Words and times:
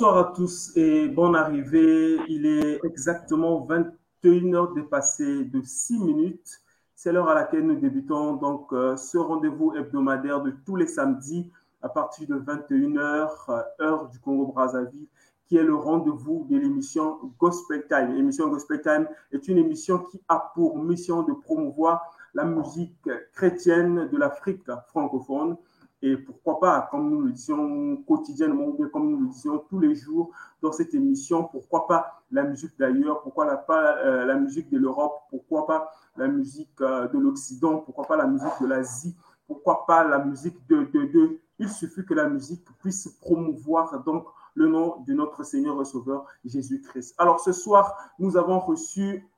Bonsoir 0.00 0.28
à 0.30 0.32
tous 0.32 0.72
et 0.76 1.08
bonne 1.08 1.36
arrivée. 1.36 2.16
Il 2.26 2.46
est 2.46 2.80
exactement 2.84 3.68
21h 3.68 4.72
dépassé 4.72 5.44
de 5.44 5.60
6 5.60 5.98
minutes. 5.98 6.62
C'est 6.94 7.12
l'heure 7.12 7.28
à 7.28 7.34
laquelle 7.34 7.66
nous 7.66 7.78
débutons 7.78 8.36
donc 8.36 8.72
euh, 8.72 8.96
ce 8.96 9.18
rendez-vous 9.18 9.74
hebdomadaire 9.76 10.40
de 10.40 10.54
tous 10.64 10.76
les 10.76 10.86
samedis 10.86 11.52
à 11.82 11.90
partir 11.90 12.26
de 12.28 12.36
21h, 12.36 13.28
euh, 13.50 13.62
heure 13.82 14.08
du 14.08 14.18
Congo-Brazzaville, 14.20 15.06
qui 15.46 15.58
est 15.58 15.62
le 15.62 15.74
rendez-vous 15.74 16.46
de 16.48 16.56
l'émission 16.56 17.18
Gospel 17.38 17.86
Time. 17.86 18.14
L'émission 18.14 18.48
Gospel 18.48 18.80
Time 18.80 19.06
est 19.32 19.48
une 19.48 19.58
émission 19.58 19.98
qui 19.98 20.18
a 20.28 20.50
pour 20.54 20.78
mission 20.78 21.24
de 21.24 21.34
promouvoir 21.34 22.00
la 22.32 22.44
musique 22.44 23.06
chrétienne 23.34 24.08
de 24.10 24.16
l'Afrique 24.16 24.62
francophone 24.86 25.58
et 26.02 26.16
pourquoi 26.16 26.58
pas, 26.60 26.88
comme 26.90 27.10
nous 27.10 27.20
le 27.22 27.32
disions 27.32 27.96
quotidiennement, 28.08 28.68
bien 28.70 28.88
comme 28.88 29.10
nous 29.10 29.20
le 29.20 29.28
disions 29.28 29.58
tous 29.68 29.78
les 29.78 29.94
jours 29.94 30.30
dans 30.62 30.72
cette 30.72 30.94
émission, 30.94 31.44
pourquoi 31.44 31.86
pas 31.86 32.22
la 32.30 32.44
musique 32.44 32.72
d'ailleurs, 32.78 33.20
pourquoi 33.22 33.46
pas 33.56 33.96
euh, 33.98 34.24
la 34.24 34.34
musique 34.36 34.70
de 34.70 34.78
l'Europe, 34.78 35.24
pourquoi 35.28 35.66
pas 35.66 35.90
la 36.16 36.28
musique 36.28 36.80
euh, 36.80 37.06
de 37.08 37.18
l'Occident, 37.18 37.78
pourquoi 37.78 38.06
pas 38.06 38.16
la 38.16 38.26
musique 38.26 38.60
de 38.62 38.66
l'Asie, 38.66 39.14
pourquoi 39.46 39.84
pas 39.86 40.04
la 40.04 40.24
musique 40.24 40.66
de, 40.68 40.84
de, 40.84 41.04
de... 41.04 41.38
Il 41.58 41.68
suffit 41.68 42.04
que 42.06 42.14
la 42.14 42.28
musique 42.28 42.64
puisse 42.78 43.08
promouvoir 43.20 44.02
donc 44.02 44.26
le 44.54 44.68
nom 44.68 45.02
de 45.06 45.12
notre 45.12 45.42
Seigneur 45.44 45.80
et 45.82 45.84
Sauveur 45.84 46.24
Jésus-Christ. 46.46 47.14
Alors 47.18 47.40
ce 47.40 47.52
soir, 47.52 48.14
nous 48.18 48.38
avons 48.38 48.58
reçu 48.58 49.28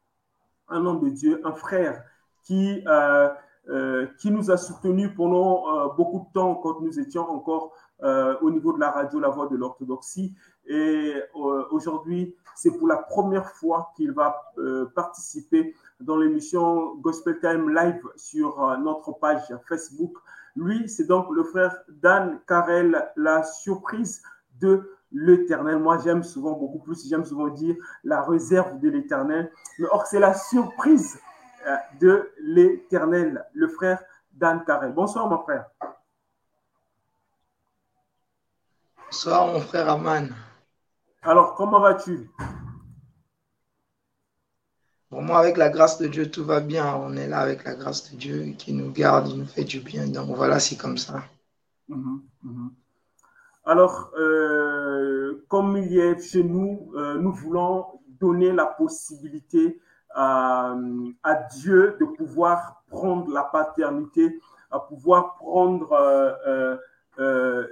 un 0.68 0.86
homme 0.86 1.00
de 1.00 1.08
Dieu, 1.08 1.40
un 1.44 1.54
frère 1.54 2.04
qui... 2.44 2.84
Euh, 2.86 3.28
euh, 3.68 4.06
qui 4.18 4.32
nous 4.32 4.50
a 4.50 4.56
soutenus 4.56 5.10
pendant 5.16 5.68
euh, 5.68 5.88
beaucoup 5.96 6.26
de 6.26 6.32
temps 6.32 6.56
quand 6.56 6.80
nous 6.80 6.98
étions 6.98 7.22
encore 7.30 7.72
euh, 8.02 8.34
au 8.40 8.50
niveau 8.50 8.72
de 8.72 8.80
la 8.80 8.90
radio 8.90 9.20
La 9.20 9.28
Voix 9.28 9.46
de 9.46 9.56
l'Orthodoxie. 9.56 10.34
Et 10.66 11.14
aujourd'hui, 11.70 12.34
c'est 12.56 12.76
pour 12.76 12.88
la 12.88 12.96
première 12.96 13.50
fois 13.50 13.92
qu'il 13.96 14.12
va 14.12 14.52
participer 14.94 15.74
dans 16.00 16.16
l'émission 16.16 16.94
Gospel 16.96 17.40
Time 17.40 17.68
Live 17.68 18.00
sur 18.14 18.78
notre 18.78 19.10
page 19.12 19.42
Facebook. 19.68 20.12
Lui, 20.54 20.88
c'est 20.88 21.06
donc 21.06 21.26
le 21.30 21.42
frère 21.42 21.76
Dan 21.88 22.38
Carel, 22.46 23.10
la 23.16 23.42
surprise 23.42 24.22
de 24.60 24.88
l'éternel. 25.10 25.78
Moi, 25.78 25.98
j'aime 25.98 26.22
souvent 26.22 26.52
beaucoup 26.52 26.78
plus, 26.78 27.08
j'aime 27.08 27.24
souvent 27.24 27.48
dire 27.48 27.74
la 28.04 28.22
réserve 28.22 28.78
de 28.78 28.88
l'éternel. 28.88 29.50
Mais 29.78 29.88
or, 29.90 30.06
c'est 30.06 30.20
la 30.20 30.34
surprise 30.34 31.18
de 32.00 32.32
l'Éternel, 32.40 33.44
le 33.52 33.68
frère 33.68 34.02
Dan 34.32 34.64
Carrel. 34.64 34.92
Bonsoir, 34.92 35.28
mon 35.28 35.38
frère. 35.42 35.66
Bonsoir, 39.06 39.46
mon 39.46 39.60
frère 39.60 39.88
Aman. 39.90 40.28
Alors, 41.22 41.54
comment 41.54 41.80
vas-tu? 41.80 42.30
Pour 45.08 45.20
moi, 45.20 45.40
avec 45.40 45.58
la 45.58 45.68
grâce 45.68 45.98
de 45.98 46.06
Dieu, 46.06 46.30
tout 46.30 46.44
va 46.44 46.60
bien. 46.60 46.96
On 46.96 47.14
est 47.16 47.28
là 47.28 47.40
avec 47.40 47.64
la 47.64 47.74
grâce 47.74 48.10
de 48.10 48.16
Dieu 48.16 48.54
qui 48.56 48.72
nous 48.72 48.90
garde, 48.90 49.28
il 49.28 49.38
nous 49.38 49.46
fait 49.46 49.64
du 49.64 49.80
bien. 49.80 50.06
Donc 50.06 50.34
voilà, 50.34 50.58
c'est 50.58 50.76
comme 50.76 50.96
ça. 50.96 51.22
Mhm, 51.88 52.22
mhm. 52.42 52.70
Alors, 53.64 54.10
euh, 54.18 55.44
comme 55.48 55.76
il 55.76 55.98
est 55.98 56.18
chez 56.20 56.42
nous, 56.42 56.92
euh, 56.96 57.18
nous 57.18 57.32
voulons 57.32 58.00
donner 58.18 58.52
la 58.52 58.66
possibilité 58.66 59.78
à, 60.14 60.74
Dieu 61.52 61.96
de 62.00 62.04
pouvoir 62.04 62.82
prendre 62.88 63.32
la 63.32 63.44
paternité, 63.44 64.40
à 64.70 64.78
pouvoir 64.78 65.36
prendre 65.36 65.92
euh, 65.92 66.32
euh, 66.46 66.76
euh 67.18 67.66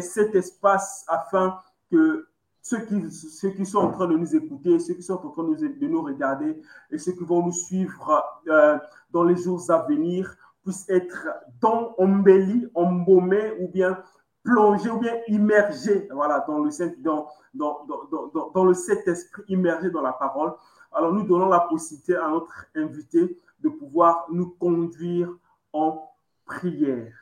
cet 0.00 0.34
espace 0.34 1.04
afin 1.06 1.56
que 1.90 2.26
ceux 2.68 2.80
qui, 2.80 3.10
ceux 3.10 3.50
qui 3.50 3.64
sont 3.64 3.78
en 3.78 3.90
train 3.90 4.06
de 4.08 4.16
nous 4.16 4.34
écouter, 4.34 4.78
ceux 4.78 4.94
qui 4.94 5.02
sont 5.02 5.24
en 5.24 5.30
train 5.30 5.44
de 5.44 5.48
nous, 5.48 5.56
de 5.56 5.86
nous 5.86 6.02
regarder 6.02 6.60
et 6.90 6.98
ceux 6.98 7.12
qui 7.12 7.24
vont 7.24 7.46
nous 7.46 7.52
suivre 7.52 8.22
euh, 8.48 8.76
dans 9.10 9.24
les 9.24 9.36
jours 9.36 9.62
à 9.70 9.86
venir 9.88 10.34
puissent 10.62 10.88
être 10.90 11.28
dans, 11.60 11.94
embellis, 11.96 12.68
embaumés 12.74 13.54
ou 13.60 13.68
bien 13.68 14.02
plongés 14.42 14.90
ou 14.90 14.98
bien 14.98 15.14
immergés 15.28 16.08
voilà, 16.12 16.44
dans 16.46 16.58
le 16.58 16.70
dans, 17.02 17.28
dans, 17.54 17.84
dans, 17.86 18.50
dans 18.50 18.64
le 18.64 18.74
Saint-Esprit, 18.74 19.42
immergés 19.48 19.90
dans 19.90 20.02
la 20.02 20.12
parole 20.12 20.52
alors 20.92 21.12
nous 21.12 21.22
donnons 21.22 21.48
la 21.48 21.60
possibilité 21.60 22.16
à 22.16 22.28
notre 22.28 22.66
invité 22.74 23.38
de 23.60 23.68
pouvoir 23.68 24.26
nous 24.30 24.50
conduire 24.50 25.30
en 25.72 26.10
prière. 26.44 27.12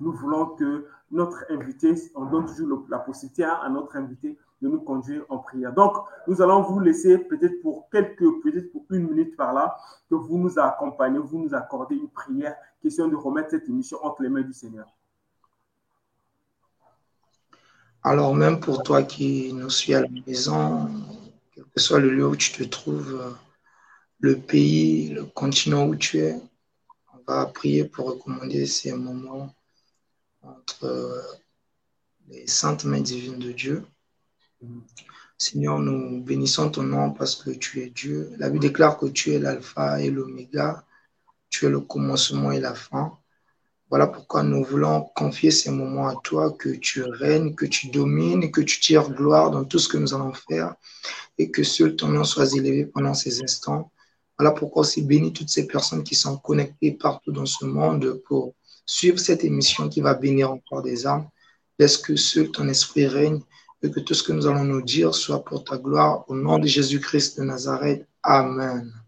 Nous 0.00 0.12
voulons 0.12 0.46
que 0.56 0.86
notre 1.10 1.44
invité, 1.50 1.94
on 2.14 2.26
donne 2.26 2.46
toujours 2.46 2.84
la 2.88 2.98
possibilité 2.98 3.44
à 3.44 3.68
notre 3.68 3.96
invité 3.96 4.38
de 4.62 4.68
nous 4.68 4.80
conduire 4.80 5.24
en 5.28 5.38
prière. 5.38 5.72
Donc, 5.72 5.94
nous 6.26 6.40
allons 6.42 6.62
vous 6.62 6.80
laisser 6.80 7.18
peut-être 7.18 7.60
pour 7.62 7.88
quelques, 7.90 8.42
peut-être 8.42 8.70
pour 8.72 8.84
une 8.90 9.08
minute 9.08 9.36
par 9.36 9.52
là, 9.52 9.76
que 10.08 10.14
vous 10.14 10.38
nous 10.38 10.58
accompagnez, 10.58 11.18
vous 11.18 11.38
nous 11.38 11.54
accordez 11.54 11.96
une 11.96 12.08
prière, 12.08 12.56
question 12.82 13.08
de 13.08 13.16
remettre 13.16 13.50
cette 13.50 13.68
émission 13.68 13.98
entre 14.02 14.22
les 14.22 14.28
mains 14.28 14.42
du 14.42 14.52
Seigneur. 14.52 14.86
Alors, 18.02 18.34
même 18.34 18.60
pour 18.60 18.82
toi 18.82 19.02
qui 19.02 19.52
nous 19.52 19.70
suis 19.70 19.94
à 19.94 20.02
la 20.02 20.08
maison, 20.26 20.88
quel 21.60 21.72
que 21.72 21.80
soit 21.80 22.00
le 22.00 22.10
lieu 22.10 22.26
où 22.26 22.36
tu 22.36 22.52
te 22.52 22.64
trouves, 22.64 23.20
euh, 23.20 23.32
le 24.20 24.38
pays, 24.38 25.08
le 25.10 25.24
continent 25.24 25.86
où 25.86 25.94
tu 25.94 26.18
es, 26.18 26.40
on 27.12 27.22
va 27.26 27.46
prier 27.46 27.84
pour 27.84 28.06
recommander 28.06 28.66
ces 28.66 28.92
moments 28.92 29.54
entre 30.42 30.84
euh, 30.84 31.22
les 32.28 32.46
saintes 32.46 32.84
mains 32.84 33.00
divines 33.00 33.38
de 33.38 33.52
Dieu. 33.52 33.84
Seigneur, 35.36 35.78
nous 35.80 36.22
bénissons 36.22 36.70
ton 36.70 36.82
nom 36.82 37.12
parce 37.12 37.36
que 37.36 37.50
tu 37.50 37.82
es 37.82 37.90
Dieu. 37.90 38.30
La 38.38 38.48
Bible 38.48 38.62
déclare 38.62 38.98
que 38.98 39.06
tu 39.06 39.32
es 39.32 39.38
l'alpha 39.38 40.00
et 40.00 40.10
l'oméga, 40.10 40.86
tu 41.50 41.66
es 41.66 41.68
le 41.68 41.80
commencement 41.80 42.52
et 42.52 42.60
la 42.60 42.74
fin. 42.74 43.18
Voilà 43.90 44.06
pourquoi 44.06 44.44
nous 44.44 44.62
voulons 44.62 45.10
confier 45.16 45.50
ces 45.50 45.70
moments 45.70 46.06
à 46.06 46.14
toi, 46.22 46.52
que 46.52 46.68
tu 46.68 47.02
règnes, 47.02 47.56
que 47.56 47.66
tu 47.66 47.88
domines, 47.88 48.52
que 48.52 48.60
tu 48.60 48.78
tires 48.78 49.10
gloire 49.10 49.50
dans 49.50 49.64
tout 49.64 49.80
ce 49.80 49.88
que 49.88 49.98
nous 49.98 50.14
allons 50.14 50.32
faire 50.32 50.76
et 51.38 51.50
que 51.50 51.64
seul 51.64 51.96
ton 51.96 52.08
nom 52.08 52.22
soit 52.22 52.54
élevé 52.54 52.86
pendant 52.86 53.14
ces 53.14 53.42
instants. 53.42 53.90
Voilà 54.38 54.52
pourquoi 54.52 54.82
aussi 54.82 55.02
bénis 55.02 55.32
toutes 55.32 55.48
ces 55.48 55.66
personnes 55.66 56.04
qui 56.04 56.14
sont 56.14 56.36
connectées 56.36 56.92
partout 56.92 57.32
dans 57.32 57.46
ce 57.46 57.64
monde 57.64 58.22
pour 58.26 58.54
suivre 58.86 59.18
cette 59.18 59.42
émission 59.42 59.88
qui 59.88 60.00
va 60.00 60.14
bénir 60.14 60.52
encore 60.52 60.82
des 60.82 61.06
âmes. 61.06 61.28
Laisse 61.78 61.98
que 61.98 62.14
seul 62.14 62.50
ton 62.50 62.68
esprit 62.68 63.06
règne 63.06 63.40
et 63.82 63.90
que 63.90 64.00
tout 64.00 64.14
ce 64.14 64.22
que 64.22 64.32
nous 64.32 64.46
allons 64.46 64.64
nous 64.64 64.82
dire 64.82 65.14
soit 65.14 65.44
pour 65.44 65.64
ta 65.64 65.78
gloire. 65.78 66.24
Au 66.28 66.34
nom 66.36 66.58
de 66.58 66.66
Jésus-Christ 66.66 67.38
de 67.38 67.44
Nazareth. 67.44 68.06
Amen. 68.22 68.99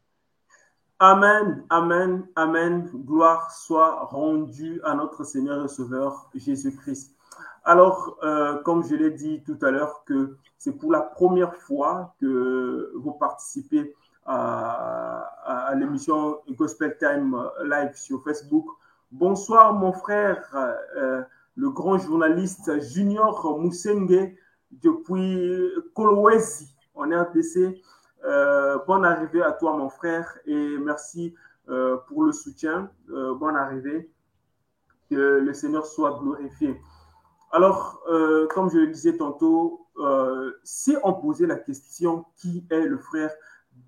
Amen, 1.05 1.65
Amen, 1.69 2.29
Amen. 2.37 2.89
Gloire 2.95 3.51
soit 3.51 4.05
rendue 4.05 4.81
à 4.85 4.95
notre 4.95 5.25
Seigneur 5.25 5.65
et 5.65 5.67
Sauveur 5.67 6.31
Jésus-Christ. 6.33 7.17
Alors, 7.65 8.17
euh, 8.23 8.63
comme 8.63 8.85
je 8.85 8.95
l'ai 8.95 9.11
dit 9.11 9.43
tout 9.43 9.59
à 9.63 9.73
l'heure, 9.73 10.05
c'est 10.59 10.79
pour 10.79 10.93
la 10.93 11.01
première 11.01 11.57
fois 11.57 12.15
que 12.21 12.93
vous 12.95 13.11
participez 13.15 13.97
à, 14.27 15.75
l'émission 15.75 16.39
Gospel 16.51 16.97
Time 16.99 17.37
Live 17.65 17.97
sur 17.97 18.23
Facebook. 18.23 18.67
Bonsoir, 19.11 19.75
mon 19.75 19.93
frère, 19.93 20.55
euh, 20.97 21.21
le 21.57 21.71
grand 21.71 21.99
journaliste 21.99 22.81
Junior 22.81 23.59
Moussenge 23.59 24.37
depuis 24.71 25.69
Kolwezi 25.95 26.73
en 26.95 27.11
RDC. 27.11 27.83
Euh, 28.25 28.79
bonne 28.87 29.05
arrivée 29.05 29.43
à 29.43 29.53
toi, 29.53 29.77
mon 29.77 29.89
frère, 29.89 30.39
et 30.47 30.79
merci 30.79 31.35
euh, 31.69 31.97
pour 32.09 32.25
le 32.25 32.33
soutien. 32.33 32.91
Euh, 33.11 33.35
bonne 33.35 33.57
arrivée. 33.57 34.11
Que 35.11 35.41
le 35.41 35.53
Seigneur 35.53 35.85
soit 35.85 36.19
glorifié. 36.23 36.81
Alors, 37.51 38.03
comme 38.55 38.71
je 38.71 38.79
le 38.79 38.87
disais 38.87 39.19
tantôt, 39.19 39.87
si 40.65 40.97
on 41.05 41.13
posait 41.13 41.47
la 41.47 41.57
question 41.57 42.25
qui 42.37 42.65
est 42.71 42.87
le 42.87 42.97
frère 42.97 43.31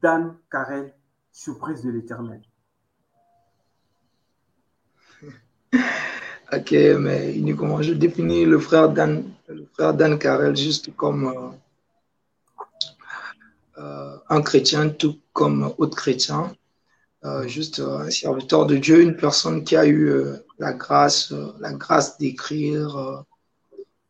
Dan 0.02 0.36
Carrel, 0.50 0.92
surprise 1.32 1.82
de 1.82 1.90
l'éternel? 1.90 2.42
Ok, 6.52 6.72
mais 6.72 7.32
je 7.32 7.94
définis 7.94 8.44
le 8.44 8.58
frère 8.58 8.90
Dan, 8.90 9.24
le 9.48 9.64
frère 9.72 9.94
Dan 9.94 10.18
Carrel 10.18 10.54
juste 10.54 10.94
comme 10.94 11.54
un 13.76 14.42
chrétien 14.42 14.88
tout 14.88 15.20
comme 15.32 15.74
autre 15.78 15.96
chrétien, 15.96 16.54
euh, 17.24 17.46
juste 17.48 17.80
euh, 17.80 18.00
un 18.00 18.10
serviteur 18.10 18.66
de 18.66 18.76
Dieu, 18.76 19.00
une 19.00 19.16
personne 19.16 19.64
qui 19.64 19.76
a 19.76 19.86
eu 19.86 20.12
la 20.58 20.72
grâce, 20.72 21.32
la 21.58 21.72
grâce 21.72 22.18
d'écrire, 22.18 23.24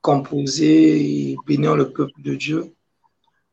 composer 0.01 1.31
et 1.31 1.37
bénir 1.47 1.77
le 1.77 1.93
peuple 1.93 2.21
de 2.21 2.35
Dieu. 2.35 2.75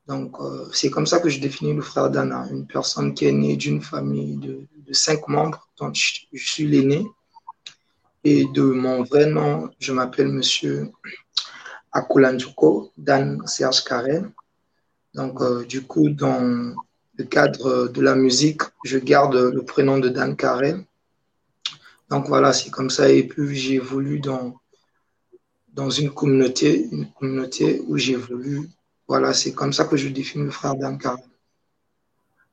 Donc, 0.07 0.37
c'est 0.73 0.89
comme 0.89 1.05
ça 1.05 1.19
que 1.19 1.29
je 1.29 1.39
définis 1.39 1.73
le 1.73 1.81
frère 1.81 2.09
Dana, 2.09 2.45
une 2.51 2.67
personne 2.67 3.13
qui 3.13 3.25
est 3.25 3.31
née 3.31 3.55
d'une 3.55 3.81
famille 3.81 4.35
de, 4.37 4.67
cinq 4.91 5.29
membres, 5.29 5.69
dont 5.77 5.93
je, 5.93 6.25
suis 6.33 6.67
l'aîné. 6.67 7.05
Et 8.25 8.45
de 8.45 8.61
mon 8.61 9.03
vrai 9.03 9.27
nom, 9.27 9.69
je 9.79 9.93
m'appelle 9.93 10.27
Monsieur 10.27 10.91
à 11.91 12.01
Kulanjuko, 12.01 12.91
Dan 12.97 13.41
Serge 13.47 13.83
Karen. 13.83 14.33
Donc, 15.13 15.41
euh, 15.41 15.65
du 15.65 15.81
coup, 15.83 16.09
dans 16.09 16.75
le 17.17 17.23
cadre 17.25 17.87
de 17.87 18.01
la 18.01 18.15
musique, 18.15 18.61
je 18.83 18.97
garde 18.97 19.35
le 19.35 19.63
prénom 19.63 19.97
de 19.99 20.09
Dan 20.09 20.35
Karen. 20.35 20.85
Donc 22.09 22.27
voilà, 22.27 22.53
c'est 22.53 22.69
comme 22.69 22.89
ça. 22.89 23.09
Et 23.09 23.27
puis 23.27 23.55
j'évolue 23.55 24.19
dans, 24.19 24.55
dans 25.73 25.89
une 25.89 26.11
communauté, 26.11 26.87
une 26.91 27.11
communauté 27.11 27.81
où 27.87 27.97
j'évolue. 27.97 28.69
Voilà, 29.07 29.33
c'est 29.33 29.53
comme 29.53 29.73
ça 29.73 29.85
que 29.85 29.97
je 29.97 30.07
définis 30.09 30.45
le 30.45 30.51
frère 30.51 30.75
Dan 30.75 30.97
Karen. 30.97 31.19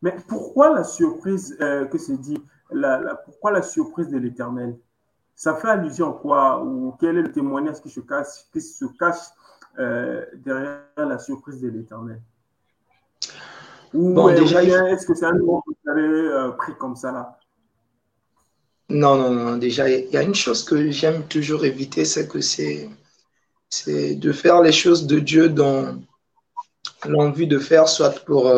Mais 0.02 0.16
pourquoi 0.28 0.74
la 0.74 0.84
surprise 0.84 1.56
euh, 1.60 1.86
que 1.86 1.98
se 1.98 2.12
dit 2.12 2.38
Pourquoi 3.24 3.50
la 3.50 3.62
surprise 3.62 4.08
de 4.08 4.18
l'Éternel? 4.18 4.78
Ça 5.34 5.54
fait 5.56 5.68
allusion 5.68 6.10
à 6.10 6.20
quoi? 6.20 6.64
Ou 6.64 6.94
quel 7.00 7.18
est 7.18 7.22
le 7.22 7.32
témoignage 7.32 7.80
qui 7.80 7.90
se 7.90 8.00
cache, 8.00 8.46
qui 8.52 8.60
se 8.60 8.84
cache 8.98 9.26
euh, 9.78 10.24
derrière 10.34 10.82
la 10.96 11.18
surprise 11.18 11.60
de 11.60 11.68
l'Éternel? 11.68 12.20
Ou 13.94 14.14
bon, 14.14 14.34
déjà, 14.34 14.62
est-ce 14.62 15.06
que 15.06 15.14
c'est 15.14 15.26
un 15.26 15.38
mot 15.38 15.62
que 15.66 15.72
vous 15.72 15.90
avez 15.90 16.02
euh, 16.02 16.50
pris 16.50 16.72
comme 16.78 16.96
ça 16.96 17.12
là? 17.12 17.38
Non, 18.90 19.16
non, 19.16 19.30
non. 19.30 19.56
Déjà, 19.56 19.88
il 19.88 20.10
y 20.10 20.16
a 20.16 20.22
une 20.22 20.34
chose 20.34 20.64
que 20.64 20.90
j'aime 20.90 21.26
toujours 21.26 21.64
éviter, 21.64 22.04
c'est 22.04 22.28
que 22.28 22.40
c'est 22.40 22.88
c'est 23.70 24.14
de 24.14 24.32
faire 24.32 24.62
les 24.62 24.72
choses 24.72 25.06
de 25.06 25.18
Dieu 25.18 25.50
dans 25.50 26.00
l'envie 27.06 27.46
de 27.46 27.58
faire, 27.58 27.86
soit 27.86 28.24
pour 28.24 28.50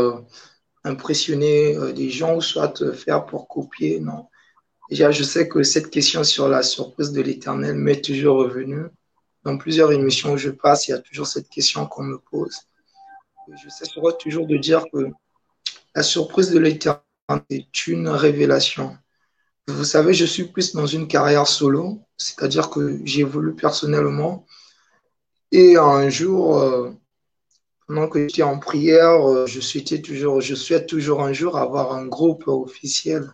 impressionner 0.84 1.76
euh, 1.76 1.92
des 1.92 2.10
gens 2.10 2.36
ou 2.36 2.40
soit 2.40 2.94
faire 2.94 3.26
pour 3.26 3.48
copier. 3.48 4.00
Non. 4.00 4.28
Déjà, 4.88 5.10
je 5.10 5.22
sais 5.22 5.48
que 5.48 5.62
cette 5.62 5.90
question 5.90 6.24
sur 6.24 6.48
la 6.48 6.62
surprise 6.62 7.12
de 7.12 7.20
l'éternel 7.20 7.76
m'est 7.76 8.04
toujours 8.04 8.38
revenue. 8.38 8.86
Dans 9.44 9.56
plusieurs 9.56 9.92
émissions 9.92 10.32
où 10.32 10.36
je 10.36 10.50
passe, 10.50 10.88
il 10.88 10.92
y 10.92 10.94
a 10.94 10.98
toujours 10.98 11.26
cette 11.26 11.48
question 11.48 11.86
qu'on 11.86 12.04
me 12.04 12.18
pose. 12.18 12.56
Je 13.56 13.68
s'assurerai 13.68 14.12
toujours 14.18 14.46
de 14.46 14.56
dire 14.56 14.84
que 14.92 15.08
la 15.94 16.02
surprise 16.02 16.50
de 16.50 16.58
l'éternel 16.58 17.02
est 17.48 17.86
une 17.86 18.08
révélation. 18.08 18.96
Vous 19.66 19.84
savez, 19.84 20.14
je 20.14 20.24
suis 20.24 20.44
plus 20.44 20.74
dans 20.74 20.86
une 20.86 21.08
carrière 21.08 21.46
solo, 21.46 22.00
c'est-à-dire 22.16 22.70
que 22.70 23.00
j'évolue 23.04 23.54
personnellement. 23.54 24.46
Et 25.52 25.76
un 25.76 26.08
jour, 26.08 26.58
euh, 26.58 26.90
pendant 27.86 28.08
que 28.08 28.28
j'étais 28.28 28.42
en 28.42 28.58
prière, 28.58 29.28
euh, 29.28 29.46
je 29.46 29.60
souhaitais 29.60 30.00
toujours, 30.00 30.40
je 30.40 30.54
souhaite 30.54 30.86
toujours 30.86 31.22
un 31.22 31.32
jour 31.32 31.56
avoir 31.56 31.92
un 31.92 32.06
groupe 32.06 32.46
officiel, 32.46 33.32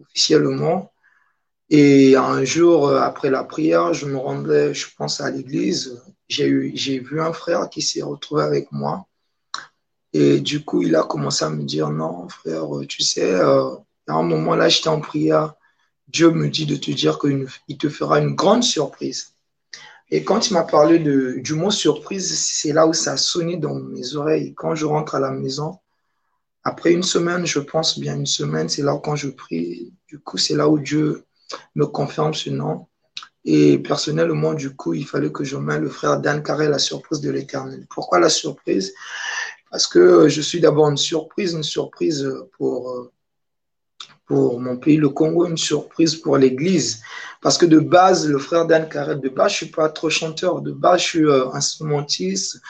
officiellement. 0.00 0.92
Et 1.70 2.16
un 2.16 2.44
jour, 2.44 2.88
euh, 2.88 3.00
après 3.00 3.30
la 3.30 3.44
prière, 3.44 3.94
je 3.94 4.06
me 4.06 4.16
rendais, 4.16 4.74
je 4.74 4.86
pense, 4.96 5.20
à 5.20 5.30
l'église. 5.30 6.02
J'ai 6.28 6.48
vu 6.98 7.20
un 7.20 7.32
frère 7.32 7.70
qui 7.70 7.82
s'est 7.82 8.02
retrouvé 8.02 8.42
avec 8.42 8.72
moi. 8.72 9.06
Et 10.18 10.40
du 10.40 10.64
coup, 10.64 10.80
il 10.80 10.96
a 10.96 11.02
commencé 11.02 11.44
à 11.44 11.50
me 11.50 11.62
dire, 11.62 11.90
non, 11.90 12.26
frère, 12.30 12.64
tu 12.88 13.02
sais, 13.02 13.34
euh, 13.34 13.68
à 14.08 14.14
un 14.14 14.22
moment 14.22 14.54
là, 14.54 14.70
j'étais 14.70 14.88
en 14.88 15.00
prière. 15.00 15.52
Dieu 16.08 16.30
me 16.30 16.48
dit 16.48 16.64
de 16.64 16.76
te 16.76 16.90
dire 16.90 17.18
qu'il 17.18 17.76
te 17.76 17.90
fera 17.90 18.18
une 18.18 18.34
grande 18.34 18.64
surprise. 18.64 19.34
Et 20.08 20.24
quand 20.24 20.48
il 20.48 20.54
m'a 20.54 20.64
parlé 20.64 21.00
de, 21.00 21.34
du 21.40 21.52
mot 21.52 21.70
surprise, 21.70 22.34
c'est 22.34 22.72
là 22.72 22.86
où 22.86 22.94
ça 22.94 23.12
a 23.12 23.16
sonné 23.18 23.58
dans 23.58 23.74
mes 23.74 24.16
oreilles. 24.16 24.54
Quand 24.54 24.74
je 24.74 24.86
rentre 24.86 25.16
à 25.16 25.20
la 25.20 25.32
maison, 25.32 25.80
après 26.64 26.92
une 26.92 27.02
semaine, 27.02 27.44
je 27.44 27.58
pense 27.58 27.98
bien 27.98 28.16
une 28.16 28.24
semaine, 28.24 28.70
c'est 28.70 28.82
là 28.82 28.98
quand 29.04 29.16
je 29.16 29.28
prie. 29.28 29.92
Du 30.08 30.18
coup, 30.18 30.38
c'est 30.38 30.56
là 30.56 30.66
où 30.66 30.78
Dieu 30.78 31.24
me 31.74 31.84
confirme 31.84 32.32
ce 32.32 32.48
nom. 32.48 32.86
Et 33.44 33.78
personnellement, 33.78 34.54
du 34.54 34.74
coup, 34.74 34.94
il 34.94 35.06
fallait 35.06 35.30
que 35.30 35.44
je 35.44 35.58
mette 35.58 35.80
le 35.80 35.90
frère 35.90 36.20
Dan 36.20 36.42
Carré 36.42 36.68
la 36.68 36.78
surprise 36.78 37.20
de 37.20 37.30
l'éternel. 37.30 37.86
Pourquoi 37.90 38.18
la 38.18 38.30
surprise? 38.30 38.94
Parce 39.70 39.86
que 39.86 40.28
je 40.28 40.40
suis 40.40 40.60
d'abord 40.60 40.88
une 40.88 40.96
surprise, 40.96 41.52
une 41.52 41.62
surprise 41.62 42.28
pour 42.56 42.90
euh, 42.90 43.12
pour 44.26 44.60
mon 44.60 44.76
pays, 44.76 44.96
le 44.96 45.08
Congo, 45.08 45.46
une 45.46 45.56
surprise 45.56 46.16
pour 46.16 46.36
l'Église. 46.36 47.02
Parce 47.40 47.56
que 47.56 47.66
de 47.66 47.78
base, 47.78 48.28
le 48.28 48.38
frère 48.38 48.66
Dan 48.66 48.88
Carré, 48.88 49.16
de 49.16 49.28
base, 49.28 49.52
je 49.52 49.56
suis 49.58 49.66
pas 49.66 49.88
trop 49.88 50.10
chanteur. 50.10 50.60
De 50.62 50.72
base, 50.72 51.00
je 51.00 51.06
suis 51.06 51.24
euh, 51.24 51.48
instrumentiste. 51.52 52.60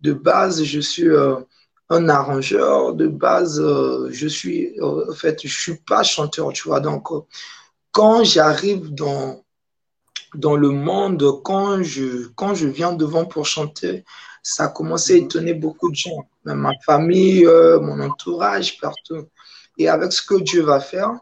De 0.00 0.12
base, 0.12 0.62
je 0.62 0.80
suis 0.80 1.08
euh, 1.08 1.36
un 1.90 2.08
arrangeur. 2.08 2.94
De 2.94 3.08
base, 3.08 3.60
euh, 3.60 4.08
je 4.12 4.28
suis, 4.28 4.80
en 4.80 5.12
fait, 5.12 5.40
je 5.42 5.60
suis 5.60 5.76
pas 5.76 6.04
chanteur, 6.04 6.52
tu 6.52 6.68
vois. 6.68 6.80
Donc, 6.80 7.08
quand 7.90 8.22
j'arrive 8.22 8.94
dans, 8.94 9.44
dans 10.34 10.56
le 10.56 10.70
monde, 10.70 11.42
quand 11.42 11.82
je, 11.82 12.28
quand 12.36 12.54
je 12.54 12.68
viens 12.68 12.92
devant 12.92 13.24
pour 13.24 13.46
chanter, 13.46 14.04
ça 14.42 14.64
a 14.64 14.68
commencé 14.68 15.14
à 15.14 15.16
étonner 15.16 15.54
beaucoup 15.54 15.90
de 15.90 15.96
gens. 15.96 16.28
Ma 16.44 16.72
famille, 16.84 17.44
mon 17.44 18.00
entourage, 18.00 18.80
partout 18.80 19.28
et 19.78 19.88
avec 19.88 20.12
ce 20.12 20.22
que 20.22 20.40
Dieu 20.40 20.62
va 20.62 20.80
faire, 20.80 21.12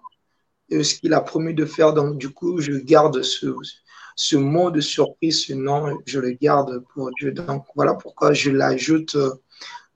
et 0.69 0.85
ce 0.85 0.95
qu'il 0.95 1.15
a 1.15 1.21
promis 1.21 1.55
de 1.55 1.65
faire. 1.65 1.93
Donc, 1.93 2.19
du 2.19 2.31
coup, 2.31 2.61
je 2.61 2.73
garde 2.73 3.23
ce, 3.23 3.55
ce 4.15 4.37
mot 4.37 4.71
de 4.71 4.81
surprise, 4.81 5.47
ce 5.47 5.53
nom, 5.53 5.99
je 6.07 6.21
le 6.21 6.33
garde 6.33 6.83
pour 6.93 7.11
Dieu. 7.19 7.33
Donc, 7.33 7.65
voilà 7.75 7.95
pourquoi 7.95 8.33
je 8.33 8.51
l'ajoute 8.51 9.17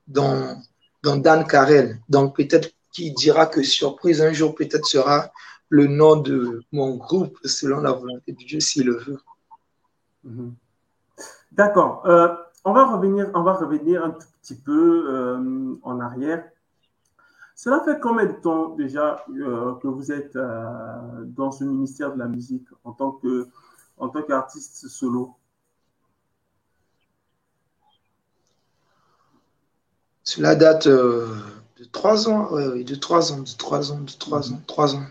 dans, 0.07 0.61
dans 1.03 1.17
Dan 1.17 1.47
Carrel. 1.47 2.01
Donc, 2.09 2.37
peut-être 2.37 2.71
qu'il 2.93 3.15
dira 3.15 3.47
que 3.47 3.63
surprise 3.63 4.21
un 4.21 4.33
jour, 4.33 4.55
peut-être 4.55 4.87
sera 4.87 5.31
le 5.69 5.87
nom 5.87 6.17
de 6.17 6.63
mon 6.73 6.97
groupe 6.97 7.39
selon 7.45 7.81
la 7.81 7.93
volonté 7.93 8.33
de 8.33 8.45
Dieu, 8.45 8.61
s'il 8.61 8.87
le 8.87 8.99
veut. 8.99 9.21
Mhm. 10.25 10.55
D'accord. 11.53 12.05
Euh, 12.07 12.35
on, 12.65 12.73
va 12.73 12.87
revenir, 12.87 13.31
on 13.35 13.43
va 13.43 13.55
revenir 13.55 14.05
un 14.05 14.11
tout 14.11 14.27
petit 14.41 14.57
peu 14.57 15.07
euh, 15.09 15.77
en 15.83 16.01
arrière 16.01 16.45
cela 17.57 17.81
fait 17.85 18.01
combien 18.01 18.27
de 18.27 18.33
temps 18.33 18.71
déjà 18.71 19.25
euh, 19.31 19.75
que 19.77 19.87
vous 19.87 20.11
êtes 20.11 20.35
euh, 20.35 21.25
dans 21.25 21.53
ce 21.53 21.63
ministère 21.63 22.13
de 22.13 22.19
la 22.19 22.27
musique 22.27 22.67
en 22.83 22.93
tant 22.93 23.13
que 23.13 23.47
en 23.97 24.09
tant 24.09 24.23
qu'artiste 24.23 24.89
solo? 24.89 25.37
Cela 30.25 30.57
date 30.57 30.89
de 30.89 31.85
trois 31.93 32.29
ans, 32.29 32.49
oui, 32.51 32.85
de 32.85 32.97
trois 32.97 33.33
ans, 33.33 33.43
de 33.43 33.57
trois 33.57 33.93
ans, 33.93 34.01
de 34.01 34.11
trois 34.19 34.53
ans, 34.53 34.61
trois 34.67 34.97
ans. 34.97 35.05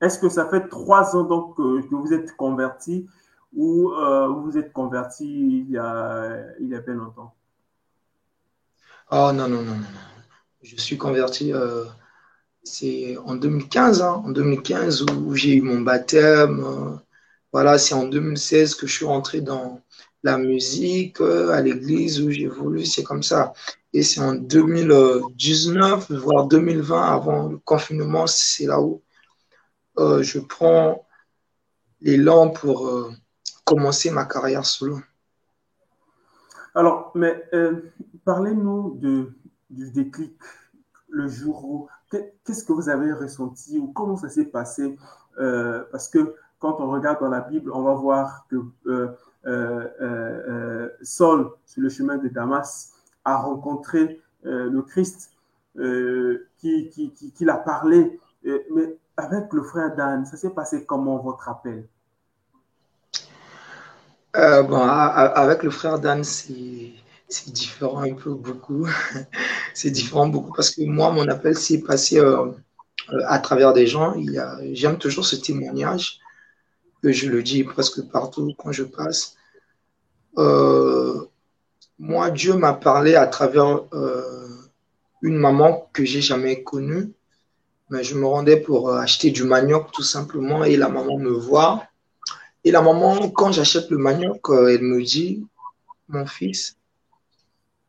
Est-ce 0.00 0.20
que 0.20 0.28
ça 0.28 0.48
fait 0.48 0.68
trois 0.68 1.16
ans 1.16 1.24
donc 1.24 1.56
que 1.56 1.94
vous 1.94 2.12
êtes 2.12 2.36
converti 2.36 3.08
ou 3.54 3.90
vous 4.42 4.56
êtes 4.56 4.72
converti 4.72 5.26
il 5.26 5.70
y 5.70 5.78
a, 5.78 6.44
il 6.60 6.68
y 6.68 6.74
a 6.74 6.80
bien 6.80 6.94
longtemps? 6.94 7.34
Oh 9.12 9.32
non, 9.32 9.48
non, 9.48 9.62
non, 9.62 9.74
non. 9.74 9.86
Je 10.62 10.76
suis 10.76 10.96
converti, 10.96 11.52
euh, 11.52 11.84
c'est 12.62 13.16
en 13.16 13.34
2015, 13.34 14.02
hein, 14.02 14.22
en 14.24 14.30
2015 14.30 15.02
où, 15.02 15.34
j'ai 15.34 15.56
eu 15.56 15.62
mon 15.62 15.80
baptême. 15.80 16.62
Euh, 16.64 16.96
voilà, 17.52 17.76
c'est 17.78 17.94
en 17.94 18.04
2016 18.04 18.76
que 18.76 18.86
je 18.86 18.92
suis 18.94 19.04
rentré 19.04 19.40
dans 19.40 19.80
la 20.22 20.38
musique, 20.38 21.20
euh, 21.20 21.50
à 21.50 21.60
l'église 21.60 22.20
où 22.20 22.30
j'ai 22.30 22.46
voulu, 22.46 22.84
c'est 22.86 23.02
comme 23.02 23.24
ça. 23.24 23.52
Et 23.92 24.04
c'est 24.04 24.20
en 24.20 24.34
2019, 24.34 26.12
voire 26.12 26.46
2020, 26.46 27.02
avant 27.02 27.48
le 27.48 27.58
confinement, 27.58 28.28
c'est 28.28 28.66
là 28.66 28.80
où 28.80 29.02
je 29.98 30.38
prends 30.38 31.04
l'élan 32.00 32.50
pour 32.50 33.10
commencer 33.70 34.10
ma 34.10 34.24
carrière 34.24 34.66
solo. 34.66 34.98
Alors, 36.74 37.12
mais 37.14 37.48
parlez-nous 38.24 38.98
de 39.00 39.32
du 39.70 39.90
déclic, 39.90 40.36
le 41.08 41.28
jour 41.28 41.64
où, 41.64 41.88
qu'est-ce 42.10 42.64
que 42.64 42.72
vous 42.72 42.88
avez 42.88 43.12
ressenti 43.12 43.78
ou 43.78 43.88
comment 43.88 44.16
ça 44.16 44.28
s'est 44.28 44.46
passé 44.46 44.98
euh, 45.38 45.84
Parce 45.92 46.08
que 46.08 46.34
quand 46.58 46.80
on 46.80 46.90
regarde 46.90 47.20
dans 47.20 47.28
la 47.28 47.40
Bible, 47.40 47.70
on 47.72 47.82
va 47.82 47.94
voir 47.94 48.46
que 48.50 48.56
euh, 48.86 49.08
euh, 49.46 50.88
Saul, 51.02 51.50
sur 51.64 51.82
le 51.82 51.88
chemin 51.88 52.18
de 52.18 52.28
Damas, 52.28 52.92
a 53.24 53.38
rencontré 53.38 54.20
le 54.42 54.80
Christ 54.82 55.30
qui, 55.76 56.88
qui, 56.90 57.12
qui, 57.12 57.32
qui 57.32 57.44
l'a 57.44 57.56
parlé. 57.56 58.18
mais 58.44 58.98
avec 59.16 59.52
le 59.52 59.62
frère 59.62 59.94
Dan, 59.94 60.24
ça 60.26 60.36
s'est 60.36 60.50
passé 60.50 60.84
comment 60.84 61.18
votre 61.18 61.48
appel? 61.48 61.86
Bon, 64.34 64.80
avec 64.80 65.62
le 65.62 65.70
frère 65.70 65.98
Dan, 65.98 66.22
c'est 67.30 67.52
différent 67.52 68.02
un 68.02 68.14
peu 68.14 68.34
beaucoup. 68.34 68.86
c'est 69.74 69.90
différent 69.90 70.28
beaucoup 70.28 70.52
parce 70.52 70.70
que 70.70 70.82
moi, 70.82 71.10
mon 71.10 71.28
appel 71.28 71.56
s'est 71.56 71.80
passé 71.80 72.18
euh, 72.18 72.46
euh, 73.12 73.20
à 73.26 73.38
travers 73.38 73.72
des 73.72 73.86
gens. 73.86 74.14
J'aime 74.72 74.98
toujours 74.98 75.24
ce 75.24 75.36
témoignage 75.36 76.18
que 77.02 77.12
je 77.12 77.28
le 77.28 77.42
dis 77.42 77.64
presque 77.64 78.02
partout 78.10 78.52
quand 78.58 78.72
je 78.72 78.84
passe. 78.84 79.36
Euh, 80.38 81.24
moi, 81.98 82.30
Dieu 82.30 82.54
m'a 82.54 82.72
parlé 82.72 83.14
à 83.14 83.26
travers 83.26 83.84
une 85.22 85.36
maman 85.36 85.88
que 85.92 86.04
j'ai 86.04 86.20
jamais 86.20 86.62
connue. 86.62 87.12
Mais 87.90 88.04
je 88.04 88.14
me 88.14 88.24
rendais 88.24 88.56
pour 88.56 88.92
acheter 88.92 89.32
du 89.32 89.42
manioc 89.42 89.90
tout 89.92 90.04
simplement 90.04 90.62
et 90.62 90.76
la 90.76 90.88
maman 90.88 91.18
me 91.18 91.30
voit. 91.30 91.82
Et 92.64 92.70
la 92.70 92.82
maman, 92.82 93.30
quand 93.30 93.52
j'achète 93.52 93.90
le 93.90 93.98
manioc, 93.98 94.48
elle 94.50 94.82
me 94.82 95.02
dit 95.02 95.44
mon 96.08 96.26
fils, 96.26 96.76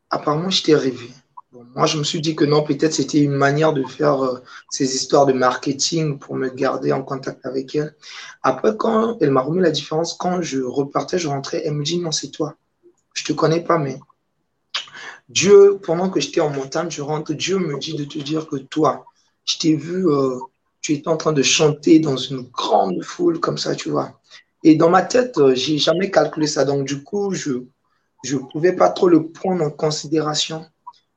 apparemment, 0.09 0.49
je 0.49 0.63
t'ai 0.63 0.75
rêvé. 0.75 1.09
moi, 1.75 1.85
je 1.85 1.97
me 1.97 2.03
suis 2.03 2.21
dit 2.21 2.35
que 2.35 2.45
non, 2.45 2.63
peut-être 2.63 2.93
c'était 2.93 3.19
une 3.19 3.33
manière 3.33 3.73
de 3.73 3.83
faire 3.83 4.23
euh, 4.23 4.39
ces 4.69 4.95
histoires 4.95 5.25
de 5.25 5.33
marketing 5.33 6.17
pour 6.19 6.35
me 6.35 6.49
garder 6.49 6.91
en 6.93 7.03
contact 7.03 7.45
avec 7.45 7.75
elle. 7.75 7.95
Après, 8.43 8.75
quand 8.77 9.17
elle 9.21 9.31
m'a 9.31 9.41
remis 9.41 9.61
la 9.61 9.71
différence, 9.71 10.13
quand 10.13 10.41
je 10.41 10.61
repartais, 10.61 11.19
je 11.19 11.27
rentrais, 11.27 11.63
elle 11.65 11.73
me 11.73 11.83
dit 11.83 11.99
non, 11.99 12.11
c'est 12.11 12.29
toi. 12.29 12.55
Je 13.13 13.25
te 13.25 13.33
connais 13.33 13.61
pas, 13.61 13.77
mais 13.77 13.99
Dieu, 15.27 15.79
pendant 15.83 16.09
que 16.09 16.19
j'étais 16.19 16.41
en 16.41 16.49
montagne, 16.49 16.89
je 16.89 17.01
rentre, 17.01 17.33
Dieu 17.33 17.57
me 17.57 17.77
dit 17.79 17.95
de 17.95 18.05
te 18.05 18.19
dire 18.19 18.47
que 18.47 18.57
toi, 18.57 19.05
je 19.45 19.57
t'ai 19.57 19.75
vu, 19.75 20.07
euh, 20.07 20.39
tu 20.81 20.93
étais 20.93 21.07
en 21.07 21.17
train 21.17 21.33
de 21.33 21.43
chanter 21.43 21.99
dans 21.99 22.17
une 22.17 22.43
grande 22.43 23.01
foule 23.03 23.39
comme 23.39 23.57
ça, 23.57 23.75
tu 23.75 23.89
vois. 23.89 24.19
Et 24.63 24.75
dans 24.75 24.89
ma 24.89 25.01
tête, 25.01 25.37
euh, 25.37 25.55
j'ai 25.55 25.77
jamais 25.77 26.11
calculé 26.11 26.47
ça. 26.47 26.65
Donc, 26.65 26.85
du 26.85 27.03
coup, 27.03 27.33
je 27.33 27.63
je 28.23 28.37
ne 28.37 28.41
pouvais 28.43 28.73
pas 28.73 28.89
trop 28.89 29.07
le 29.07 29.31
prendre 29.31 29.63
en 29.63 29.71
considération. 29.71 30.65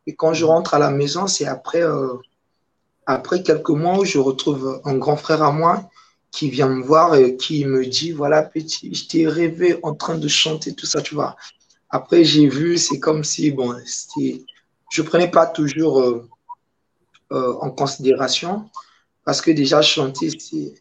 Et 0.07 0.15
quand 0.15 0.35
je 0.35 0.45
rentre 0.45 0.75
à 0.75 0.79
la 0.79 0.91
maison, 0.91 1.27
c'est 1.27 1.47
après, 1.47 1.83
euh, 1.83 2.15
après 3.07 3.43
quelques 3.43 3.71
mois 3.71 3.99
où 3.99 4.05
je 4.05 4.19
retrouve 4.19 4.81
un 4.85 4.97
grand 4.97 5.17
frère 5.17 5.43
à 5.43 5.53
moi 5.53 5.89
qui 6.31 6.51
vient 6.51 6.69
me 6.69 6.83
voir 6.83 7.15
et 7.15 7.37
qui 7.37 7.65
me 7.65 7.87
dit, 7.87 8.13
voilà, 8.13 8.43
petit, 8.43 8.93
je 8.95 9.07
t'ai 9.07 9.29
rêvé 9.29 9.79
en 9.83 9.95
train 9.95 10.17
de 10.19 10.29
chanter 10.29 10.75
tout 10.75 10.87
ça, 10.87 11.01
tu 11.01 11.15
vois. 11.15 11.37
Après, 11.91 12.25
j'ai 12.25 12.49
vu, 12.49 12.77
c'est 12.77 12.99
comme 12.99 13.23
si, 13.23 13.51
bon, 13.51 13.75
je 14.17 15.03
ne 15.03 15.07
prenais 15.07 15.31
pas 15.31 15.47
toujours 15.47 16.01
euh, 16.01 16.29
euh, 17.33 17.55
en 17.61 17.71
considération 17.71 18.69
parce 19.25 19.41
que 19.41 19.51
déjà 19.51 19.81
chanter, 19.81 20.31
c'est 20.39 20.75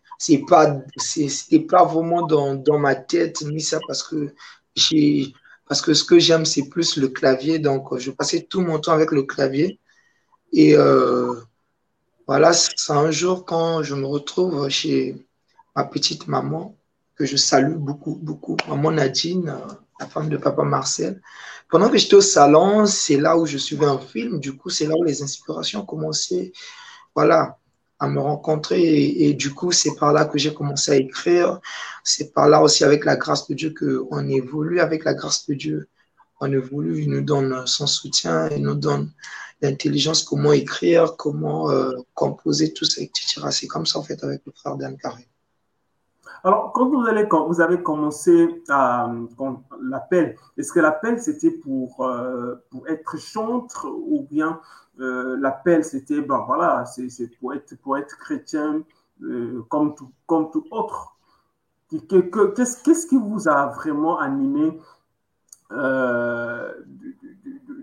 pas, 0.48 0.78
c'était 0.98 1.60
pas 1.60 1.86
vraiment 1.86 2.26
dans, 2.26 2.56
dans 2.56 2.80
ma 2.80 2.96
tête 2.96 3.42
ni 3.42 3.62
ça 3.62 3.80
parce 3.88 4.04
que 4.04 4.34
j'ai 4.76 5.34
parce 5.68 5.82
que 5.82 5.94
ce 5.94 6.04
que 6.04 6.20
j'aime, 6.20 6.46
c'est 6.46 6.70
plus 6.70 6.98
le 6.98 7.08
clavier. 7.08 7.60
Donc, 7.60 7.98
je 7.98 8.12
passais 8.12 8.42
tout 8.44 8.62
mon 8.62 8.80
temps 8.80 8.92
avec 8.92 9.12
le 9.12 9.24
clavier. 9.24 9.80
Et 10.52 10.76
euh, 10.76 11.34
voilà, 12.28 12.54
c'est 12.54 12.92
un 12.92 13.12
jour 13.12 13.46
quand 13.46 13.82
je 13.82 13.96
me 13.96 14.06
retrouve 14.06 14.70
chez 14.70 15.26
ma 15.76 15.84
petite 15.86 16.28
maman, 16.28 16.76
que 17.16 17.26
je 17.26 17.38
salue 17.38 17.76
beaucoup, 17.76 18.20
beaucoup, 18.22 18.58
maman 18.68 18.92
Nadine, 18.92 19.56
la 20.00 20.08
femme 20.08 20.30
de 20.30 20.38
papa 20.38 20.64
Marcel. 20.64 21.22
Pendant 21.70 21.90
que 21.90 21.98
j'étais 21.98 22.16
au 22.16 22.22
salon, 22.22 22.86
c'est 22.86 23.18
là 23.18 23.38
où 23.38 23.46
je 23.46 23.58
suivais 23.58 23.86
un 23.86 23.98
film. 23.98 24.40
Du 24.40 24.56
coup, 24.56 24.70
c'est 24.70 24.86
là 24.86 24.96
où 24.96 25.04
les 25.04 25.24
inspirations 25.24 25.86
commençaient. 25.86 26.52
Voilà 27.16 27.58
à 28.04 28.08
me 28.08 28.20
rencontrer. 28.20 28.82
Et, 29.26 29.34
du 29.34 29.54
coup 29.54 29.72
c'est 29.72 29.96
par 29.96 30.14
là 30.14 30.26
que 30.26 30.38
j'ai 30.38 30.54
commencé 30.54 30.92
à 30.92 30.96
écrire. 30.96 31.60
C'est 32.04 32.34
par 32.34 32.48
là 32.50 32.62
aussi 32.62 32.84
avec 32.84 33.06
la 33.06 33.16
grâce 33.16 33.48
de 33.48 33.54
Dieu 33.56 33.74
qu'on 33.78 34.28
évolue. 34.28 34.80
Avec 34.80 35.06
la 35.06 35.14
grâce 35.14 35.48
de 35.48 35.54
Dieu 35.54 35.90
on 36.40 36.52
évolue. 36.52 37.02
Il 37.04 37.10
nous 37.10 37.22
donne 37.22 37.66
son 37.66 37.88
soutien. 37.88 38.50
Il 38.50 38.64
nous 38.64 38.76
donne 38.76 39.12
l'intelligence 39.62 40.24
comment 40.24 40.52
écrire 40.52 41.16
comment 41.16 41.72
euh, 41.72 41.94
composer 42.14 42.74
tout 42.74 42.84
ça 42.84 43.02
etc 43.02 43.48
c'est 43.50 43.68
comme 43.68 43.86
ça 43.86 43.98
en 43.98 44.04
fait 44.04 44.22
avec 44.22 44.42
le 44.46 44.52
frère 44.52 44.76
Dan 44.76 44.98
Carré. 44.98 45.26
Alors, 46.46 46.74
quand 46.74 46.90
vous, 46.90 47.06
allez, 47.08 47.26
quand 47.30 47.48
vous 47.48 47.62
avez 47.62 47.82
commencé 47.82 48.62
à 48.68 49.10
l'appel, 49.82 50.36
est-ce 50.58 50.74
que 50.74 50.82
l'appel 50.82 51.22
c'était 51.22 51.52
pour, 51.52 52.04
euh, 52.06 52.56
pour 52.70 52.86
être 52.90 53.18
chantre 53.18 53.88
ou 53.90 54.28
bien 54.30 54.60
euh, 55.00 55.38
l'appel, 55.38 55.84
c'était, 55.84 56.22
ben 56.22 56.44
voilà, 56.46 56.86
c'est 56.86 57.28
pour 57.40 57.54
être, 57.54 58.18
chrétien 58.20 58.84
euh, 59.24 59.62
comme, 59.70 59.96
tout, 59.96 60.64
autre. 60.72 61.18
Qu'est-ce 61.90 63.08
qui 63.08 63.18
vous 63.18 63.48
a 63.48 63.68
vraiment 63.68 64.20
animé 64.20 64.80
euh, 65.72 66.72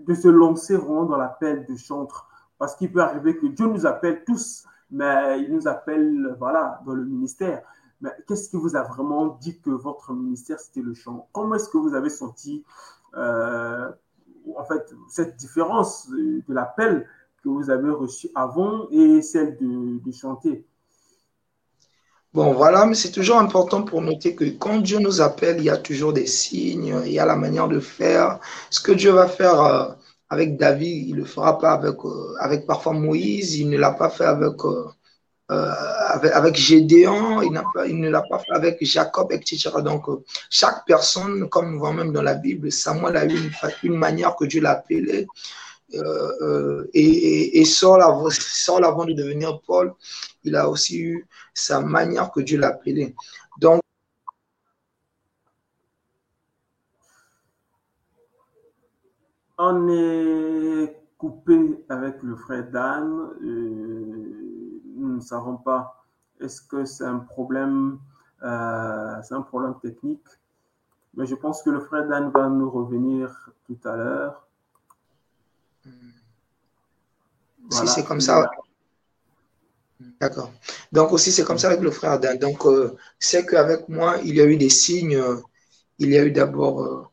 de, 0.07 0.13
se 0.13 0.27
lancer 0.27 0.77
vraiment 0.77 1.05
dans 1.05 1.17
l'appel 1.17 1.65
de 1.65 1.75
chantre? 1.75 2.27
Parce 2.57 2.75
qu'il 2.75 2.91
peut 2.91 3.01
arriver 3.01 3.37
que 3.37 3.47
Dieu 3.47 3.65
nous 3.67 3.85
appelle 3.85 4.23
tous, 4.23 4.65
mais 4.89 5.41
il 5.41 5.53
nous 5.53 5.67
appelle, 5.67 6.35
voilà, 6.39 6.81
dans 6.85 6.93
le 6.93 7.03
ministère. 7.03 7.63
Mais 7.99 8.11
qu'est-ce 8.27 8.49
qui 8.49 8.57
vous 8.57 8.75
a 8.75 8.83
vraiment 8.83 9.37
dit 9.41 9.59
que 9.59 9.69
votre 9.69 10.13
ministère, 10.13 10.59
c'était 10.59 10.81
le 10.81 10.93
chant? 10.93 11.27
Comment 11.33 11.55
est-ce 11.55 11.69
que 11.69 11.77
vous 11.77 11.93
avez 11.93 12.09
senti 12.09 12.63
en 14.55 14.65
fait, 14.65 14.83
cette 15.09 15.37
différence 15.37 16.09
de 16.09 16.53
l'appel 16.53 17.07
que 17.43 17.49
vous 17.49 17.69
avez 17.69 17.89
reçu 17.89 18.29
avant 18.35 18.87
et 18.91 19.21
celle 19.21 19.57
de, 19.59 20.11
chanter 20.11 20.65
Bon, 22.33 22.53
voilà, 22.53 22.85
mais 22.85 22.95
c'est 22.95 23.11
toujours 23.11 23.39
important 23.39 23.83
pour 23.83 24.01
noter 24.01 24.35
que 24.35 24.45
quand 24.45 24.77
Dieu 24.77 24.99
nous 24.99 25.19
appelle, 25.19 25.57
il 25.57 25.65
y 25.65 25.69
a 25.69 25.77
toujours 25.77 26.13
des 26.13 26.27
signes, 26.27 27.01
il 27.05 27.11
y 27.11 27.19
a 27.19 27.25
la 27.25 27.35
manière 27.35 27.67
de 27.67 27.79
faire. 27.81 28.39
Ce 28.69 28.79
que 28.79 28.93
Dieu 28.93 29.11
va 29.11 29.27
faire 29.27 29.61
euh, 29.61 29.91
avec 30.29 30.55
David, 30.55 31.09
il 31.09 31.15
ne 31.15 31.19
le 31.19 31.25
fera 31.25 31.59
pas 31.59 31.73
avec, 31.73 31.97
euh, 32.05 32.35
avec 32.39 32.65
parfois 32.65 32.93
Moïse, 32.93 33.55
il 33.57 33.69
ne 33.69 33.77
l'a 33.77 33.91
pas 33.91 34.09
fait 34.09 34.23
avec, 34.23 34.63
euh, 34.63 34.85
avec, 35.51 36.31
avec, 36.31 36.55
Gédéon, 36.55 37.41
il, 37.41 37.51
ne 37.51 38.09
l'a 38.09 38.21
pas 38.21 38.39
fait 38.39 38.53
avec 38.53 38.77
Jacob, 38.85 39.31
etc. 39.31 39.69
Donc, 39.83 40.05
chaque 40.49 40.85
personne, 40.85 41.49
comme 41.49 41.75
on 41.75 41.77
voit 41.77 41.93
même 41.93 42.13
dans 42.13 42.21
la 42.21 42.35
Bible, 42.35 42.71
Samuel 42.71 43.17
a 43.17 43.25
eu 43.25 43.51
une, 43.83 43.97
manière 43.97 44.35
que 44.35 44.45
Dieu 44.45 44.61
l'a 44.61 44.71
appelé. 44.71 45.27
Euh, 45.93 46.31
euh, 46.41 46.89
et, 46.93 47.59
et, 47.59 47.65
Saul, 47.65 48.01
avant, 48.01 49.05
de 49.05 49.13
devenir 49.13 49.59
Paul, 49.61 49.93
il 50.43 50.55
a 50.55 50.69
aussi 50.69 50.99
eu 50.99 51.27
sa 51.53 51.81
manière 51.81 52.31
que 52.31 52.39
Dieu 52.39 52.57
l'appelait. 52.57 53.13
Donc, 53.59 53.81
on 59.57 59.89
est 59.89 60.97
coupé 61.17 61.83
avec 61.89 62.15
le 62.23 62.35
frère 62.35 62.71
Dan. 62.71 63.31
Euh, 63.43 64.40
nous 64.40 64.40
ne 65.03 65.19
savons 65.19 65.57
pas 65.57 66.03
est-ce 66.39 66.61
que 66.61 66.85
c'est 66.85 67.05
un 67.05 67.19
problème, 67.19 67.99
c'est 68.41 69.35
un 69.35 69.41
problème 69.41 69.75
technique? 69.81 70.25
Mais 71.15 71.25
je 71.25 71.35
pense 71.35 71.61
que 71.61 71.69
le 71.69 71.81
frère 71.81 72.07
Dan 72.07 72.31
va 72.31 72.47
nous 72.47 72.69
revenir 72.69 73.49
tout 73.65 73.77
à 73.83 73.95
l'heure. 73.95 74.47
Si 77.69 77.87
c'est 77.87 78.03
comme 78.03 78.21
ça. 78.21 78.49
D'accord. 80.19 80.51
Donc 80.91 81.11
aussi, 81.11 81.31
c'est 81.31 81.43
comme 81.43 81.57
ça 81.57 81.67
avec 81.67 81.81
le 81.81 81.91
frère 81.91 82.19
Dan. 82.19 82.37
Donc, 82.37 82.65
euh, 82.65 82.95
c'est 83.19 83.45
qu'avec 83.45 83.87
moi, 83.87 84.17
il 84.23 84.35
y 84.35 84.41
a 84.41 84.45
eu 84.45 84.57
des 84.57 84.69
signes. 84.69 85.15
Euh, 85.15 85.37
il 85.99 86.09
y 86.09 86.17
a 86.17 86.23
eu 86.23 86.31
d'abord 86.31 86.81
euh, 86.81 87.03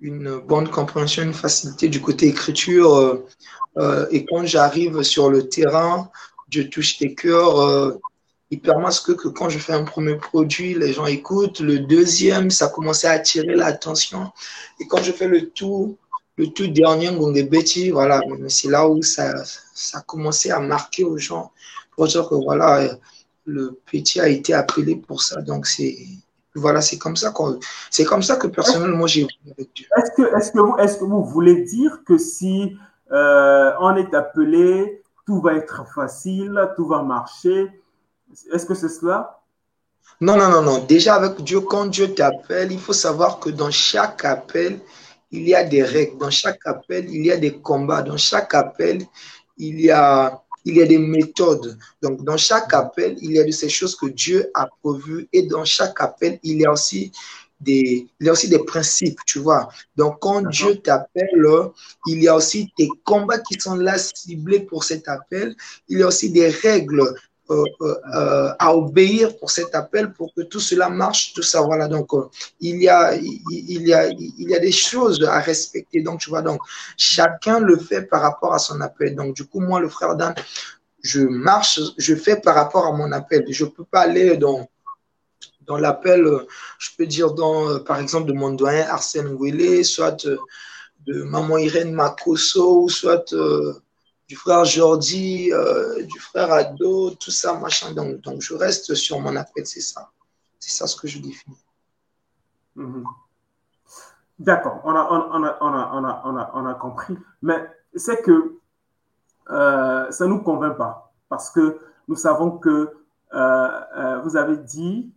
une 0.00 0.38
bonne 0.38 0.68
compréhension, 0.68 1.22
une 1.22 1.32
facilité 1.32 1.88
du 1.88 2.00
côté 2.00 2.26
écriture. 2.28 3.24
et 4.10 4.24
quand 4.26 4.44
j'arrive 4.44 5.02
sur 5.02 5.30
le 5.30 5.48
terrain, 5.48 6.10
je 6.54 6.62
touche 6.62 6.98
tes 6.98 7.14
cœurs. 7.14 7.98
permet 8.62 8.90
ce 8.90 9.00
que, 9.00 9.28
quand 9.28 9.48
je 9.48 9.58
fais 9.58 9.72
un 9.72 9.84
premier 9.84 10.16
produit, 10.16 10.74
les 10.74 10.92
gens 10.92 11.06
écoutent. 11.06 11.60
Le 11.60 11.80
deuxième, 11.80 12.50
ça 12.50 12.68
commençait 12.68 13.08
à 13.08 13.12
attirer 13.12 13.54
l'attention. 13.54 14.30
Et 14.80 14.86
quand 14.86 15.02
je 15.02 15.12
fais 15.12 15.28
le 15.28 15.50
tour 15.50 15.96
le 16.36 16.48
tout 16.48 16.66
dernier 16.66 17.10
Betty, 17.44 17.90
voilà, 17.90 18.20
c'est 18.48 18.68
là 18.68 18.88
où 18.88 19.02
ça, 19.02 19.32
ça 19.72 19.98
a 19.98 20.02
commencé 20.02 20.50
à 20.50 20.60
marquer 20.60 21.04
aux 21.04 21.18
gens 21.18 21.52
pour 21.94 22.06
dire 22.08 22.28
que 22.28 22.34
voilà, 22.34 22.98
le 23.44 23.78
petit 23.90 24.20
a 24.20 24.28
été 24.28 24.52
appelé 24.52 24.96
pour 24.96 25.22
ça. 25.22 25.40
Donc 25.42 25.66
c'est 25.66 25.96
voilà, 26.56 26.80
c'est 26.80 26.98
comme 26.98 27.16
ça 27.16 27.30
qu'on, 27.32 27.58
c'est 27.90 28.04
comme 28.04 28.22
ça 28.22 28.36
que 28.36 28.46
personnellement 28.46 29.08
j'ai 29.08 29.26
avec 29.50 29.70
Dieu. 29.74 29.86
Est-ce 29.96 30.10
que, 30.16 30.36
est-ce 30.36 30.52
que 30.52 30.60
vous, 30.60 30.76
est-ce 30.78 30.98
que 30.98 31.04
vous 31.04 31.24
voulez 31.24 31.62
dire 31.62 32.00
que 32.06 32.16
si 32.16 32.76
euh, 33.10 33.72
on 33.80 33.96
est 33.96 34.14
appelé, 34.14 35.02
tout 35.26 35.40
va 35.40 35.54
être 35.54 35.86
facile, 35.94 36.70
tout 36.76 36.86
va 36.86 37.02
marcher 37.02 37.70
Est-ce 38.52 38.66
que 38.66 38.74
c'est 38.74 38.88
cela? 38.88 39.40
Non, 40.20 40.36
non, 40.36 40.50
non, 40.50 40.62
non. 40.62 40.84
Déjà 40.84 41.14
avec 41.14 41.42
Dieu, 41.42 41.60
quand 41.60 41.86
Dieu 41.86 42.14
t'appelle, 42.14 42.72
il 42.72 42.78
faut 42.78 42.92
savoir 42.92 43.40
que 43.40 43.50
dans 43.50 43.70
chaque 43.70 44.24
appel, 44.24 44.80
il 45.30 45.48
y 45.48 45.54
a 45.54 45.64
des 45.64 45.82
règles. 45.82 46.18
Dans 46.18 46.30
chaque 46.30 46.60
appel, 46.66 47.06
il 47.10 47.24
y 47.26 47.32
a 47.32 47.36
des 47.36 47.58
combats. 47.58 48.02
Dans 48.02 48.16
chaque 48.16 48.54
appel, 48.54 49.02
il 49.58 49.80
y 49.80 49.90
a, 49.90 50.42
il 50.64 50.76
y 50.76 50.82
a 50.82 50.86
des 50.86 50.98
méthodes. 50.98 51.78
Donc, 52.02 52.22
dans 52.22 52.36
chaque 52.36 52.72
appel, 52.74 53.16
il 53.20 53.32
y 53.32 53.40
a 53.40 53.44
de 53.44 53.50
ces 53.50 53.68
choses 53.68 53.96
que 53.96 54.06
Dieu 54.06 54.50
a 54.54 54.68
prévues. 54.82 55.28
Et 55.32 55.42
dans 55.46 55.64
chaque 55.64 56.00
appel, 56.00 56.38
il 56.42 56.60
y 56.60 56.66
a 56.66 56.72
aussi 56.72 57.10
des, 57.60 58.06
il 58.20 58.26
y 58.26 58.28
a 58.28 58.32
aussi 58.32 58.48
des 58.48 58.58
principes, 58.58 59.18
tu 59.26 59.38
vois. 59.38 59.68
Donc, 59.96 60.18
quand 60.20 60.42
Dieu 60.42 60.76
t'appelle, 60.76 61.46
il 62.06 62.22
y 62.22 62.28
a 62.28 62.36
aussi 62.36 62.72
des 62.78 62.88
combats 63.04 63.38
qui 63.38 63.58
sont 63.60 63.76
là 63.76 63.96
ciblés 63.98 64.60
pour 64.60 64.84
cet 64.84 65.08
appel. 65.08 65.54
Il 65.88 65.98
y 65.98 66.02
a 66.02 66.08
aussi 66.08 66.30
des 66.30 66.48
règles 66.48 67.14
euh, 67.50 67.62
euh, 67.82 67.94
euh, 68.14 68.54
à 68.58 68.74
obéir 68.74 69.36
pour 69.36 69.50
cet 69.50 69.74
appel 69.74 70.14
pour 70.14 70.32
que 70.34 70.40
tout 70.40 70.60
cela 70.60 70.88
marche, 70.88 71.34
tout 71.34 71.42
ça. 71.42 71.60
Voilà. 71.60 71.88
Donc, 71.88 72.10
il, 72.60 72.82
y 72.82 72.88
a, 72.88 73.14
il, 73.14 73.86
y 73.86 73.92
a, 73.92 74.08
il 74.08 74.48
y 74.48 74.54
a 74.54 74.58
des 74.58 74.72
choses 74.72 75.22
à 75.22 75.40
respecter. 75.40 76.02
Donc, 76.02 76.20
tu 76.20 76.30
vois, 76.30 76.42
donc, 76.42 76.60
chacun 76.96 77.60
le 77.60 77.76
fait 77.76 78.02
par 78.02 78.22
rapport 78.22 78.54
à 78.54 78.58
son 78.58 78.80
appel. 78.80 79.14
Donc, 79.14 79.36
du 79.36 79.44
coup, 79.44 79.60
moi, 79.60 79.80
le 79.80 79.88
frère 79.88 80.16
Dan, 80.16 80.34
je 81.02 81.20
marche, 81.20 81.80
je 81.98 82.14
fais 82.14 82.36
par 82.36 82.54
rapport 82.54 82.86
à 82.86 82.92
mon 82.92 83.12
appel. 83.12 83.44
Je 83.48 83.64
ne 83.64 83.70
peux 83.70 83.84
pas 83.84 84.00
aller 84.00 84.38
dans, 84.38 84.66
dans 85.66 85.76
l'appel, 85.76 86.26
je 86.78 86.90
peux 86.96 87.06
dire, 87.06 87.32
dans, 87.32 87.78
par 87.80 87.98
exemple, 87.98 88.26
de 88.26 88.32
mon 88.32 88.52
doyen 88.52 88.86
Arsène 88.88 89.28
Ngouélé, 89.28 89.84
soit 89.84 90.26
de 91.06 91.22
maman 91.22 91.58
Irène 91.58 91.92
Makoso, 91.92 92.88
soit 92.88 93.34
du 94.28 94.36
frère 94.36 94.64
Jordi, 94.64 95.50
du 96.08 96.20
frère 96.20 96.52
Ado, 96.52 97.10
tout 97.10 97.30
ça, 97.30 97.54
machin. 97.54 97.92
Donc, 97.92 98.20
donc 98.20 98.40
je 98.40 98.54
reste 98.54 98.94
sur 98.94 99.20
mon 99.20 99.36
appel, 99.36 99.66
c'est 99.66 99.80
ça. 99.80 100.10
C'est 100.58 100.72
ça 100.72 100.86
ce 100.86 100.96
que 100.96 101.08
je 101.08 101.18
définis. 101.18 101.64
Mhm. 102.76 103.04
D'accord, 104.38 104.80
on 104.84 104.90
a, 104.90 105.06
on, 105.10 105.44
a, 105.44 105.58
on, 105.60 105.72
a, 105.72 105.90
on, 106.24 106.36
a, 106.36 106.50
on, 106.54 106.66
a, 106.66 106.74
compris. 106.74 107.16
Mais 107.40 107.70
c'est 107.94 108.20
que 108.22 108.58
euh, 109.50 110.10
ça 110.10 110.24
ne 110.24 110.30
nous 110.30 110.40
convainc 110.40 110.76
pas 110.76 111.12
parce 111.28 111.50
que 111.50 111.78
nous 112.08 112.16
savons 112.16 112.58
que 112.58 112.96
euh, 113.32 113.80
euh, 113.96 114.20
vous 114.20 114.36
avez 114.36 114.56
dit 114.56 115.12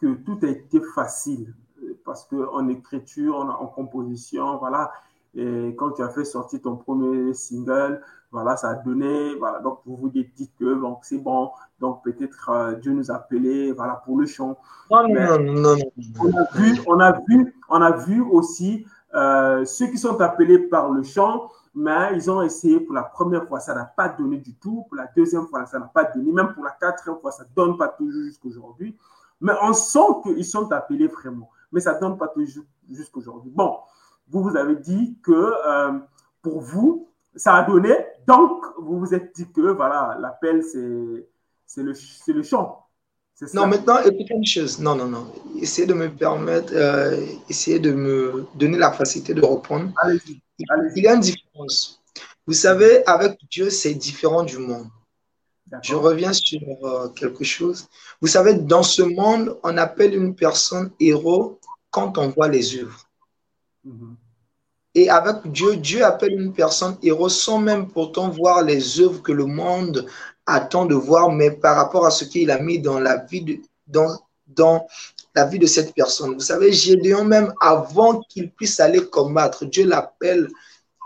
que 0.00 0.14
tout 0.14 0.38
a 0.42 0.46
été 0.46 0.80
facile 0.94 1.54
parce 2.04 2.24
qu'en 2.24 2.68
écriture, 2.68 3.36
en, 3.36 3.48
en, 3.48 3.66
composition, 3.66 4.56
voilà. 4.58 4.90
Et 5.34 5.74
quand 5.78 5.92
tu 5.92 6.02
as 6.02 6.08
fait 6.08 6.24
sortir 6.24 6.60
ton 6.62 6.76
premier 6.76 7.32
single, 7.34 8.00
voilà, 8.32 8.56
ça 8.56 8.70
a 8.70 8.74
donné, 8.74 9.34
voilà, 9.36 9.60
donc 9.60 9.80
vous 9.86 9.96
vous 9.96 10.08
dites 10.08 10.50
que 10.58 10.74
donc 10.74 11.00
c'est 11.02 11.18
bon, 11.18 11.50
donc 11.80 12.02
peut-être 12.02 12.78
Dieu 12.80 12.92
nous 12.92 13.10
a 13.10 13.14
appelés, 13.14 13.72
voilà, 13.72 14.02
pour 14.04 14.18
le 14.18 14.26
chant. 14.26 14.56
Non, 14.90 15.08
non, 15.08 15.38
non, 15.38 15.76
On 16.20 16.36
a 16.36 16.44
vu, 16.54 16.80
on 16.86 17.00
a 17.00 17.12
vu, 17.28 17.54
on 17.68 17.82
a 17.82 17.90
vu 17.96 18.20
aussi 18.22 18.86
ceux 19.12 19.86
qui 19.86 19.98
sont 19.98 20.20
appelés 20.20 20.58
par 20.58 20.90
le 20.90 21.02
chant, 21.02 21.50
mais 21.74 22.14
ils 22.14 22.30
ont 22.30 22.42
essayé 22.42 22.80
pour 22.80 22.94
la 22.94 23.04
première 23.04 23.46
fois, 23.46 23.60
ça 23.60 23.74
n'a 23.74 23.84
pas 23.84 24.08
donné 24.08 24.38
du 24.38 24.54
tout. 24.54 24.84
Pour 24.88 24.96
la 24.96 25.08
deuxième 25.16 25.46
fois, 25.46 25.64
ça 25.66 25.78
n'a 25.78 25.86
pas 25.86 26.04
donné. 26.04 26.32
Même 26.32 26.52
pour 26.52 26.64
la 26.64 26.70
quatrième 26.72 27.18
fois, 27.20 27.30
ça 27.30 27.44
ne 27.44 27.48
donne 27.54 27.76
pas 27.76 27.88
toujours 27.88 28.24
jusqu'aujourd'hui. 28.24 28.96
Mais 29.40 29.52
on 29.62 29.72
sent 29.72 29.98
qu'ils 30.22 30.44
sont 30.44 30.70
appelés 30.72 31.06
vraiment. 31.06 31.50
Mais 31.72 31.80
ça 31.80 31.94
ne 31.94 32.00
donne 32.00 32.18
pas 32.18 32.28
toujours 32.28 32.64
jusqu'aujourd'hui. 32.90 33.50
Bon, 33.54 33.78
vous, 34.28 34.42
vous 34.42 34.56
avez 34.56 34.76
dit 34.76 35.16
que 35.22 35.32
euh, 35.32 35.98
pour 36.42 36.60
vous, 36.60 37.08
ça 37.34 37.54
a 37.54 37.62
donné. 37.64 37.94
Donc, 38.26 38.64
vous 38.78 38.98
vous 38.98 39.14
êtes 39.14 39.34
dit 39.34 39.50
que, 39.50 39.72
voilà, 39.72 40.16
l'appel, 40.20 40.62
c'est 40.62 41.82
le, 41.82 41.94
le 42.28 42.42
chant. 42.42 42.86
Non, 43.54 43.66
maintenant, 43.66 43.98
écoutez 44.00 44.34
une 44.34 44.44
chose. 44.44 44.78
Non, 44.78 44.94
non, 44.94 45.06
non. 45.06 45.26
Essayez 45.58 45.86
de 45.86 45.94
me 45.94 46.08
permettre, 46.10 46.74
euh, 46.74 47.24
essayez 47.48 47.78
de 47.78 47.92
me 47.92 48.46
donner 48.54 48.76
la 48.76 48.92
facilité 48.92 49.32
de 49.32 49.40
reprendre. 49.42 49.90
Allez-y. 50.02 50.42
Il 50.58 51.02
y 51.02 51.08
a 51.08 51.14
une 51.14 51.20
différence. 51.20 52.02
Vous 52.46 52.52
savez, 52.52 53.06
avec 53.06 53.38
Dieu, 53.50 53.70
c'est 53.70 53.94
différent 53.94 54.42
du 54.42 54.58
monde. 54.58 54.88
Je 55.82 55.94
reviens 55.94 56.32
sur 56.32 56.60
euh, 56.82 57.08
quelque 57.10 57.44
chose. 57.44 57.86
Vous 58.20 58.28
savez, 58.28 58.54
dans 58.54 58.82
ce 58.82 59.02
monde, 59.02 59.56
on 59.62 59.76
appelle 59.76 60.14
une 60.14 60.34
personne 60.34 60.90
héros 60.98 61.60
quand 61.90 62.18
on 62.18 62.28
voit 62.28 62.48
les 62.48 62.76
œuvres. 62.76 63.08
Mhm. 63.84 64.16
Et 64.94 65.08
avec 65.08 65.46
Dieu, 65.52 65.76
Dieu 65.76 66.04
appelle 66.04 66.32
une 66.32 66.52
personne 66.52 66.96
héros 67.02 67.28
sans 67.28 67.60
même 67.60 67.88
pourtant 67.88 68.28
voir 68.28 68.62
les 68.62 69.00
œuvres 69.00 69.22
que 69.22 69.30
le 69.30 69.46
monde 69.46 70.06
attend 70.46 70.84
de 70.84 70.96
voir, 70.96 71.30
mais 71.30 71.52
par 71.52 71.76
rapport 71.76 72.06
à 72.06 72.10
ce 72.10 72.24
qu'il 72.24 72.50
a 72.50 72.58
mis 72.58 72.80
dans 72.80 72.98
la 72.98 73.18
vie 73.18 73.42
de, 73.42 73.58
dans, 73.86 74.18
dans 74.48 74.88
la 75.36 75.44
vie 75.46 75.60
de 75.60 75.66
cette 75.66 75.94
personne. 75.94 76.34
Vous 76.34 76.40
savez, 76.40 76.72
Gédéon, 76.72 77.24
même 77.24 77.54
avant 77.60 78.20
qu'il 78.22 78.50
puisse 78.50 78.80
aller 78.80 79.06
combattre, 79.06 79.64
Dieu 79.64 79.86
l'appelle 79.86 80.48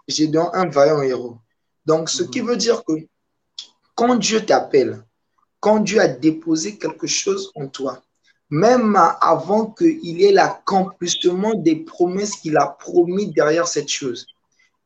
Gédéon 0.08 0.48
un 0.54 0.66
vaillant 0.66 1.02
héros. 1.02 1.36
Donc, 1.84 2.08
ce 2.08 2.22
qui 2.22 2.40
veut 2.40 2.56
dire 2.56 2.82
que 2.84 2.94
quand 3.94 4.16
Dieu 4.16 4.44
t'appelle, 4.44 5.02
quand 5.60 5.80
Dieu 5.80 6.00
a 6.00 6.08
déposé 6.08 6.76
quelque 6.76 7.06
chose 7.06 7.50
en 7.54 7.68
toi, 7.68 8.02
même 8.50 8.96
avant 9.20 9.66
qu'il 9.66 10.22
ait 10.22 10.32
l'accomplissement 10.32 11.54
des 11.54 11.76
promesses 11.76 12.36
qu'il 12.36 12.56
a 12.56 12.66
promis 12.66 13.32
derrière 13.32 13.66
cette 13.66 13.88
chose, 13.88 14.26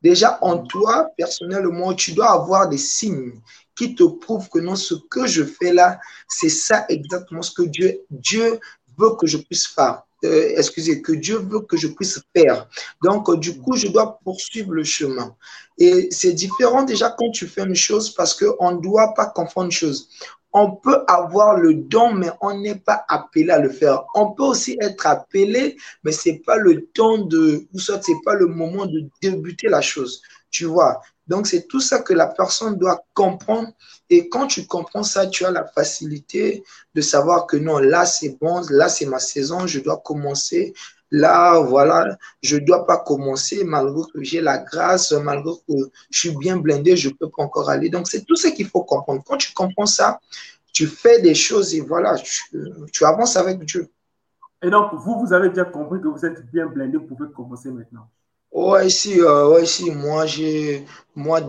déjà 0.01 0.39
en 0.41 0.59
toi, 0.59 1.09
personnellement, 1.17 1.93
tu 1.93 2.13
dois 2.13 2.31
avoir 2.31 2.69
des 2.69 2.77
signes 2.77 3.33
qui 3.75 3.95
te 3.95 4.03
prouvent 4.03 4.49
que 4.49 4.59
non, 4.59 4.75
ce 4.75 4.95
que 5.09 5.25
je 5.25 5.43
fais 5.43 5.73
là, 5.73 5.99
c'est 6.27 6.49
ça 6.49 6.85
exactement 6.89 7.41
ce 7.41 7.51
que 7.51 7.63
Dieu, 7.63 8.01
Dieu 8.09 8.59
veut 8.97 9.15
que 9.19 9.27
je 9.27 9.37
puisse 9.37 9.67
faire. 9.67 10.03
Euh, 10.25 10.53
excusez, 10.57 11.01
que 11.01 11.13
Dieu 11.13 11.37
veut 11.37 11.61
que 11.61 11.77
je 11.77 11.87
puisse 11.87 12.21
faire. 12.35 12.67
Donc, 13.03 13.29
euh, 13.29 13.37
du 13.37 13.57
coup, 13.57 13.75
je 13.75 13.87
dois 13.87 14.19
poursuivre 14.23 14.73
le 14.73 14.83
chemin. 14.83 15.35
Et 15.77 16.09
c'est 16.11 16.33
différent 16.33 16.83
déjà 16.83 17.15
quand 17.17 17.31
tu 17.31 17.47
fais 17.47 17.63
une 17.63 17.75
chose 17.75 18.13
parce 18.13 18.33
qu'on 18.33 18.71
ne 18.73 18.81
doit 18.81 19.13
pas 19.13 19.27
confondre 19.27 19.67
une 19.67 19.71
chose. 19.71 20.09
On 20.51 20.71
peut 20.71 21.03
avoir 21.07 21.55
le 21.57 21.75
don, 21.75 22.13
mais 22.13 22.31
on 22.41 22.59
n'est 22.59 22.79
pas 22.79 23.05
appelé 23.07 23.49
à 23.51 23.59
le 23.59 23.69
faire. 23.69 24.03
On 24.15 24.31
peut 24.31 24.43
aussi 24.43 24.77
être 24.81 25.05
appelé, 25.05 25.77
mais 26.03 26.11
ce 26.11 26.29
n'est 26.29 26.39
pas 26.39 26.57
le 26.57 26.87
temps 26.87 27.19
de, 27.19 27.67
ou 27.73 27.79
ce 27.79 27.93
n'est 27.93 28.21
pas 28.25 28.33
le 28.33 28.47
moment 28.47 28.87
de 28.87 29.03
débuter 29.21 29.69
la 29.69 29.81
chose. 29.81 30.21
Tu 30.51 30.65
vois, 30.65 31.01
donc, 31.29 31.45
c'est 31.45 31.67
tout 31.67 31.79
ça 31.79 31.99
que 31.99 32.11
la 32.11 32.25
personne 32.25 32.75
doit 32.75 33.05
comprendre. 33.13 33.69
Et 34.09 34.29
quand 34.29 34.47
tu 34.47 34.65
comprends 34.65 35.03
ça, 35.03 35.27
tu 35.27 35.45
as 35.45 35.51
la 35.51 35.63
facilité 35.63 36.63
de 36.95 37.01
savoir 37.01 37.45
que 37.45 37.55
non, 37.55 37.77
là, 37.77 38.05
c'est 38.07 38.35
bon, 38.41 38.61
là, 38.71 38.89
c'est 38.89 39.05
ma 39.05 39.19
saison, 39.19 39.67
je 39.67 39.79
dois 39.79 39.97
commencer. 39.97 40.73
Là, 41.11 41.59
voilà, 41.59 42.17
je 42.41 42.55
ne 42.55 42.65
dois 42.65 42.87
pas 42.87 42.97
commencer 42.97 43.63
malgré 43.63 44.01
que 44.11 44.23
j'ai 44.23 44.41
la 44.41 44.57
grâce, 44.57 45.11
malgré 45.11 45.51
que 45.67 45.75
je 46.09 46.19
suis 46.19 46.35
bien 46.35 46.57
blindé, 46.57 46.97
je 46.97 47.09
ne 47.09 47.13
peux 47.13 47.29
pas 47.29 47.43
encore 47.43 47.69
aller. 47.69 47.89
Donc, 47.89 48.07
c'est 48.07 48.25
tout 48.25 48.35
ce 48.35 48.47
qu'il 48.47 48.67
faut 48.67 48.83
comprendre. 48.83 49.21
Quand 49.23 49.37
tu 49.37 49.53
comprends 49.53 49.85
ça, 49.85 50.19
tu 50.73 50.87
fais 50.87 51.21
des 51.21 51.35
choses 51.35 51.75
et 51.75 51.81
voilà, 51.81 52.15
tu, 52.91 53.05
avances 53.05 53.35
avec 53.35 53.63
Dieu. 53.65 53.87
Et 54.63 54.71
donc, 54.71 54.95
vous, 54.95 55.19
vous 55.19 55.31
avez 55.31 55.49
déjà 55.49 55.65
compris 55.65 56.01
que 56.01 56.07
vous 56.07 56.25
êtes 56.25 56.43
bien 56.51 56.65
blindé, 56.65 56.97
vous 56.97 57.05
pouvez 57.05 57.31
commencer 57.31 57.69
maintenant. 57.69 58.09
Ouais, 58.51 58.89
si, 58.89 59.19
euh, 59.21 59.47
ouais, 59.49 59.65
si, 59.67 59.91
moi, 59.91 60.25
j'ai, 60.25 60.83
moi, 61.15 61.39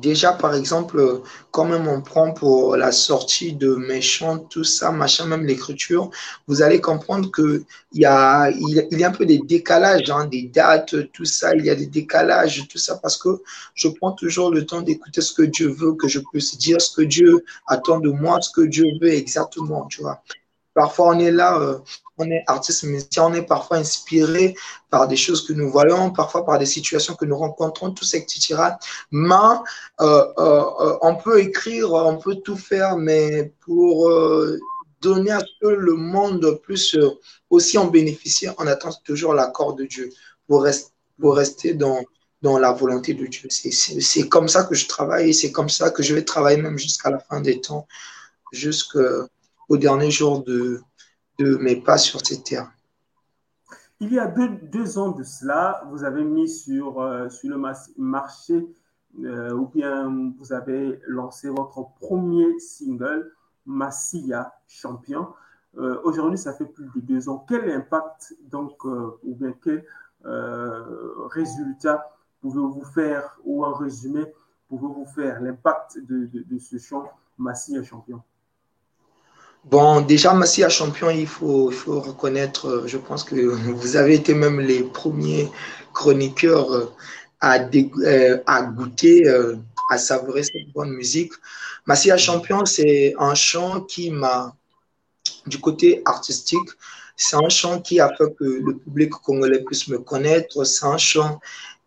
déjà, 0.00 0.32
par 0.32 0.54
exemple, 0.54 1.22
quand 1.50 1.64
même 1.64 1.88
on 1.88 2.02
prend 2.02 2.32
pour 2.32 2.76
la 2.76 2.92
sortie 2.92 3.52
de 3.54 3.74
mes 3.74 4.00
chants, 4.00 4.38
tout 4.38 4.62
ça, 4.62 4.92
machin, 4.92 5.26
même 5.26 5.44
l'écriture, 5.44 6.08
vous 6.46 6.62
allez 6.62 6.80
comprendre 6.80 7.30
que 7.32 7.64
il 7.92 8.02
y 8.02 8.04
a, 8.06 8.48
il, 8.50 8.86
y 8.98 9.02
a 9.04 9.08
un 9.08 9.10
peu 9.10 9.26
des 9.26 9.38
décalages, 9.40 10.08
hein, 10.10 10.26
des 10.26 10.42
dates, 10.44 10.94
tout 11.12 11.24
ça, 11.24 11.52
il 11.56 11.64
y 11.64 11.70
a 11.70 11.74
des 11.74 11.86
décalages, 11.86 12.68
tout 12.68 12.78
ça, 12.78 12.96
parce 12.96 13.16
que 13.18 13.42
je 13.74 13.88
prends 13.88 14.12
toujours 14.12 14.52
le 14.52 14.64
temps 14.64 14.82
d'écouter 14.82 15.22
ce 15.22 15.32
que 15.32 15.42
Dieu 15.42 15.68
veut, 15.68 15.94
que 15.94 16.06
je 16.06 16.20
puisse 16.20 16.56
dire 16.56 16.80
ce 16.80 16.94
que 16.94 17.02
Dieu 17.02 17.44
attend 17.66 17.98
de 17.98 18.10
moi, 18.10 18.40
ce 18.40 18.50
que 18.50 18.60
Dieu 18.62 18.86
veut 19.02 19.12
exactement, 19.12 19.86
tu 19.88 20.02
vois. 20.02 20.22
Parfois, 20.74 21.08
on 21.08 21.18
est 21.18 21.32
là, 21.32 21.58
euh, 21.58 21.78
on 22.16 22.30
est 22.30 22.44
artiste 22.46 22.84
musicien, 22.84 23.24
on 23.24 23.34
est 23.34 23.42
parfois 23.42 23.78
inspiré 23.78 24.54
par 24.88 25.08
des 25.08 25.16
choses 25.16 25.46
que 25.46 25.52
nous 25.52 25.70
voyons, 25.70 26.12
parfois 26.12 26.44
par 26.44 26.58
des 26.58 26.66
situations 26.66 27.14
que 27.14 27.24
nous 27.24 27.36
rencontrons, 27.36 27.90
tout 27.90 28.04
etc. 28.14 28.56
Mais 29.10 29.34
euh, 30.00 30.24
euh, 30.38 30.96
on 31.02 31.16
peut 31.16 31.40
écrire, 31.40 31.92
on 31.92 32.18
peut 32.18 32.36
tout 32.36 32.56
faire, 32.56 32.96
mais 32.96 33.52
pour 33.60 34.10
donner 35.00 35.32
à 35.32 35.40
ce 35.40 35.46
que 35.60 35.68
le 35.68 35.94
monde 35.94 36.60
puisse 36.62 36.96
aussi 37.48 37.78
en 37.78 37.86
bénéficier, 37.86 38.50
on 38.58 38.66
attend 38.66 38.90
toujours 39.04 39.34
l'accord 39.34 39.74
de 39.74 39.84
Dieu 39.86 40.12
pour, 40.46 40.66
pour 41.18 41.36
rester 41.36 41.74
dans, 41.74 42.04
la 42.42 42.72
volonté 42.72 43.14
de 43.14 43.26
Dieu. 43.26 43.48
C'est 43.50 44.28
comme 44.28 44.48
ça 44.48 44.64
que 44.64 44.74
je 44.74 44.86
travaille 44.86 45.34
c'est 45.34 45.52
comme 45.52 45.68
ça 45.68 45.90
que 45.90 46.02
je 46.02 46.14
vais 46.14 46.24
travailler 46.24 46.62
même 46.62 46.78
jusqu'à 46.78 47.10
la 47.10 47.18
fin 47.18 47.40
des 47.40 47.60
temps, 47.60 47.88
jusqu'à 48.52 49.00
dernier 49.76 50.10
jour 50.10 50.42
de, 50.44 50.80
mes 51.38 51.76
pas 51.76 51.96
sur 51.96 52.24
ces 52.24 52.42
terres. 52.42 52.70
Il 54.00 54.12
y 54.12 54.18
a 54.18 54.26
deux, 54.26 54.98
ans 54.98 55.10
de 55.10 55.22
cela, 55.22 55.82
vous 55.90 56.04
avez 56.04 56.24
mis 56.24 56.48
sur, 56.48 57.00
euh, 57.00 57.28
sur 57.28 57.50
le 57.50 57.62
marché 57.98 58.66
euh, 59.24 59.52
ou 59.52 59.66
bien 59.66 60.32
vous 60.38 60.52
avez 60.52 61.00
lancé 61.06 61.48
votre 61.48 61.86
premier 62.00 62.58
single, 62.58 63.32
Massia 63.66 64.52
Champion. 64.66 65.28
Euh, 65.76 66.00
aujourd'hui, 66.02 66.38
ça 66.38 66.54
fait 66.54 66.64
plus 66.64 66.88
de 66.94 67.00
deux 67.00 67.28
ans. 67.28 67.44
Quel 67.48 67.70
impact, 67.70 68.34
donc, 68.50 68.84
ou 68.84 69.34
bien 69.34 69.54
quel 69.62 69.84
résultat 71.30 72.10
pouvez-vous 72.40 72.84
faire, 72.84 73.38
ou 73.44 73.64
en 73.64 73.74
résumé, 73.74 74.24
pouvez-vous 74.68 75.06
faire 75.14 75.40
l'impact 75.40 75.98
de 75.98 76.58
ce 76.58 76.78
chant 76.78 77.04
Massia 77.38 77.82
Champion? 77.82 78.22
Bon, 79.64 80.00
déjà, 80.00 80.32
à 80.32 80.68
Champion, 80.68 81.10
il 81.10 81.26
faut, 81.26 81.70
reconnaître, 81.86 82.66
euh, 82.66 82.86
je 82.86 82.96
pense 82.96 83.24
que 83.24 83.34
vous 83.36 83.96
avez 83.96 84.14
été 84.14 84.34
même 84.34 84.58
les 84.60 84.82
premiers 84.82 85.48
chroniqueurs 85.92 86.72
euh, 86.72 86.92
à, 87.40 87.58
euh, 87.58 88.38
à 88.46 88.62
goûter, 88.62 89.22
à 89.90 89.98
savourer 89.98 90.42
cette 90.44 90.72
bonne 90.74 90.92
musique. 90.92 91.32
À 91.86 92.16
Champion, 92.16 92.64
c'est 92.64 93.14
un 93.18 93.34
chant 93.34 93.82
qui 93.82 94.10
m'a, 94.10 94.54
du 95.46 95.58
côté 95.58 96.02
artistique, 96.04 96.68
c'est 97.16 97.36
un 97.36 97.50
chant 97.50 97.80
qui 97.80 98.00
a 98.00 98.08
fait 98.16 98.34
que 98.38 98.44
le 98.44 98.78
public 98.78 99.10
congolais 99.10 99.62
puisse 99.62 99.88
me 99.88 99.98
connaître. 99.98 100.64
C'est 100.64 100.86
un 100.86 100.96
chant 100.96 101.38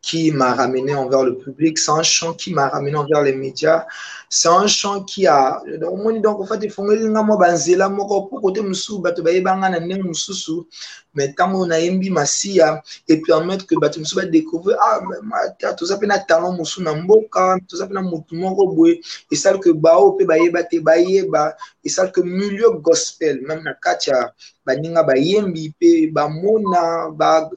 qui 0.04 0.32
m'a 0.32 0.54
ramené 0.54 0.94
envers 0.94 1.24
le 1.24 1.38
public, 1.38 1.78
c'est 1.80 1.92
un 1.92 2.04
chant 2.04 2.34
qui 2.34 2.54
m'a 2.54 2.68
ramené 2.68 2.96
envers 2.98 3.22
les 3.24 3.34
médias, 3.34 3.86
c'est 4.28 4.50
un 4.50 4.68
chant 4.68 5.04
qui 5.04 5.26
a 5.28 5.62
donc 5.80 6.40
en 6.42 6.46
fait 6.46 6.64
efongelinga 6.66 7.22
mwa 7.24 7.38
banzela 7.38 7.88
moko 7.88 8.22
po 8.28 8.40
kote 8.42 8.62
mosusu 8.66 9.00
bato 9.00 9.22
bayebanga 9.24 9.70
na 9.70 9.80
ndenge 9.80 10.04
mosusu 10.04 10.66
mais 11.14 11.28
ntango 11.30 11.66
nayembi 11.68 12.10
masiya 12.10 12.82
epermettre 13.08 13.68
que 13.68 13.76
bato 13.76 14.00
mosusu 14.00 14.16
badécouvrir 14.16 14.76
ah 14.82 15.74
toza 15.78 15.98
mpe 15.98 16.08
na 16.08 16.20
talent 16.20 16.58
mosusu 16.58 16.82
na 16.82 16.96
mboka 16.96 17.60
toza 17.68 17.86
mpe 17.86 17.94
na 17.94 18.02
motu 18.02 18.36
moko 18.36 18.74
boye 18.74 19.00
esali 19.32 19.60
ke 19.60 19.72
bao 19.74 20.16
mpe 20.16 20.26
bayeba 20.26 20.64
te 20.64 20.80
bayeba 20.80 21.56
esali 21.86 22.12
ke 22.12 22.22
milieu 22.24 22.82
gospel 22.82 23.40
même 23.46 23.64
na 23.64 23.74
kati 23.74 24.10
ya 24.10 24.34
baninga 24.66 25.04
bayembi 25.04 25.70
mpe 25.70 26.12
bamona 26.12 27.14
ba, 27.14 27.50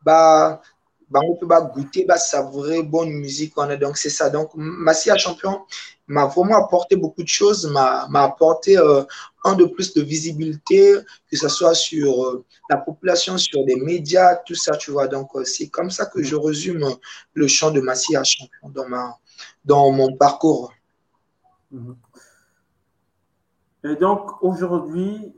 ba 0.00 0.60
bango 1.12 1.34
peut 1.34 1.46
goûter, 1.74 2.04
bah, 2.04 2.16
savourer 2.16 2.82
bonne 2.82 3.10
musique. 3.10 3.54
Donc, 3.80 3.96
c'est 3.96 4.10
ça. 4.10 4.30
Donc, 4.30 4.50
Massia 4.54 5.16
Champion 5.16 5.60
m'a 6.08 6.26
vraiment 6.26 6.56
apporté 6.56 6.96
beaucoup 6.96 7.22
de 7.22 7.28
choses, 7.28 7.70
m'a 7.70 8.22
apporté 8.22 8.78
euh, 8.78 9.02
un 9.44 9.54
de 9.54 9.64
plus 9.64 9.94
de 9.94 10.02
visibilité, 10.02 10.96
que 11.30 11.36
ce 11.36 11.48
soit 11.48 11.74
sur 11.74 12.24
euh, 12.24 12.44
la 12.70 12.78
population, 12.78 13.38
sur 13.38 13.62
les 13.66 13.76
médias, 13.76 14.36
tout 14.36 14.54
ça, 14.54 14.76
tu 14.76 14.90
vois. 14.90 15.06
Donc, 15.06 15.28
euh, 15.34 15.44
c'est 15.44 15.68
comme 15.68 15.90
ça 15.90 16.06
que 16.06 16.22
je 16.22 16.34
résume 16.34 16.84
le 17.34 17.46
chant 17.46 17.70
de 17.70 17.80
Massia 17.80 18.22
Champion 18.24 18.68
dans, 18.70 18.88
ma, 18.88 19.18
dans 19.64 19.90
mon 19.92 20.16
parcours. 20.16 20.72
Mhm. 21.70 21.96
Et 23.84 23.96
donc, 23.96 24.40
aujourd'hui, 24.44 25.34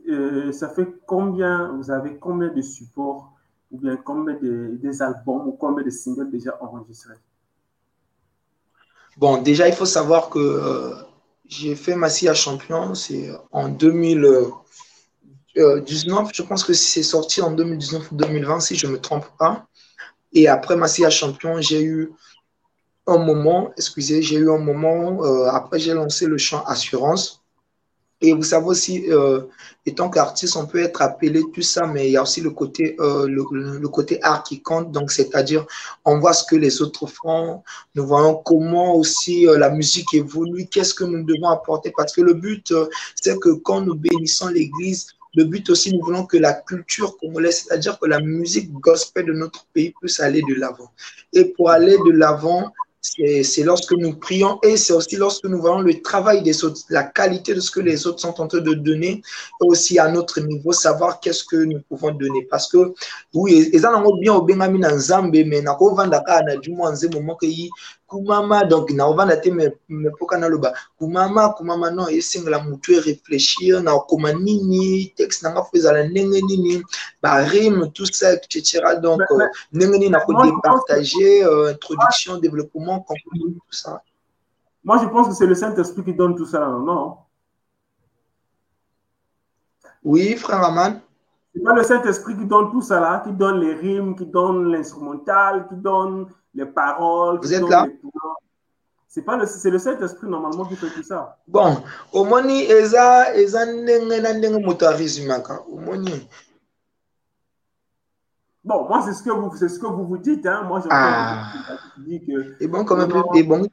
ça 0.51 0.69
fait 0.69 0.87
combien, 1.07 1.71
vous 1.75 1.89
avez 1.89 2.19
combien 2.19 2.49
de 2.49 2.61
supports 2.61 3.34
ou 3.71 3.79
bien 3.79 3.97
combien 3.97 4.35
de, 4.35 4.77
des 4.81 5.01
albums 5.01 5.47
ou 5.47 5.51
combien 5.53 5.83
de 5.83 5.89
singles 5.89 6.29
déjà 6.29 6.57
enregistrés 6.61 7.15
Bon, 9.17 9.41
déjà, 9.41 9.67
il 9.67 9.73
faut 9.73 9.85
savoir 9.85 10.29
que 10.29 10.39
euh, 10.39 10.93
j'ai 11.47 11.75
fait 11.75 11.95
Massia 11.95 12.33
Champion, 12.33 12.95
c'est 12.95 13.29
en 13.51 13.69
2019, 13.69 14.57
euh, 15.57 16.29
je 16.33 16.41
pense 16.41 16.63
que 16.65 16.73
c'est 16.73 17.03
sorti 17.03 17.41
en 17.41 17.51
2019 17.51 18.11
ou 18.11 18.15
2020, 18.15 18.59
si 18.59 18.75
je 18.75 18.87
ne 18.87 18.93
me 18.93 18.99
trompe 18.99 19.25
pas. 19.39 19.67
Et 20.33 20.49
après 20.49 20.75
Massia 20.75 21.09
Champion, 21.09 21.61
j'ai 21.61 21.81
eu 21.81 22.11
un 23.07 23.17
moment, 23.17 23.71
excusez, 23.77 24.21
j'ai 24.21 24.35
eu 24.35 24.51
un 24.51 24.57
moment, 24.57 25.23
euh, 25.23 25.47
après 25.47 25.79
j'ai 25.79 25.93
lancé 25.93 26.25
le 26.25 26.37
chant 26.37 26.63
Assurance. 26.65 27.44
Et 28.25 28.33
vous 28.33 28.41
savez 28.41 28.65
aussi, 28.65 29.05
euh, 29.11 29.41
étant 29.85 30.09
qu'artiste, 30.09 30.57
on 30.57 30.65
peut 30.65 30.79
être 30.79 31.01
appelé 31.03 31.43
tout 31.53 31.61
ça, 31.61 31.85
mais 31.85 32.07
il 32.07 32.13
y 32.13 32.17
a 32.17 32.23
aussi 32.23 32.41
le 32.41 32.49
côté, 32.49 32.95
euh, 32.99 33.27
le, 33.27 33.87
côté 33.87 34.21
art 34.23 34.43
qui 34.43 34.61
compte. 34.61 34.91
Donc, 34.91 35.11
c'est-à-dire, 35.11 35.65
on 36.05 36.17
voit 36.17 36.33
ce 36.33 36.43
que 36.43 36.55
les 36.55 36.81
autres 36.81 37.05
font, 37.05 37.61
nous 37.93 38.05
voyons 38.07 38.35
comment 38.43 38.95
aussi 38.95 39.47
euh, 39.47 39.59
la 39.59 39.69
musique 39.69 40.13
évolue, 40.15 40.65
qu'est-ce 40.65 40.95
que 40.95 41.03
nous 41.03 41.23
devons 41.23 41.49
apporter? 41.49 41.93
Parce 41.95 42.13
que 42.13 42.21
le 42.21 42.33
but, 42.33 42.73
c'est 43.15 43.39
que 43.39 43.49
quand 43.49 43.81
nous 43.81 43.95
bénissons 43.95 44.47
l'Église, 44.47 45.07
le 45.35 45.43
but 45.43 45.69
aussi, 45.69 45.93
nous 45.93 46.03
voulons 46.03 46.25
que 46.25 46.37
la 46.37 46.53
culture 46.53 47.17
congolaise, 47.17 47.65
c'est-à-dire 47.67 47.99
que 47.99 48.07
la 48.07 48.21
musique 48.21 48.71
gospel 48.71 49.25
de 49.25 49.33
notre 49.33 49.65
pays 49.73 49.93
puisse 49.99 50.19
aller 50.19 50.41
de 50.41 50.55
l'avant. 50.55 50.89
Et 51.33 51.45
pour 51.45 51.69
aller 51.69 51.97
de 52.07 52.11
l'avant, 52.11 52.71
c'est 53.43 53.63
lorsque 53.63 53.91
nous 53.91 54.13
prions 54.15 54.59
et 54.63 54.77
c'est 54.77 54.93
aussi 54.93 55.15
lorsque 55.15 55.45
nous 55.45 55.59
voyons 55.59 55.79
le 55.79 56.01
travail 56.01 56.41
des 56.41 56.63
autres, 56.63 56.81
la 56.89 57.03
qualité 57.03 57.53
de 57.53 57.59
ce 57.59 57.69
que 57.69 57.79
les 57.79 58.07
autres 58.07 58.19
sont 58.19 58.41
en 58.41 58.47
train 58.47 58.59
de 58.59 58.73
donner, 58.73 59.21
et 59.61 59.65
aussi 59.65 59.99
à 59.99 60.09
notre 60.09 60.39
niveau, 60.39 60.71
savoir 60.71 61.19
qu'est-ce 61.19 61.43
que 61.43 61.57
nous 61.57 61.81
pouvons 61.87 62.11
donner. 62.11 62.47
Parce 62.49 62.67
que, 62.67 62.93
oui, 63.33 63.69
ils 63.73 63.85
ont 63.85 64.17
bien 64.17 64.33
au 64.33 64.41
bien 64.41 64.55
mais 64.55 65.61
na 65.61 65.77
du 66.61 66.71
moins 66.71 66.93
moment 67.13 67.37
kumama 68.07 68.63
donc 68.65 68.91
naovanda 68.91 69.37
te 69.37 69.51
mepoka 69.89 70.37
naloba 70.37 70.73
kumama 70.99 71.53
kumama 71.57 71.91
non 71.91 72.09
esengela 72.09 72.59
motu 72.59 72.99
réfléchir 72.99 73.81
na 73.81 73.93
okoma 73.93 74.33
nini 74.33 75.13
texte 75.17 75.43
nanga 75.43 75.63
fo 75.63 75.77
ezala 75.77 76.03
ndenge 76.03 76.41
nini 76.41 76.83
barime 77.21 77.91
tout 77.93 78.11
ça 78.13 78.33
etc 78.33 78.81
donc 79.01 79.21
euh, 79.31 79.47
ndenge 79.73 79.97
nini 79.97 80.11
euh, 81.43 81.71
introduction 81.73 82.37
développement 82.37 82.99
compagnie 82.99 83.53
tout 83.53 83.71
ça. 83.71 84.01
Moi 84.83 84.99
je 85.01 85.07
pense 85.07 85.27
que 85.27 85.33
c'est 85.33 85.47
le 85.47 85.55
Saint-Esprit 85.55 86.03
qui 86.03 86.13
donne 86.13 86.35
tout 86.35 86.45
ça 86.45 86.59
non? 86.59 87.17
Oui 90.03 90.35
frère 90.35 90.63
Aman 90.63 91.01
c'est 91.55 91.63
pas 91.63 91.73
le 91.73 91.83
Saint-Esprit 91.83 92.35
qui 92.35 92.45
donne 92.45 92.69
tout 92.69 92.81
ça 92.81 92.99
là, 92.99 93.21
qui 93.25 93.31
donne 93.31 93.61
les 93.61 93.73
rimes, 93.73 94.15
qui 94.15 94.25
donne 94.25 94.71
l'instrumental, 94.71 95.67
qui 95.69 95.75
donne 95.75 96.27
les 96.53 96.65
paroles. 96.65 97.39
Vous 97.41 97.53
êtes 97.53 97.69
là? 97.69 97.87
C'est 99.07 99.21
pas 99.21 99.37
le, 99.37 99.45
c'est 99.45 99.69
le 99.69 99.79
Saint-Esprit 99.79 100.27
normalement 100.27 100.65
qui 100.65 100.75
fait 100.75 100.89
tout 100.89 101.03
ça. 101.03 101.37
Bon, 101.47 101.81
au 102.11 102.25
moni 102.25 102.63
eza 102.69 103.33
eza 103.33 103.65
ndenge 103.65 104.21
na 104.21 104.33
ndenge 104.33 104.59
moto 104.59 104.85
arizimaka. 104.85 105.61
Au 105.69 105.77
moni. 105.77 106.27
Bon, 108.61 108.85
moi 108.89 109.01
c'est 109.05 109.13
ce 109.13 109.23
que 109.23 109.29
vous 109.29 109.55
c'est 109.55 109.69
ce 109.69 109.79
que 109.79 109.87
vous 109.87 110.05
vous 110.05 110.17
dites 110.17 110.45
hein. 110.45 110.63
Moi 110.63 110.81
je 110.81 110.87
ah. 110.91 111.49
dis 111.99 112.19
que 112.25 112.61
Et 112.61 112.67
bon 112.67 112.79
un 112.79 113.07
peu 113.07 113.23
et 113.35 113.43
bon 113.43 113.65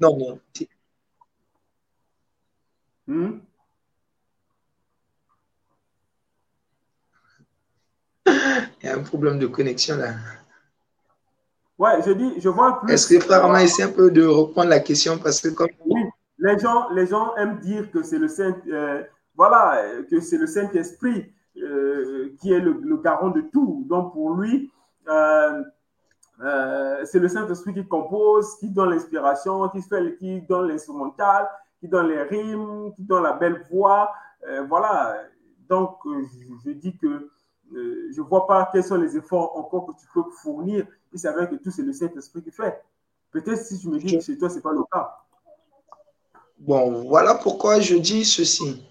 Non 0.00 0.16
non. 0.16 0.38
Hmm? 3.06 3.40
Il 8.26 8.86
y 8.86 8.88
a 8.88 8.96
un 8.96 9.02
problème 9.02 9.38
de 9.38 9.46
connexion 9.46 9.96
là. 9.96 10.14
Ouais, 11.78 12.00
je 12.06 12.12
dis, 12.12 12.40
je 12.40 12.48
vois 12.48 12.80
plus. 12.80 12.92
Est-ce 12.92 13.08
que 13.08 13.18
frère 13.18 13.48
m'a 13.48 13.64
essayé 13.64 13.88
un 13.88 13.92
peu 13.92 14.10
de 14.10 14.24
reprendre 14.24 14.68
la 14.68 14.80
question 14.80 15.18
parce 15.18 15.40
que 15.40 15.48
comme. 15.48 15.68
Oui, 15.86 16.02
les 16.38 16.58
gens, 16.58 16.90
les 16.90 17.06
gens 17.06 17.34
aiment 17.36 17.58
dire 17.58 17.90
que 17.90 18.02
c'est 18.02 18.18
le 18.18 18.28
Saint, 18.28 18.56
euh, 18.68 19.02
voilà, 19.34 19.82
que 20.10 20.20
c'est 20.20 20.36
le 20.36 20.46
Saint 20.46 20.70
Esprit 20.72 21.32
euh, 21.56 22.34
qui 22.40 22.52
est 22.52 22.60
le, 22.60 22.80
le, 22.82 22.96
garant 22.98 23.30
de 23.30 23.40
tout. 23.40 23.84
Donc 23.88 24.12
pour 24.12 24.34
lui, 24.34 24.70
euh, 25.08 25.62
c'est 27.04 27.18
le 27.18 27.28
Saint 27.28 27.48
Esprit 27.48 27.74
qui 27.74 27.86
compose, 27.86 28.56
qui 28.58 28.70
donne 28.70 28.90
l'inspiration, 28.90 29.68
qui 29.68 29.82
fait, 29.82 30.16
qui 30.18 30.40
donne 30.42 30.68
l'instrumental, 30.68 31.48
qui 31.80 31.88
donne 31.88 32.08
les 32.08 32.22
rimes, 32.22 32.92
qui 32.94 33.02
donne 33.02 33.22
la 33.22 33.32
belle 33.32 33.62
voix. 33.70 34.12
voilà. 34.68 35.16
Donc 35.68 35.98
je, 36.04 36.54
je 36.64 36.70
dis 36.72 36.96
que 36.96 37.30
euh, 37.74 38.10
je 38.14 38.20
ne 38.20 38.26
vois 38.26 38.46
pas 38.46 38.68
quels 38.72 38.84
sont 38.84 38.96
les 38.96 39.16
efforts 39.16 39.56
encore 39.56 39.86
que 39.86 39.92
tu 39.92 40.06
peux 40.12 40.22
fournir. 40.42 40.86
Il 41.12 41.18
s'avère 41.18 41.48
que 41.48 41.56
tout, 41.56 41.70
c'est 41.70 41.82
le 41.82 41.92
Saint-Esprit 41.92 42.42
qui 42.42 42.50
fait. 42.50 42.82
Peut-être 43.30 43.64
si 43.64 43.80
je 43.80 43.88
me 43.88 43.98
dis 43.98 44.18
que 44.18 44.22
chez 44.22 44.36
toi, 44.36 44.50
ce 44.50 44.56
n'est 44.56 44.60
pas 44.60 44.72
le 44.72 44.82
cas. 44.92 45.16
Bon, 46.58 47.02
voilà 47.08 47.34
pourquoi 47.34 47.80
je 47.80 47.96
dis 47.96 48.24
ceci. 48.24 48.84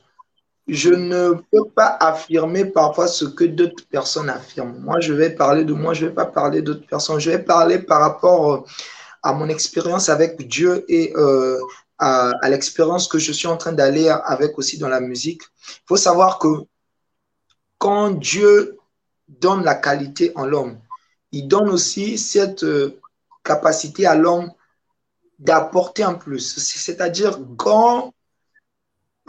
Je 0.68 0.90
ne 0.90 1.34
peux 1.52 1.70
pas 1.76 1.98
affirmer 2.00 2.66
parfois 2.66 3.08
ce 3.08 3.26
que 3.26 3.44
d'autres 3.44 3.86
personnes 3.88 4.30
affirment. 4.30 4.78
Moi, 4.80 5.00
je 5.00 5.14
vais 5.14 5.30
parler 5.30 5.64
de 5.64 5.74
moi, 5.74 5.94
je 5.94 6.06
ne 6.06 6.10
vais 6.10 6.16
pas 6.16 6.26
parler 6.26 6.62
d'autres 6.62 6.86
personnes. 6.86 7.20
Je 7.20 7.30
vais 7.30 7.40
parler 7.40 7.80
par 7.80 8.02
rapport 8.02 8.54
euh, 8.54 8.64
à 9.24 9.34
mon 9.34 9.48
expérience 9.48 10.10
avec 10.10 10.48
Dieu 10.48 10.86
et 10.88 11.14
euh, 11.16 11.60
à 12.00 12.50
l'expérience 12.50 13.08
que 13.08 13.20
je 13.20 13.32
suis 13.32 13.48
en 13.48 13.58
train 13.58 13.74
d'aller 13.74 14.10
avec 14.10 14.58
aussi 14.58 14.80
dans 14.80 14.90
la 14.90 15.00
musique. 15.00 15.44
Il 15.68 15.88
faut 15.88 15.98
savoir 15.98 16.40
que 16.40 16.48
quand 17.82 18.12
Dieu 18.12 18.78
donne 19.28 19.64
la 19.64 19.74
qualité 19.74 20.32
en 20.36 20.46
l'homme, 20.46 20.80
il 21.32 21.48
donne 21.48 21.68
aussi 21.68 22.20
cette 22.20 22.64
euh, 22.64 23.00
capacité 23.44 24.06
à 24.06 24.14
l'homme 24.14 24.52
d'apporter 25.40 26.06
en 26.06 26.14
plus. 26.14 26.60
C'est-à-dire 26.60 27.40
quand, 27.58 28.14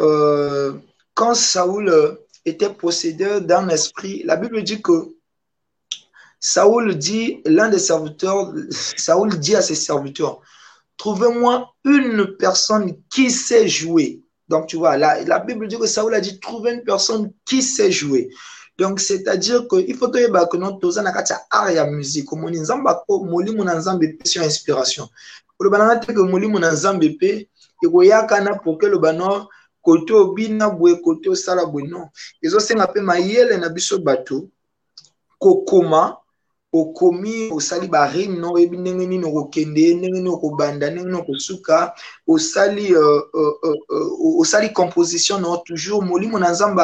euh, 0.01 0.75
Saoul 1.33 1.89
euh, 1.89 2.27
était 2.45 2.69
possédé 2.69 3.41
d'un 3.41 3.71
esprit, 3.71 4.23
la 4.25 4.37
Bible 4.37 4.63
dit 4.63 4.83
que 4.83 5.17
Saoul 6.39 6.99
dit, 6.99 7.41
l'un 7.47 7.71
des 7.71 7.79
serviteurs, 7.79 8.53
Saoul 8.71 9.39
dit 9.39 9.57
à 9.57 9.63
ses 9.63 9.77
serviteurs, 9.77 10.43
trouvez-moi 10.99 11.73
une 11.87 12.37
personne 12.37 12.99
qui 13.09 13.31
sait 13.31 13.67
jouer. 13.67 14.23
Donc, 14.53 14.67
tu 14.67 14.77
vois, 14.77 14.99
la, 14.99 15.25
la 15.25 15.39
Bible 15.39 15.67
dit 15.67 15.79
que 15.79 15.87
Saoul 15.87 16.15
a 16.15 16.21
dit 16.21 16.39
trouver 16.39 16.75
une 16.75 16.83
personne 16.83 17.33
qui 17.47 17.63
sait 17.63 17.91
jouer. 17.91 18.29
Donc, 18.77 19.01
c'est-à-dire 19.01 19.67
qu'il 19.67 19.97
faut 19.97 20.11
que 20.11 20.57
nous 20.59 20.73
toza 20.73 21.01
na 21.01 21.11
kati 21.11 21.33
art 21.51 21.71
ya 21.71 21.87
musique. 21.87 22.31
Omoni 22.31 22.61
nzamba 22.61 23.03
ko 23.07 23.25
molimo 23.25 23.65
na 23.65 23.77
nzambe 23.77 24.19
sur 24.25 24.43
inspiration. 24.43 25.09
Oloba 25.59 25.79
na 25.79 25.97
te 25.97 26.13
que 26.13 26.21
molimo 26.21 26.59
na 26.59 26.73
nzambe 26.73 27.17
pe 27.19 27.49
ekoyaka 27.83 28.43
na 28.43 28.59
poke 28.59 28.87
loba 28.89 29.13
no 29.15 29.49
kote 29.81 30.11
obina 30.11 30.69
boye 30.69 30.97
kote 31.01 31.31
osala 31.31 31.65
boye 31.65 31.89
non. 31.89 32.11
Ezosenga 32.43 32.87
pe 32.93 33.01
mayele 33.01 33.57
na 33.57 33.71
biso 33.71 33.99
bato 33.99 34.51
kokoma 35.39 36.19
okomi 36.73 37.51
osali 37.53 37.89
barime 37.89 38.47
oyebi 38.47 38.77
ndenge 38.77 39.07
nini 39.07 39.25
okokende 39.25 39.95
ndenge 39.95 40.11
nini 40.11 40.29
okobanda 40.29 40.91
ndenge 40.91 41.05
nini 41.05 41.21
okosuka 41.21 41.93
osali 42.27 42.97
uh, 42.97 43.23
uh, 43.35 43.55
uh, 43.63 43.79
uh, 43.89 44.41
osali 44.41 44.69
composition 44.69 45.43
na 45.43 45.57
toujours 45.65 46.05
molimo 46.05 46.39
na 46.39 46.51
nzambe 46.51 46.83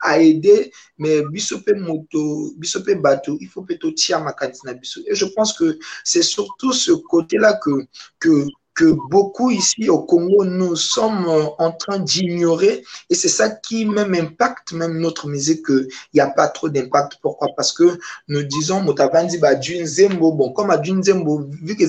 aide 0.00 0.72
mais 0.98 1.24
biso 1.32 1.58
mpe 1.58 1.74
moto 1.74 2.50
biso 2.56 2.80
mpe 2.80 2.94
bato 2.94 3.36
il 3.40 3.48
faut 3.48 3.62
mpe 3.64 3.78
totia 3.78 4.18
makanisi 4.18 4.66
na 4.66 4.74
biso. 4.74 5.00
Et 5.06 5.14
je 5.14 5.26
pense 5.26 5.52
que 5.52 5.78
c'est 6.04 6.22
surtout 6.22 6.72
ce 6.72 6.92
côté 6.92 7.36
là 7.38 7.54
que 7.54 7.70
que 8.18 8.46
que 8.74 8.96
beaucoup 9.10 9.50
ici 9.50 9.88
au 9.88 10.00
Congo, 10.02 10.44
nous 10.44 10.76
sommes 10.76 11.26
en 11.58 11.72
train 11.72 11.98
d'ignorer. 11.98 12.82
Et 13.10 13.14
c'est 13.14 13.28
ça 13.28 13.50
qui 13.50 13.84
même 13.84 14.14
impacte 14.14 14.72
même 14.72 14.98
notre 14.98 15.28
musique, 15.28 15.66
qu'il 15.66 15.88
n'y 16.14 16.20
a 16.20 16.28
pas 16.28 16.48
trop 16.48 16.68
d'impact. 16.68 17.18
Pourquoi? 17.20 17.48
Parce 17.56 17.72
que 17.72 17.98
nous 18.28 18.42
disons, 18.42 18.80
Motabandi, 18.82 19.38
bah, 19.38 19.54
bon, 19.54 20.52
comme 20.52 20.70
à 20.70 20.82
Zembo, 20.82 21.46
vu 21.62 21.76
que 21.76 21.84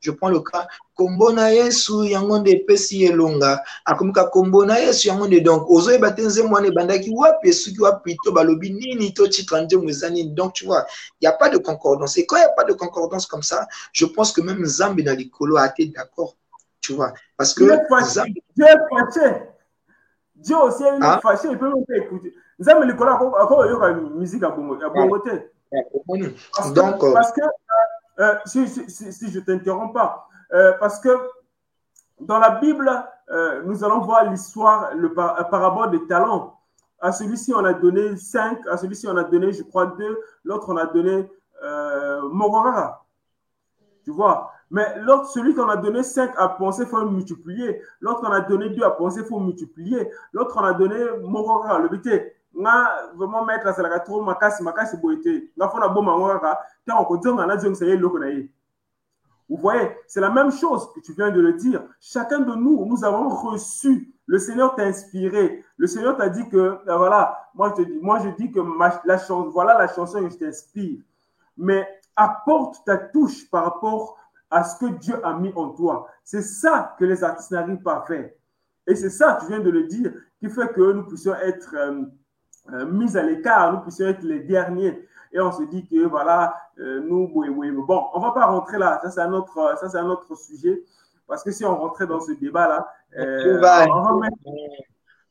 je 0.00 0.10
prends 0.10 0.30
le 0.30 0.40
cas, 0.40 0.68
kombo 0.94 1.32
na 1.32 1.48
yesu 1.48 2.04
yango 2.04 2.38
nde 2.38 2.50
epesi 2.50 3.02
ye 3.02 3.08
elonga 3.08 3.64
akomika 3.84 4.24
kombo 4.24 4.64
na 4.66 4.76
yesu 4.76 5.08
yango 5.08 5.26
nde 5.26 5.40
donc 5.40 5.70
ozoyeba 5.70 6.10
te 6.10 6.22
nzembo 6.22 6.54
wana 6.54 6.68
ebandaki 6.68 7.10
wapi 7.10 7.48
esuki 7.48 7.82
wapi 7.82 8.16
to 8.24 8.32
balobi 8.32 8.70
nini 8.70 9.10
to 9.12 9.26
titre 9.28 9.60
nzembo 9.60 9.90
eza 9.90 10.10
nini. 10.10 10.30
Donc 10.30 10.52
tu 10.52 10.66
vois 10.66 10.86
il 11.20 11.24
y 11.24 11.26
a 11.26 11.32
pas 11.32 11.50
de 11.50 11.58
concordance. 11.58 12.16
Et 12.16 12.26
quand 12.26 12.36
il 12.36 12.40
y 12.40 12.44
a 12.44 12.48
pas 12.50 12.64
de 12.64 12.72
concordance 12.72 13.26
comme 13.26 13.42
ça 13.42 13.66
je 13.92 14.06
pense 14.06 14.32
que 14.32 14.40
même 14.40 14.62
nzambe 14.62 15.00
na 15.00 15.14
likolo 15.14 15.56
a 15.56 15.66
été 15.66 15.86
d'accord 15.86 16.36
tu 16.80 16.92
vois. 16.92 17.12
Parce 17.36 17.54
que 17.54 17.64
Dieu 17.64 17.72
est 17.72 17.88
fâché. 18.90 19.42
Dieu 20.36 20.56
aussi 20.56 20.82
est 20.84 20.98
ah? 21.00 21.20
fâché 21.22 21.48
il 21.50 21.58
peut 21.58 21.72
même 21.72 21.84
pas 21.86 21.96
écouter. 21.96 22.34
Nzambe 22.58 22.84
likolo 22.84 23.10
akoyoka 23.10 23.92
musique 23.92 24.42
ya 24.42 24.50
bongo 24.50 24.80
ya 24.80 24.88
bongo 24.88 25.18
te. 25.18 25.30
Donc 26.72 27.00
parce 27.12 27.32
que 27.32 27.40
euh, 28.20 28.34
si, 28.46 28.68
si, 28.68 28.88
si, 28.88 29.12
si 29.12 29.32
je 29.32 29.40
t'interromps 29.40 29.92
pas 29.92 30.28
euh, 30.30 30.33
parce 30.78 31.00
que 31.00 31.10
dans 32.20 32.38
la 32.38 32.50
Bible, 32.50 32.90
euh, 33.30 33.62
nous 33.64 33.84
allons 33.84 34.00
voir 34.00 34.30
l'histoire, 34.30 34.94
le 34.94 35.12
par 35.12 35.48
parabole 35.48 35.90
des 35.90 36.06
talents. 36.06 36.58
À 37.00 37.12
celui-ci, 37.12 37.52
on 37.54 37.64
a 37.64 37.72
donné 37.72 38.16
cinq, 38.16 38.66
à 38.66 38.76
celui-ci, 38.76 39.06
on 39.08 39.16
a 39.16 39.24
donné, 39.24 39.52
je 39.52 39.62
crois, 39.62 39.86
deux, 39.86 40.18
l'autre, 40.44 40.72
on 40.72 40.76
a 40.76 40.86
donné 40.86 41.28
euh, 41.62 42.28
Morora. 42.30 43.04
Tu 44.04 44.10
vois? 44.10 44.50
Mais 44.70 44.86
celui 45.32 45.54
qu'on 45.54 45.68
a 45.68 45.76
donné 45.76 46.02
cinq 46.02 46.32
à 46.36 46.48
penser, 46.48 46.82
il 46.82 46.88
faut 46.88 47.04
multiplier. 47.04 47.80
L'autre, 48.00 48.20
on 48.24 48.32
a 48.32 48.40
donné 48.40 48.70
deux 48.70 48.82
à 48.82 48.90
penser, 48.90 49.20
il 49.20 49.26
faut 49.26 49.38
multiplier. 49.38 50.10
L'autre, 50.32 50.56
on 50.58 50.64
a 50.64 50.72
donné 50.72 50.96
Morora, 51.22 51.78
le 51.78 51.88
bité. 51.88 52.32
nga 52.56 53.10
vraiment 53.16 53.44
mettre 53.44 53.66
asalaka 53.66 53.98
trop 54.00 54.22
makasi 54.22 54.62
makasi 54.62 54.96
boye 54.96 55.20
te 55.20 55.50
nga 55.56 55.68
fona 55.68 55.88
boma 55.88 56.12
yango 56.12 56.28
kaka 56.38 56.58
ntango 56.86 57.04
kozonga 57.04 57.46
nazongisa 57.46 57.84
ye 57.84 57.94
eloko 57.94 58.18
na 58.18 58.28
ye 58.28 58.48
vous 59.56 59.62
voyez, 59.62 59.88
c'est 60.08 60.20
la 60.20 60.30
même 60.30 60.50
chose 60.50 60.92
que 60.92 61.00
tu 61.00 61.12
viens 61.12 61.30
de 61.30 61.40
le 61.40 61.52
dire. 61.52 61.82
Chacun 62.00 62.40
de 62.40 62.54
nous, 62.54 62.86
nous 62.86 63.04
avons 63.04 63.28
reçu. 63.28 64.12
Le 64.26 64.38
Seigneur 64.38 64.74
t'a 64.74 64.82
inspiré. 64.82 65.64
Le 65.76 65.86
Seigneur 65.86 66.16
t'a 66.16 66.28
dit 66.28 66.48
que, 66.48 66.78
ben 66.84 66.96
voilà, 66.96 67.50
moi 67.54 67.72
je 67.76 68.30
dis, 68.36 68.50
que 68.50 68.60
la 69.06 69.18
chanson, 69.18 69.50
voilà 69.50 69.78
la 69.78 69.86
chanson 69.86 70.22
que 70.24 70.30
je 70.30 70.38
t'inspire. 70.38 70.98
Mais 71.56 71.86
apporte 72.16 72.84
ta 72.84 72.96
touche 72.96 73.48
par 73.48 73.64
rapport 73.64 74.18
à 74.50 74.64
ce 74.64 74.76
que 74.76 74.86
Dieu 74.86 75.24
a 75.24 75.34
mis 75.34 75.52
en 75.54 75.68
toi. 75.68 76.08
C'est 76.24 76.42
ça 76.42 76.96
que 76.98 77.04
les 77.04 77.22
artistes 77.22 77.52
n'arrivent 77.52 77.82
pas 77.82 77.98
à 77.98 78.02
faire. 78.02 78.30
Et 78.88 78.96
c'est 78.96 79.10
ça, 79.10 79.38
tu 79.40 79.46
viens 79.46 79.60
de 79.60 79.70
le 79.70 79.84
dire, 79.84 80.12
qui 80.40 80.48
fait 80.48 80.72
que 80.72 80.92
nous 80.92 81.04
puissions 81.04 81.34
être 81.36 81.74
euh, 81.76 82.02
euh, 82.72 82.86
mis 82.86 83.16
à 83.16 83.22
l'écart, 83.22 83.72
nous 83.72 83.80
puissions 83.80 84.06
être 84.08 84.22
les 84.22 84.40
derniers 84.40 85.06
et 85.34 85.40
on 85.40 85.50
se 85.50 85.64
dit 85.64 85.84
que 85.86 86.06
voilà, 86.06 86.56
euh, 86.78 87.00
nous, 87.00 87.28
oui, 87.34 87.48
oui, 87.48 87.70
bon, 87.72 88.04
on 88.14 88.20
va 88.20 88.30
pas 88.30 88.46
rentrer 88.46 88.78
là, 88.78 89.00
ça 89.02 89.10
c'est 89.10 89.20
un 89.20 89.32
autre, 89.32 89.76
ça 89.80 89.88
c'est 89.88 89.98
un 89.98 90.08
autre 90.08 90.34
sujet, 90.36 90.84
parce 91.26 91.42
que 91.42 91.50
si 91.50 91.64
on 91.64 91.76
rentrait 91.76 92.06
dans 92.06 92.20
ce 92.20 92.32
débat-là, 92.32 92.88
euh, 93.18 93.58
va, 93.58 93.84
on 93.90 94.02
va 94.02 94.14
mettre... 94.20 94.36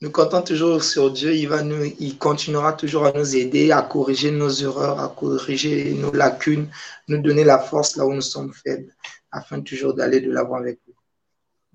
nous 0.02 0.12
comptons 0.12 0.42
toujours 0.42 0.84
sur 0.84 1.10
Dieu, 1.10 1.34
il, 1.34 1.48
va 1.48 1.64
nous, 1.64 1.86
il 2.00 2.18
continuera 2.18 2.74
toujours 2.74 3.06
à 3.06 3.14
nous 3.14 3.36
aider, 3.38 3.72
à 3.72 3.82
corriger 3.82 4.32
nos 4.32 4.50
erreurs, 4.50 5.00
à 5.00 5.08
corriger 5.08 5.94
nos 5.94 6.12
lacunes, 6.12 6.68
nous 7.08 7.22
donner 7.22 7.46
la 7.46 7.60
force 7.60 7.96
là 7.96 8.06
où 8.06 8.14
nous 8.14 8.22
sommes 8.22 8.52
faibles, 8.52 8.94
afin 9.32 9.62
toujours 9.62 9.94
d'aller 9.94 10.20
de 10.20 10.32
l'avant 10.32 10.56
avec 10.56 10.82
lui. 10.86 10.94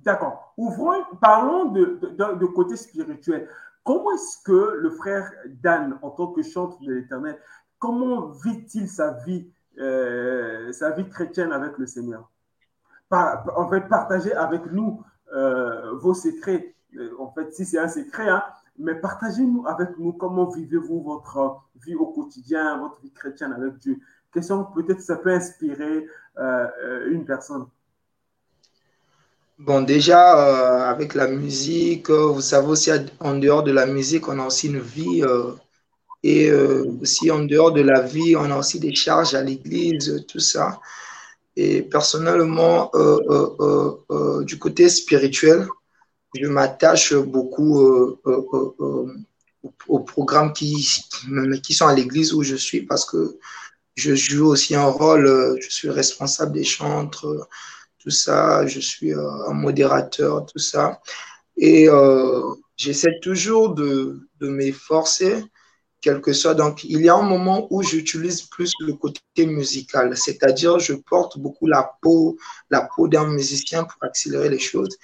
D'accord. 0.04 0.52
Ouvrons, 0.58 1.02
parlons 1.20 1.66
de, 1.66 1.98
de, 2.02 2.34
de, 2.38 2.46
côté 2.46 2.76
spirituel. 2.76 3.48
Comment 3.84 4.12
est-ce 4.12 4.42
que 4.44 4.76
le 4.76 4.90
frère 4.90 5.32
Dan, 5.62 5.98
en 6.02 6.10
tant 6.10 6.28
que 6.28 6.42
chantre 6.42 6.78
de 6.82 6.92
l'Éternel, 6.92 7.38
comment 7.78 8.28
vit-il 8.28 8.88
sa 8.88 9.12
vie, 9.24 9.46
euh, 9.78 10.72
sa 10.72 10.90
vie 10.90 11.08
chrétienne 11.08 11.52
avec 11.52 11.78
le 11.78 11.86
Seigneur? 11.86 12.30
En 13.10 13.68
fait, 13.70 13.88
partagez 13.88 14.34
avec 14.34 14.66
nous 14.70 15.02
euh, 15.32 15.94
vos 15.94 16.14
secrets. 16.14 16.74
Euh, 16.96 17.10
en 17.18 17.30
fait, 17.32 17.54
si 17.54 17.64
c'est 17.64 17.78
un 17.78 17.88
secret, 17.88 18.28
hein, 18.28 18.42
mais 18.78 18.94
partagez-nous 18.94 19.66
avec 19.66 19.98
nous 19.98 20.12
comment 20.12 20.46
vivez-vous 20.50 21.02
votre 21.02 21.62
vie 21.84 21.94
au 21.94 22.06
quotidien, 22.06 22.78
votre 22.78 23.00
vie 23.00 23.12
chrétienne 23.12 23.52
avec 23.52 23.78
Dieu. 23.78 23.98
Question 24.32 24.64
peut-être 24.64 25.00
ça 25.00 25.16
peut 25.16 25.32
inspirer 25.32 26.06
une 27.06 27.24
personne. 27.24 27.66
Bon, 29.58 29.82
déjà, 29.82 30.88
avec 30.88 31.14
la 31.14 31.26
musique, 31.26 32.10
vous 32.10 32.42
savez 32.42 32.68
aussi, 32.68 32.90
en 33.18 33.34
dehors 33.36 33.64
de 33.64 33.72
la 33.72 33.86
musique, 33.86 34.28
on 34.28 34.38
a 34.38 34.46
aussi 34.46 34.68
une 34.68 34.78
vie 34.78 35.24
et 36.22 36.50
euh, 36.50 36.85
aussi 37.00 37.31
en 37.31 37.40
dehors 37.44 37.72
de 37.72 37.81
la 37.81 38.00
vie, 38.00 38.35
on 38.37 38.50
a 38.50 38.59
aussi 38.59 38.81
des 38.81 38.94
charges 38.94 39.35
à 39.35 39.42
l'église, 39.42 40.24
tout 40.28 40.40
ça. 40.40 40.81
Et 41.57 41.83
personnellement, 41.83 42.90
euh, 42.94 43.96
euh, 44.11 44.44
du 44.44 44.59
côté 44.59 44.88
spirituel, 44.88 45.66
je 46.38 46.46
m'attache 46.46 47.14
beaucoup 47.14 47.81
aux 49.88 50.00
programmes 50.00 50.52
qui, 50.52 50.87
qui 51.62 51.74
sont 51.74 51.87
à 51.87 51.94
l'église 51.94 52.33
où 52.33 52.42
je 52.42 52.54
suis 52.54 52.83
parce 52.83 53.04
que 53.04 53.38
je 53.96 54.14
joue 54.14 54.46
aussi 54.46 54.76
un 54.76 54.87
rôle, 54.87 55.59
je 55.61 55.70
suis 55.70 55.90
responsable 55.90 56.52
des 56.52 56.64
chantres, 56.64 57.48
tout 57.98 58.11
ça, 58.11 58.66
je 58.66 58.78
suis 58.78 59.12
un 59.12 59.52
modérateur, 59.52 60.46
tout 60.46 60.61
ça. 60.61 61.00
Et 61.57 61.88
j'essaie 62.76 63.18
toujours 63.20 63.74
de, 63.74 64.20
de 64.38 64.48
m'efforcer 64.48 65.44
quel 66.00 66.20
que 66.20 66.32
soit. 66.32 66.54
Donc, 66.54 66.84
il 66.84 67.00
y 67.02 67.08
a 67.08 67.14
un 67.14 67.22
moment 67.22 67.66
où 67.70 67.82
j'utilise 67.82 68.42
plus 68.42 68.72
le 68.80 68.94
côté 68.94 69.46
musical, 69.46 70.16
c'est-à-dire 70.16 70.78
je 70.78 70.94
porte 70.94 71.38
beaucoup 71.38 71.66
la 71.66 71.90
peau, 72.02 72.37
la 72.70 72.88
peau 72.94 73.08
d'un 73.08 73.26
musicien 73.26 73.84
pour 73.84 74.02
accélérer 74.02 74.48
les 74.48 74.58
choses. 74.58 74.96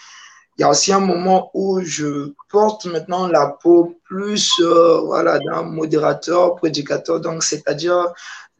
Il 0.57 0.62
y 0.62 0.64
a 0.64 0.70
aussi 0.70 0.92
un 0.92 1.00
moment 1.00 1.50
où 1.52 1.80
je 1.80 2.33
porte 2.48 2.87
maintenant 2.87 3.26
la 3.26 3.48
peau 3.61 3.98
plus 4.04 4.52
euh, 4.61 5.00
voilà, 5.00 5.40
d'un 5.40 5.62
modérateur, 5.62 6.54
prédicateur. 6.54 7.20
Donc, 7.20 7.42
c'est-à-dire 7.42 8.07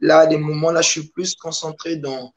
là, 0.01 0.27
des 0.27 0.37
moments 0.37 0.73
là, 0.73 0.83
je 0.83 0.88
suis 0.88 1.05
plus 1.05 1.37
concentré 1.37 1.94
dans, 1.97 2.33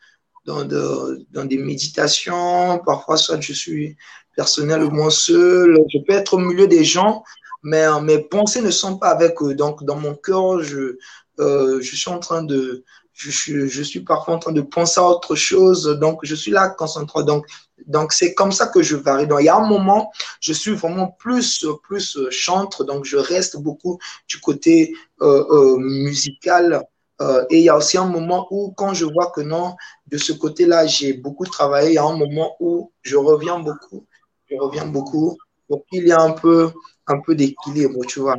dans, 0.45 0.63
de, 0.63 1.25
dans 1.31 1.45
des 1.45 1.57
méditations. 1.57 2.79
Parfois, 2.86 3.17
soit 3.17 3.41
je 3.41 3.53
suis 3.53 3.97
personnellement 4.36 5.10
seul. 5.10 5.75
Je 5.91 5.97
peux 6.05 6.13
être 6.13 6.36
au 6.36 6.38
milieu 6.38 6.67
des 6.67 6.83
gens, 6.83 7.23
mais 7.63 7.83
euh, 7.83 7.99
mes 7.99 8.19
pensées 8.19 8.61
ne 8.61 8.71
sont 8.71 8.97
pas 8.97 9.09
avec 9.09 9.41
eux. 9.41 9.53
Donc, 9.53 9.83
dans 9.83 9.95
mon 9.97 10.15
cœur, 10.15 10.61
je, 10.63 10.97
euh, 11.39 11.81
je 11.81 11.95
suis 11.95 12.09
en 12.09 12.19
train 12.19 12.43
de, 12.43 12.83
je 13.17 13.31
suis, 13.31 13.67
je 13.67 13.83
suis 13.83 14.01
parfois 14.01 14.35
en 14.35 14.39
train 14.39 14.51
de 14.51 14.61
penser 14.61 14.99
à 14.99 15.03
autre 15.03 15.35
chose. 15.35 15.85
Donc, 15.99 16.19
je 16.23 16.35
suis 16.35 16.51
là 16.51 16.69
concentré. 16.69 17.23
Donc, 17.23 17.47
donc 17.87 18.13
c'est 18.13 18.33
comme 18.35 18.51
ça 18.51 18.67
que 18.67 18.83
je 18.83 18.95
varie. 18.95 19.27
Donc, 19.27 19.39
il 19.41 19.45
y 19.45 19.49
a 19.49 19.55
un 19.55 19.67
moment, 19.67 20.11
je 20.39 20.53
suis 20.53 20.73
vraiment 20.75 21.07
plus, 21.07 21.65
plus 21.83 22.17
chantre. 22.29 22.83
Donc, 22.83 23.05
je 23.05 23.17
reste 23.17 23.57
beaucoup 23.57 23.97
du 24.27 24.39
côté 24.39 24.93
euh, 25.21 25.45
euh, 25.49 25.77
musical. 25.77 26.83
Euh, 27.19 27.43
et 27.49 27.57
il 27.57 27.63
y 27.63 27.69
a 27.69 27.75
aussi 27.77 27.97
un 27.97 28.05
moment 28.05 28.47
où, 28.51 28.71
quand 28.77 28.93
je 28.93 29.05
vois 29.05 29.31
que 29.31 29.41
non, 29.41 29.75
de 30.05 30.17
ce 30.19 30.33
côté-là, 30.33 30.85
j'ai 30.85 31.13
beaucoup 31.13 31.45
travaillé, 31.45 31.89
il 31.89 31.95
y 31.95 31.97
a 31.97 32.05
un 32.05 32.15
moment 32.15 32.55
où 32.59 32.91
je 33.01 33.17
reviens 33.17 33.59
beaucoup. 33.59 34.05
Je 34.49 34.55
reviens 34.57 34.85
beaucoup. 34.85 35.37
Donc, 35.69 35.84
il 35.91 36.08
y 36.08 36.12
a 36.12 36.21
un 36.21 36.32
peu 36.32 36.71
un 37.08 37.19
peu 37.19 37.36
d'équilibre, 37.36 38.06
tu 38.06 38.19
vois. 38.19 38.38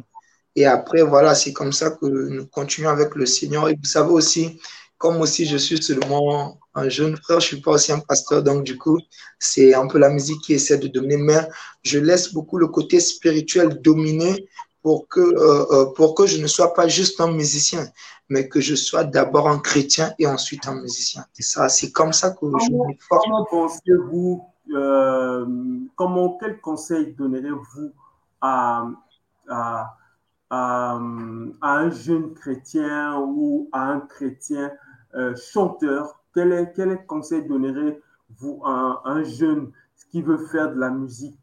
Et 0.54 0.66
après, 0.66 1.02
voilà, 1.02 1.34
c'est 1.34 1.52
comme 1.52 1.72
ça 1.72 1.90
que 1.90 2.06
nous 2.06 2.46
continuons 2.46 2.90
avec 2.90 3.14
le 3.14 3.26
Seigneur. 3.26 3.68
Et 3.68 3.74
vous 3.74 3.88
savez 3.88 4.10
aussi, 4.10 4.60
comme 4.98 5.20
aussi 5.20 5.46
je 5.46 5.56
suis 5.56 5.82
seulement 5.82 6.58
un 6.74 6.88
jeune 6.88 7.16
frère, 7.16 7.40
je 7.40 7.46
ne 7.46 7.48
suis 7.54 7.60
pas 7.60 7.72
aussi 7.72 7.92
un 7.92 8.00
pasteur, 8.00 8.42
donc 8.42 8.64
du 8.64 8.76
coup, 8.76 8.98
c'est 9.38 9.74
un 9.74 9.86
peu 9.86 9.98
la 9.98 10.10
musique 10.10 10.40
qui 10.42 10.54
essaie 10.54 10.78
de 10.78 10.88
dominer, 10.88 11.16
mais 11.16 11.48
je 11.82 11.98
laisse 11.98 12.32
beaucoup 12.32 12.58
le 12.58 12.68
côté 12.68 13.00
spirituel 13.00 13.80
dominer 13.80 14.48
pour 14.82 15.08
que, 15.08 15.20
euh, 15.20 15.66
euh 15.72 15.86
pour 15.96 16.14
que 16.14 16.26
je 16.26 16.38
ne 16.38 16.46
sois 16.46 16.74
pas 16.74 16.88
juste 16.88 17.20
un 17.20 17.32
musicien, 17.32 17.88
mais 18.28 18.48
que 18.48 18.60
je 18.60 18.74
sois 18.74 19.04
d'abord 19.04 19.48
un 19.48 19.58
chrétien 19.58 20.12
et 20.18 20.26
ensuite 20.26 20.66
un 20.66 20.80
musicien. 20.80 21.24
Et 21.38 21.42
ça, 21.42 21.68
c'est 21.68 21.90
comme 21.90 22.12
ça 22.12 22.30
que 22.30 22.46
je 22.46 22.72
me 22.72 23.48
pensez-vous, 23.50 24.42
euh, 24.70 25.46
comment, 25.96 26.36
quel 26.38 26.60
conseil 26.60 27.14
donnerez-vous 27.14 27.92
à, 28.40 28.88
un 30.50 31.90
jeune 31.90 32.34
chrétien 32.34 33.18
ou 33.20 33.68
à 33.72 33.82
un 33.92 34.00
chrétien 34.00 34.72
chanteur, 35.36 36.20
quel, 36.34 36.52
est, 36.52 36.72
quel 36.74 37.04
conseil 37.06 37.46
donnerez-vous 37.46 38.62
à, 38.64 39.02
un 39.04 39.22
jeune 39.24 39.72
qui 40.10 40.22
veut 40.22 40.38
faire 40.38 40.72
de 40.72 40.78
la 40.78 40.90
musique, 40.90 41.40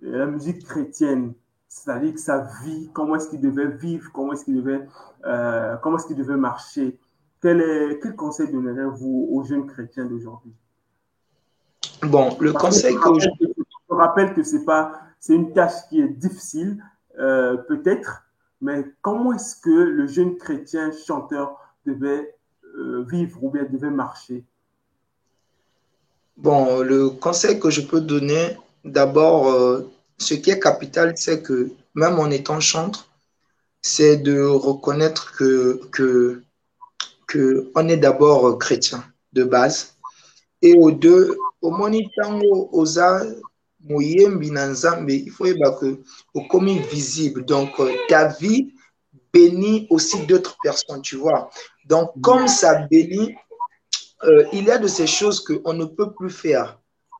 la 0.00 0.26
musique 0.26 0.64
chrétienne? 0.64 1.34
C'est-à-dire 1.68 2.18
sa 2.18 2.46
vie, 2.62 2.90
comment 2.92 3.16
est-ce 3.16 3.28
qu'il 3.28 3.40
devait 3.40 3.68
vivre, 3.68 4.10
comment 4.12 4.32
est-ce 4.32 4.44
qu'il 4.44 4.56
devait, 4.56 4.86
comment 5.82 5.96
est-ce 5.96 6.06
qu'il 6.06 6.16
devait 6.16 6.36
marcher? 6.36 6.98
Quel, 7.40 7.60
est, 7.60 7.98
quel 8.02 8.16
conseil 8.16 8.50
donnerez-vous 8.50 9.28
aux 9.30 9.42
jeunes 9.44 9.66
chrétiens 9.66 10.06
d'aujourd'hui? 10.06 10.54
Bon, 12.02 12.36
le 12.40 12.52
conseil 12.52 12.96
que 12.96 13.20
je... 13.20 13.28
je 13.40 13.94
rappelle 13.94 14.34
que 14.34 14.42
c'est 14.42 14.64
pas, 14.64 15.00
c'est 15.20 15.34
une 15.34 15.52
tâche 15.52 15.88
qui 15.88 16.00
est 16.00 16.08
difficile, 16.08 16.82
euh, 17.18 17.56
peut-être, 17.56 18.24
mais 18.60 18.84
comment 19.00 19.32
est-ce 19.32 19.56
que 19.60 19.70
le 19.70 20.06
jeune 20.06 20.36
chrétien 20.36 20.90
chanteur 21.06 21.56
devait 21.86 22.34
euh, 22.76 23.04
vivre 23.08 23.42
ou 23.42 23.50
bien 23.50 23.64
devait 23.64 23.90
marcher? 23.90 24.44
Bon, 26.36 26.80
le 26.80 27.10
conseil 27.10 27.60
que 27.60 27.70
je 27.70 27.82
peux 27.82 28.00
donner, 28.00 28.56
d'abord, 28.84 29.48
euh, 29.48 29.90
ce 30.18 30.34
qui 30.34 30.50
est 30.50 30.58
capital, 30.58 31.16
c'est 31.16 31.42
que 31.42 31.70
même 31.94 32.18
en 32.18 32.30
étant 32.30 32.60
chanteur, 32.60 33.06
c'est 33.80 34.16
de 34.16 34.40
reconnaître 34.40 35.36
que, 35.36 35.80
que, 35.92 36.42
que 37.26 37.70
on 37.74 37.88
est 37.88 37.98
d'abord 37.98 38.58
chrétien 38.58 39.04
de 39.32 39.44
base. 39.44 39.94
Et 40.62 40.74
aux 40.74 40.90
deux, 40.90 41.36
omoni 41.66 41.98
ntango 42.06 42.68
oza 42.80 43.06
moyembi 43.88 44.48
na 44.50 44.64
nzambe 44.72 45.14
il 45.26 45.30
faut 45.34 45.46
yeba 45.46 45.70
que 45.78 45.88
okomi 46.34 46.78
visible. 46.94 47.44
Donc 47.44 47.70
euh, 47.80 47.92
ta 48.08 48.28
vie 48.40 48.74
bénit 49.32 49.86
aussi 49.90 50.18
d'autres 50.26 50.56
personnes 50.62 51.02
tu 51.02 51.16
vois. 51.16 51.50
Donc 51.90 52.06
comme 52.22 52.48
ça 52.48 52.86
bénit 52.90 53.34
euh, 54.24 54.44
il 54.52 54.64
y 54.64 54.70
a 54.70 54.78
de 54.78 54.88
ces 54.88 55.06
choses 55.06 55.40
qu'on 55.44 55.74
ne 55.74 55.84
peut 55.84 56.12
plus 56.12 56.30
faire. 56.30 56.78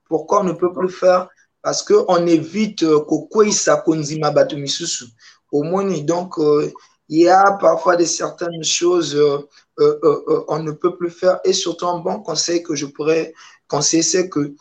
Pourquoi 0.09 0.41
on 0.41 0.45
ne 0.45 0.53
peut 0.53 0.73
plus 0.73 0.91
faire? 0.91 1.29
Parce 1.63 1.83
qu'on 1.83 2.27
évite 2.27 2.83
euh, 2.83 3.01
kokweyisa 3.01 3.77
konzima 3.79 4.31
bato 4.31 4.57
misusu. 4.57 5.07
Omoni 5.53 6.03
donc 6.03 6.39
euh, 6.39 6.71
il 7.09 7.21
y 7.21 7.29
a 7.29 7.53
parfois 7.61 7.97
des 7.97 8.07
certaines 8.07 8.65
choses 8.65 9.15
euh, 9.15 9.49
euh, 9.81 9.99
euh, 10.05 10.45
on 10.49 10.61
ne 10.61 10.73
peut 10.73 10.97
plus 10.97 11.11
faire. 11.11 11.41
Et 11.45 11.53
surtout, 11.53 11.87
un 11.87 11.99
bon 11.99 12.21
conseil 12.21 12.63
que 12.63 12.75
je 12.75 12.87
pourrais 12.87 13.35
conseiller, 13.69 14.03
c'est 14.03 14.29
que 14.29 14.55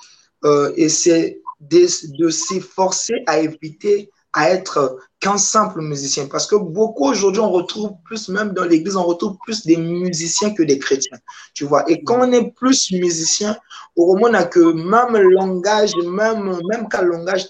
de, 0.44 2.18
de 2.18 2.30
s'efforcer 2.30 3.14
à 3.28 3.40
éviter 3.40 4.10
à 4.34 4.50
être 4.50 4.98
qu'un 5.20 5.38
simple 5.38 5.82
musicien. 5.82 6.28
Parce 6.28 6.48
que 6.48 6.56
beaucoup 6.56 7.06
aujourd'hui, 7.06 7.40
on 7.40 7.52
retrouve 7.52 7.92
plus, 8.04 8.30
même 8.30 8.52
dans 8.54 8.66
l'église, 8.66 8.96
on 8.96 9.04
retrouve 9.04 9.38
plus 9.46 9.64
des 9.66 9.78
musiciens 9.78 10.54
que 10.54 10.64
des 10.64 10.80
chrétiens. 10.80 11.20
Tu 11.54 11.66
vois? 11.66 11.90
Et 11.90 12.04
quand 12.04 12.28
on 12.28 12.32
est 12.32 12.52
plus 12.52 12.92
musicien, 12.92 13.56
au 13.96 14.16
moins, 14.16 14.32
on 14.32 14.34
a 14.34 14.44
que 14.44 14.60
même 14.60 15.22
langage, 15.30 15.96
même, 15.96 16.60
même 16.68 16.90
qu'un 16.90 17.04
langage, 17.04 17.48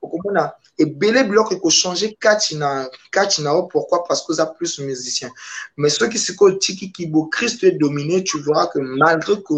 au 0.00 0.08
moins, 0.24 0.32
on 0.32 0.40
a 0.40 0.56
ebele 0.82 1.24
biloko 1.28 1.54
ekochange 1.54 2.16
kati 2.24 2.56
na 2.56 2.88
kati 3.10 3.42
na 3.42 3.50
yo 3.54 3.62
pourquoi? 3.72 4.04
Parce 4.06 4.22
que 4.24 4.32
oza 4.32 4.46
plus 4.46 4.78
musicien. 4.78 5.30
Mais 5.76 5.90
soki 5.90 6.18
sikoyo 6.18 6.54
otikiki 6.54 7.06
bokristo 7.06 7.66
edomine 7.66 8.24
tu 8.24 8.38
verras 8.42 8.68
que 8.72 8.78
malgré 8.78 9.34
que 9.42 9.54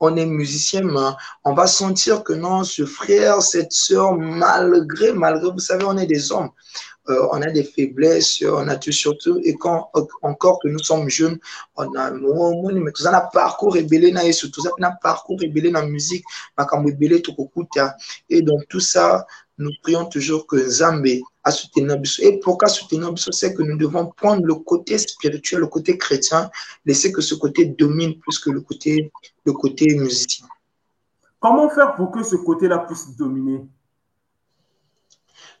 on 0.00 0.16
est 0.16 0.26
musicien, 0.26 0.82
mais 0.82 1.12
on 1.44 1.54
va 1.54 1.66
sentir 1.66 2.24
que 2.24 2.32
non, 2.32 2.64
ce 2.64 2.84
frère, 2.84 3.40
cette 3.42 3.72
soeur, 3.72 4.12
malgré, 4.16 5.12
malgré, 5.12 5.50
vous 5.50 5.60
savez, 5.60 5.84
on 5.84 5.96
est 5.96 6.06
des 6.06 6.32
hommes. 6.32 6.50
Euh, 7.10 7.28
on 7.32 7.42
a 7.42 7.50
des 7.50 7.64
faiblesses, 7.64 8.42
on 8.42 8.66
a 8.66 8.76
tout 8.76 8.90
surtout, 8.90 9.38
et 9.44 9.54
quand 9.56 9.90
encore 10.22 10.58
que 10.60 10.68
nous 10.68 10.78
sommes 10.78 11.10
jeunes, 11.10 11.38
on 11.76 11.94
a, 11.96 12.10
mais 12.10 12.92
tout 12.92 13.02
ça, 13.02 13.28
parcours 13.30 13.74
rebelle 13.74 14.10
na 14.14 14.22
tout 14.22 14.62
ça, 14.62 14.70
un 14.80 14.90
parcours 15.02 15.38
rebelle 15.38 15.70
dans 15.70 15.80
la 15.80 15.86
musique, 15.86 16.24
tokokuta, 16.56 17.94
et 18.30 18.40
donc 18.40 18.66
tout 18.70 18.80
ça, 18.80 19.26
nous 19.58 19.70
prions 19.82 20.06
toujours 20.06 20.46
que 20.46 20.56
Zambé 20.68 21.22
a 21.44 21.50
soutenu 21.50 21.92
Et 22.20 22.40
pourquoi 22.40 22.68
soutenir 22.68 23.12
C'est 23.16 23.54
que 23.54 23.62
nous 23.62 23.76
devons 23.76 24.06
prendre 24.06 24.44
le 24.44 24.54
côté 24.54 24.98
spirituel, 24.98 25.60
le 25.60 25.66
côté 25.66 25.96
chrétien, 25.96 26.50
laisser 26.84 27.12
que 27.12 27.20
ce 27.20 27.34
côté 27.34 27.66
domine 27.66 28.18
plus 28.18 28.38
que 28.38 28.50
le 28.50 28.60
côté, 28.60 29.12
le 29.44 29.52
côté 29.52 29.94
musicien. 29.94 30.46
Comment 31.38 31.68
faire 31.68 31.94
pour 31.94 32.10
que 32.10 32.22
ce 32.22 32.36
côté-là 32.36 32.78
puisse 32.78 33.14
dominer? 33.16 33.60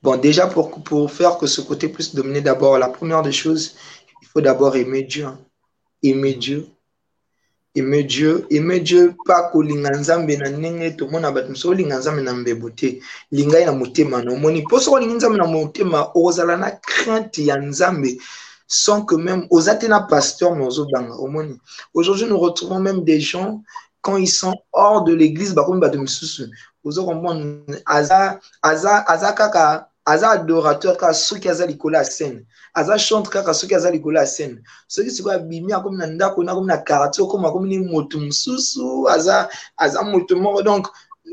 Bon, 0.02 0.16
déjà, 0.16 0.46
pour, 0.46 0.82
pour 0.82 1.10
faire 1.10 1.38
que 1.38 1.46
ce 1.46 1.60
côté 1.60 1.88
puisse 1.88 2.14
dominer, 2.14 2.40
d'abord, 2.40 2.78
la 2.78 2.88
première 2.88 3.22
des 3.22 3.32
choses, 3.32 3.76
il 4.22 4.26
faut 4.28 4.40
d'abord 4.40 4.76
aimer 4.76 5.02
Dieu. 5.02 5.28
Aimer 6.02 6.34
Dieu, 6.34 6.66
aimer 7.74 8.04
Dieu, 8.04 8.46
aimer 8.50 8.80
Dieu 8.80 9.14
pas 9.26 9.50
kolinga 9.50 9.90
nzambe 9.90 10.36
na 10.36 10.48
ndenge 10.48 10.96
mosusu 10.96 11.20
na 11.20 11.30
linga 13.32 13.64
na 13.66 13.72
motema 13.72 14.22
na 14.22 14.32
omoni. 14.32 14.62
Mpo 14.62 14.80
soki 14.80 14.96
olingi 14.96 15.14
nzambe 15.14 15.38
na 15.38 15.46
motema 15.46 16.10
ozala 16.14 16.56
na 16.56 16.70
crainte 16.70 17.38
sans 18.66 19.04
que 19.04 19.14
même 19.14 19.46
oza 19.50 19.74
te 19.74 19.86
na 19.86 20.00
pasteur 20.00 20.54
mais 20.54 20.66
ozobanga. 20.66 21.14
Omoni. 21.16 21.58
Aujourd'hui 21.92 22.26
nous 22.26 22.38
retrouvons 22.38 22.80
même 22.80 23.04
des 23.04 23.20
gens 23.20 23.62
quand 24.00 24.16
ils 24.16 24.28
sont 24.28 24.54
hors 24.72 25.04
de 25.04 25.14
l'église 25.14 25.54
bakomi 25.54 25.80
bato 25.80 25.98
misusu 25.98 26.50
ozokomona 26.84 27.64
aza 27.86 28.40
aza 28.62 29.04
aza 29.08 29.32
aza 30.04 30.30
adorateur 30.30 30.96
kaka 30.96 31.14
soki 31.14 31.48
aza 31.48 31.66
likolo 31.66 31.96
ya 31.98 32.04
scène. 32.04 32.46
Aza 32.74 32.98
chante 32.98 33.30
kaka 33.30 33.54
soki 33.54 33.74
aza 33.74 33.90
likolo 33.90 34.18
ya 34.18 34.26
scène. 34.26 34.62
Soki 34.88 35.10
sikoyo 35.10 35.36
abimi 35.36 35.72
akomi 35.72 35.96
na 35.96 36.06
ndako 36.06 36.44
na 36.44 36.52
akomi 36.52 36.66
na 36.66 36.78
quartier 36.78 37.24
okoma 37.24 37.48
akomi 37.48 37.68
ni 37.68 37.78
moto 37.78 38.20
mosusu 38.20 39.08
aza 39.08 39.48
aza 39.76 40.02
moto 40.02 40.36
moko. 40.36 40.62
Donc 40.62 40.88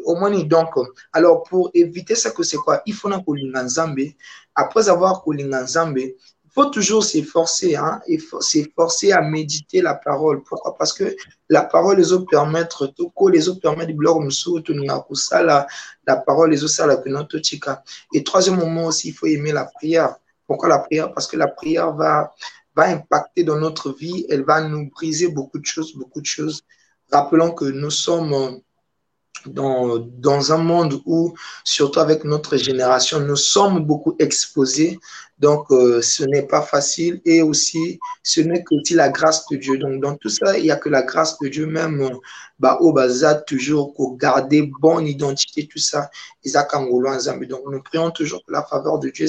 omoni 0.06 0.46
donc 0.46 0.74
alors 1.14 1.44
pour 1.44 1.70
éviter 1.74 2.16
ça 2.16 2.32
que 2.32 2.44
c'est 2.44 2.58
quoi? 2.58 2.82
Il 2.86 2.94
faut 2.94 3.10
na 3.10 3.20
kolinga 3.20 3.64
nzambe. 3.64 4.14
Après 4.56 4.90
avoir 4.90 5.22
kolinga 5.22 5.62
nzambe 5.64 6.16
faut 6.54 6.66
toujours 6.66 7.04
s'efforcer, 7.04 7.76
hein, 7.76 8.02
s'efforcer 8.42 9.12
à 9.12 9.22
méditer 9.22 9.82
la 9.82 9.96
parole. 9.96 10.44
Pourquoi? 10.44 10.76
Parce 10.78 10.94
que 10.94 11.16
la 11.50 11.64
parole 11.64 11.98
les 11.98 12.12
autres 12.12 12.28
permettre, 12.30 12.88
tout 12.88 13.12
les 13.32 13.48
autres 13.48 13.62
permettent 13.62 13.90
de 13.90 13.94
bloquer 13.94 14.26
la, 15.44 15.68
la 16.08 16.16
parole 16.18 16.50
les 16.52 16.64
autres 16.64 16.86
la 16.86 17.02
Et 18.14 18.24
troisième 18.24 18.58
moment 18.58 18.86
aussi, 18.86 19.10
il 19.10 19.14
faut 19.14 19.28
aimer 19.28 19.52
la 19.52 19.66
prière. 19.66 20.16
Pourquoi 20.46 20.68
la 20.68 20.80
prière? 20.80 21.14
Parce 21.14 21.28
que 21.28 21.38
la 21.38 21.48
prière 21.48 21.94
va, 21.94 22.34
va 22.76 22.84
impacter 22.84 23.44
dans 23.44 23.58
notre 23.58 23.94
vie, 23.94 24.26
elle 24.30 24.44
va 24.44 24.62
nous 24.62 24.90
briser 24.90 25.30
beaucoup 25.30 25.60
de 25.60 25.66
choses, 25.66 25.96
beaucoup 25.96 26.20
de 26.20 26.26
choses. 26.26 26.64
Rappelons 27.12 27.52
que 27.52 27.66
nous 27.66 27.92
sommes 27.92 28.62
dans, 29.46 30.52
un 30.52 30.58
monde 30.58 31.02
où, 31.06 31.34
surtout 31.64 32.00
avec 32.00 32.24
notre 32.24 32.58
génération, 32.58 33.20
nous 33.20 33.36
sommes 33.36 33.86
beaucoup 33.86 34.16
exposés. 34.20 35.00
Donc, 35.40 35.72
euh, 35.72 36.02
ce 36.02 36.24
n'est 36.24 36.44
pas 36.44 36.62
facile. 36.62 37.22
Et 37.26 37.42
aussi, 37.42 38.00
ce 38.24 38.42
n'est 38.42 38.64
que 38.64 38.76
la 38.94 39.10
grâce 39.10 39.46
de 39.48 39.58
Dieu. 39.58 39.78
Donc, 39.78 40.02
dans 40.02 40.16
tout 40.16 40.30
ça, 40.30 40.58
il 40.58 40.64
n'y 40.64 40.72
a 40.72 40.76
que 40.76 40.90
la 40.90 41.02
grâce 41.02 41.40
de 41.40 41.48
Dieu 41.48 41.66
même. 41.66 42.08
Bah, 42.60 42.78
au 42.80 42.94
bazar, 42.94 43.44
toujours, 43.46 43.94
pour 43.94 44.18
garder 44.18 44.72
bonne 44.80 45.08
identité, 45.08 45.68
tout 45.68 45.80
ça. 45.80 46.12
Donc, 46.46 47.64
nous 47.72 47.82
prions 47.82 48.12
toujours 48.12 48.46
que 48.46 48.52
la 48.52 48.64
faveur 48.64 49.00
de 49.00 49.10
Dieu 49.10 49.26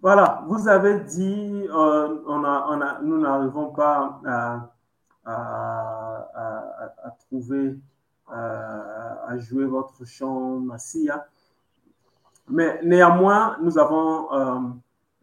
Voilà, 0.00 0.44
vous 0.46 0.68
avez 0.68 1.00
dit, 1.00 1.66
euh, 1.68 2.18
on 2.28 2.44
a, 2.44 2.66
on 2.70 2.80
a, 2.80 3.00
nous 3.02 3.18
n'arrivons 3.18 3.72
pas 3.72 4.20
à 4.24 4.70
à, 5.28 7.14
trouver, 7.20 7.78
à, 8.28 9.36
jouer 9.38 9.64
votre 9.64 10.04
chant 10.04 10.58
Massia. 10.60 11.26
Mais 12.50 12.80
néanmoins, 12.82 13.58
nous 13.60 13.78
avons, 13.78 14.32
euh, 14.32 14.60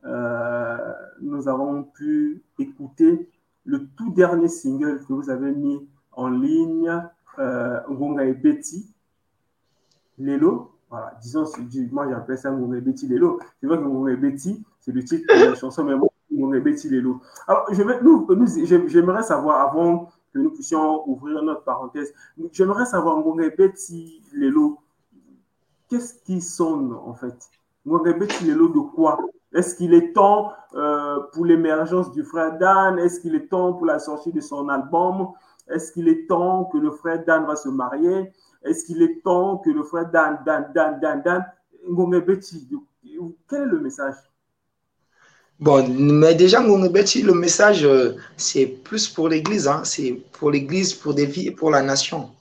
euh, 0.05 0.93
nous 1.21 1.47
avons 1.47 1.83
pu 1.83 2.43
écouter 2.59 3.29
le 3.65 3.87
tout 3.97 4.11
dernier 4.11 4.47
single 4.47 5.03
que 5.07 5.13
vous 5.13 5.29
avez 5.29 5.51
mis 5.51 5.87
en 6.11 6.29
ligne, 6.29 7.01
euh, 7.39 7.79
Ngonga 7.89 8.25
et 8.25 8.33
Betty, 8.33 8.93
Lelo. 10.19 10.71
Voilà, 10.89 11.17
disons, 11.21 11.45
moi 11.91 12.07
j'appelle 12.07 12.37
ça 12.37 12.51
Ngonga 12.51 12.77
et 12.77 12.81
Betty 12.81 13.07
Lelo. 13.07 13.39
C'est 13.59 13.67
vrai 13.67 13.77
que 13.77 13.83
Ngonga 13.83 14.11
et 14.11 14.17
Betty, 14.17 14.63
c'est 14.79 14.91
le 14.91 15.03
titre 15.03 15.25
de 15.27 15.49
la 15.49 15.55
chanson, 15.55 15.83
mais 15.83 15.95
moi, 15.95 16.09
alors, 17.47 17.65
je 17.71 17.83
vais, 17.83 18.01
nous, 18.01 18.27
j'aimerais 18.87 19.23
savoir, 19.23 19.67
avant 19.67 20.09
que 20.33 20.39
nous 20.39 20.51
puissions 20.51 21.07
ouvrir 21.09 21.41
notre 21.43 21.63
parenthèse, 21.63 22.13
j'aimerais 22.51 22.85
savoir, 22.85 23.23
Betty 23.57 24.21
Lelo, 24.33 24.79
qu'est-ce 25.89 26.15
qui 26.23 26.41
sonne 26.41 26.93
en 26.93 27.13
fait? 27.13 27.37
Betty 27.85 28.45
Lelo 28.45 28.69
de 28.69 28.79
quoi? 28.79 29.17
Est-ce 29.53 29.75
qu'il 29.75 29.93
est 29.93 30.11
temps 30.13 30.51
euh, 30.73 31.21
pour 31.31 31.45
l'émergence 31.45 32.11
du 32.11 32.23
frère 32.23 32.57
Dan? 32.57 32.99
Est-ce 32.99 33.21
qu'il 33.21 33.35
est 33.35 33.47
temps 33.47 33.73
pour 33.73 33.85
la 33.85 33.99
sortie 33.99 34.33
de 34.33 34.41
son 34.41 34.67
album? 34.67 35.29
Est-ce 35.69 35.93
qu'il 35.93 36.09
est 36.09 36.27
temps 36.27 36.65
que 36.65 36.77
le 36.77 36.91
frère 36.91 37.23
Dan 37.23 37.45
va 37.45 37.55
se 37.55 37.69
marier? 37.69 38.33
Est-ce 38.63 38.83
qu'il 38.85 39.01
est 39.01 39.23
temps 39.23 39.57
que 39.59 39.69
le 39.69 39.83
frère 39.83 40.11
Dan, 40.11 40.39
Dan, 40.45 40.71
Dan, 40.75 40.99
Dan, 40.99 41.21
Dan, 41.23 41.45
Betty, 42.25 42.67
quel 43.47 43.61
est 43.61 43.65
le 43.65 43.79
message? 43.79 44.15
Bon, 45.59 45.87
mais 45.87 46.35
déjà, 46.35 46.59
le 46.61 47.33
message, 47.33 47.85
euh, 47.85 48.17
c'est 48.35 48.65
plus 48.65 49.07
pour 49.07 49.29
l'Église, 49.29 49.67
hein. 49.69 49.83
c'est 49.85 50.11
pour 50.33 50.51
l'Église, 50.51 50.93
pour 50.93 51.13
des 51.13 51.25
vies 51.25 51.47
et 51.47 51.51
pour 51.51 51.71
la 51.71 51.81
nation. 51.81 52.31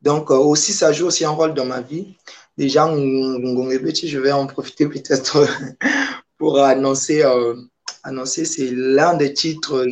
Donc, 0.00 0.30
euh, 0.30 0.36
aussi, 0.36 0.72
ça 0.72 0.90
joue 0.90 1.06
aussi 1.06 1.24
un 1.26 1.30
rôle 1.30 1.52
dans 1.52 1.66
ma 1.66 1.82
vie. 1.82 2.16
Déjà, 2.56 2.86
je 2.86 4.18
vais 4.18 4.32
en 4.32 4.46
profiter 4.46 4.86
peut-être 4.88 5.46
pour 6.38 6.60
annoncer, 6.60 7.22
euh, 7.22 7.56
annoncer 8.04 8.46
c'est 8.46 8.70
l'un 8.72 9.14
des 9.14 9.34
titres 9.34 9.86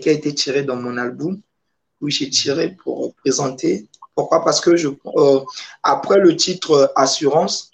qui 0.00 0.08
a 0.10 0.12
été 0.12 0.34
tiré 0.34 0.62
dans 0.64 0.76
mon 0.76 0.98
album, 0.98 1.40
où 2.02 2.10
j'ai 2.10 2.28
tiré 2.28 2.76
pour 2.84 3.14
présenter. 3.16 3.88
Pourquoi? 4.14 4.44
Parce 4.44 4.60
que 4.60 4.76
je, 4.76 4.88
après 5.82 6.18
le 6.18 6.36
titre 6.36 6.92
Assurance, 6.94 7.70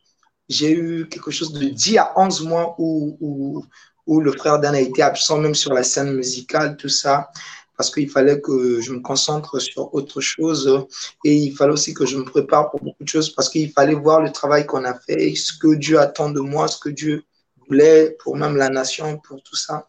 j'ai 0.49 0.73
eu 0.73 1.09
quelque 1.09 1.31
chose 1.31 1.53
de 1.53 1.69
10 1.69 1.99
à 1.99 2.13
11 2.17 2.43
mois 2.45 2.77
où, 2.79 3.65
où 4.07 4.21
le 4.21 4.33
frère 4.33 4.59
Dan 4.59 4.75
a 4.75 4.81
été 4.81 5.03
absent 5.03 5.39
même 5.39 5.55
sur 5.55 5.73
la 5.73 5.83
scène 5.83 6.15
musicale, 6.15 6.77
tout 6.77 6.89
ça, 6.89 7.31
parce 7.77 7.91
qu'il 7.91 8.09
fallait 8.09 8.41
que 8.41 8.81
je 8.81 8.93
me 8.93 9.01
concentre 9.01 9.59
sur 9.59 9.93
autre 9.95 10.21
chose 10.21 10.87
et 11.25 11.35
il 11.35 11.55
fallait 11.55 11.73
aussi 11.73 11.95
que 11.95 12.07
je 12.07 12.17
me 12.17 12.25
prépare 12.25 12.71
pour 12.71 12.81
beaucoup 12.81 13.03
de 13.03 13.09
choses 13.09 13.31
parce 13.31 13.49
qu'il 13.49 13.73
fallait 13.73 13.95
voir 13.95 14.21
le 14.21 14.31
travail 14.31 14.67
qu'on 14.67 14.85
a 14.85 14.95
fait, 14.95 15.35
ce 15.35 15.53
que 15.59 15.75
Dieu 15.75 15.99
attend 15.99 16.31
de 16.31 16.41
moi, 16.41 16.69
ce 16.69 16.79
que 16.79 16.91
Dieu 16.91 17.25
voulait 17.69 18.17
pour 18.21 18.37
même 18.37 18.57
la 18.57 18.69
nation, 18.69 19.19
pour 19.19 19.43
tout 19.43 19.57
ça. 19.57 19.87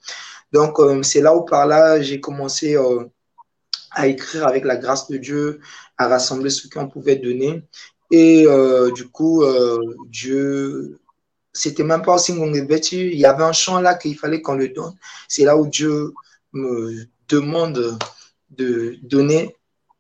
Donc, 0.52 0.80
euh, 0.80 1.04
c'est 1.04 1.22
là 1.22 1.36
où 1.36 1.44
par 1.44 1.68
là, 1.68 2.02
j'ai 2.02 2.20
commencé 2.20 2.76
euh, 2.76 3.04
à 3.92 4.08
écrire 4.08 4.48
avec 4.48 4.64
la 4.66 4.78
grâce 4.78 5.08
de 5.10 5.18
Dieu, 5.18 5.60
à 5.98 6.08
rassembler 6.08 6.50
ce 6.50 6.68
qu'on 6.68 6.88
pouvait 6.88 7.18
donner. 7.18 7.64
Et 8.12 8.46
euh, 8.48 8.92
du 8.92 9.08
coup, 9.10 9.44
Dieu 10.10 11.00
c'était 11.56 11.84
même 11.84 12.02
pas 12.02 12.16
aussi 12.16 12.34
vêtu. 12.68 13.12
Il 13.12 13.18
y 13.18 13.26
avait 13.26 13.44
un 13.44 13.54
chant 13.54 13.80
là 13.80 13.96
qu'il 13.96 14.18
fallait 14.18 14.42
qu'on 14.42 14.56
le 14.56 14.70
donne. 14.70 14.94
C'est 15.28 15.46
là 15.46 15.58
où 15.58 15.66
Dieu 15.66 16.14
me 16.54 17.06
demande 17.30 17.98
de 18.52 18.98
donner, 19.02 19.56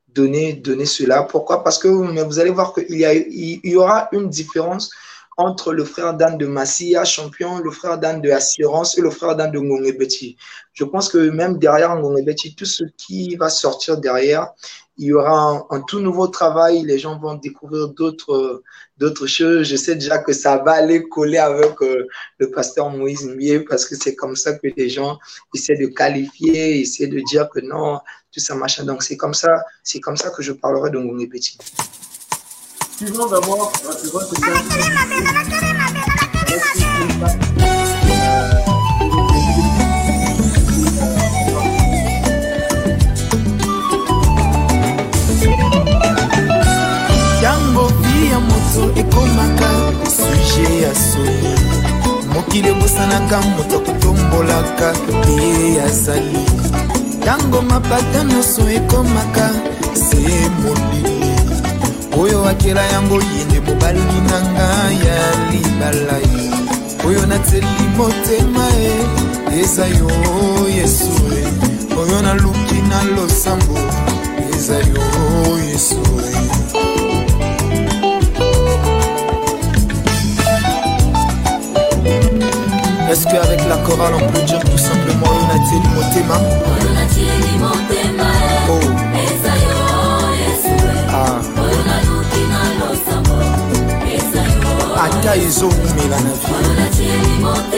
donner, 0.09 0.53
donner 0.53 0.85
cela. 0.85 1.23
Pourquoi? 1.23 1.63
Parce 1.63 1.79
que 1.79 1.87
vous 1.87 2.39
allez 2.39 2.49
voir 2.51 2.73
qu'il 2.73 2.85
y, 2.89 3.61
y 3.63 3.75
aura 3.75 4.09
une 4.11 4.29
différence 4.29 4.91
entre 5.37 5.73
le 5.73 5.83
frère 5.83 6.13
Dan 6.13 6.37
de 6.37 6.45
Massia, 6.45 7.03
champion, 7.03 7.59
le 7.59 7.71
frère 7.71 7.97
Dan 7.97 8.21
de 8.21 8.29
Assurance 8.29 8.97
et 8.97 9.01
le 9.01 9.09
frère 9.09 9.35
Dan 9.35 9.51
de 9.51 9.59
Ngongebeti. 9.59 10.37
Je 10.73 10.83
pense 10.83 11.09
que 11.09 11.17
même 11.17 11.57
derrière 11.57 11.95
Ngongebeti, 11.95 12.55
tout 12.55 12.65
ce 12.65 12.83
qui 12.97 13.35
va 13.35 13.49
sortir 13.49 13.97
derrière, 13.97 14.53
il 14.97 15.07
y 15.07 15.13
aura 15.13 15.65
un, 15.69 15.81
tout 15.81 15.99
nouveau 15.99 16.27
travail, 16.27 16.83
les 16.83 16.97
gens 16.97 17.19
vont 17.19 17.35
découvrir 17.35 17.89
d'autres 17.89 19.27
choses. 19.27 19.67
Je 19.67 19.75
sais 19.75 19.95
déjà 19.95 20.19
que 20.19 20.31
ça 20.31 20.57
va 20.57 20.73
aller 20.73 21.03
coller 21.09 21.37
avec 21.37 21.81
euh, 21.81 22.07
le 22.37 22.49
pasteur 22.49 22.89
Moïse 22.89 23.25
Mier 23.25 23.59
parce 23.59 23.85
que 23.85 23.95
c'est 23.95 24.15
comme 24.15 24.37
ça 24.37 24.53
que 24.53 24.67
les 24.77 24.87
gens 24.87 25.17
essaient 25.53 25.75
de 25.75 25.87
qualifier, 25.87 26.79
essaient 26.79 27.07
de 27.07 27.19
dire 27.19 27.49
que 27.49 27.59
non, 27.59 27.99
tout 28.31 28.39
ça 28.39 28.55
machin. 28.55 28.85
Donc 28.85 29.03
c'est 29.03 29.17
comme 29.17 29.33
ça, 29.33 29.49
comme 30.01 30.15
ça 30.15 30.29
que 30.29 30.41
je 30.41 30.53
parlerai 30.53 30.91
de 30.91 30.97
Ngongebeti. 30.97 31.57
Suivons 32.97 33.27
d'abord, 33.27 33.73
c'est 34.01 34.09
vrai 34.09 34.23
que 34.29 34.35
ntango 47.39 47.87
vi 48.01 48.29
ya 48.31 48.39
moto 48.39 48.99
ekomaka 48.99 49.69
suje 50.15 50.81
ya 50.81 50.95
soni 50.95 51.53
mokili 52.33 52.69
ebosanaka 52.69 53.41
moto 53.41 53.77
akotombolaka 53.77 54.93
ye 55.27 55.81
azali. 55.81 56.45
Ntango 57.19 57.61
mapata 57.61 58.23
nyonso 58.23 58.69
ekomaka 58.69 59.49
se 59.93 60.49
molili 60.61 61.24
oyo 62.21 62.45
akela 62.45 62.81
yango 62.93 63.15
yende 63.15 63.59
mobali 63.59 63.99
na 64.29 64.37
ngai 64.41 64.97
ya 65.07 65.17
libala 65.51 66.17
ye 66.17 66.45
oyo 67.07 67.25
nateli 67.25 67.85
motema 67.97 68.67
e 68.79 69.59
eza 69.59 69.85
yo 69.87 70.09
yesu 70.77 71.11
e. 71.31 71.43
Oyo 72.01 72.21
naluki 72.21 72.79
na 72.89 73.03
losambo 73.15 73.77
eza 74.53 74.75
yo 74.75 75.05
yesu 75.67 76.01
e. 76.19 76.35
Est-ce 83.11 83.25
qu'avec 83.27 83.61
la 83.69 83.77
chorale 83.77 84.15
on 84.15 84.31
peut 84.31 84.41
dire 84.41 84.59
tout 84.59 84.77
simplement 84.77 85.31
Onatieli 85.43 85.87
Motema? 85.95 86.37
Oh 88.69 89.04
hata 95.05 95.35
izomila 95.35 96.19
na 96.19 96.33
vile 96.33 97.74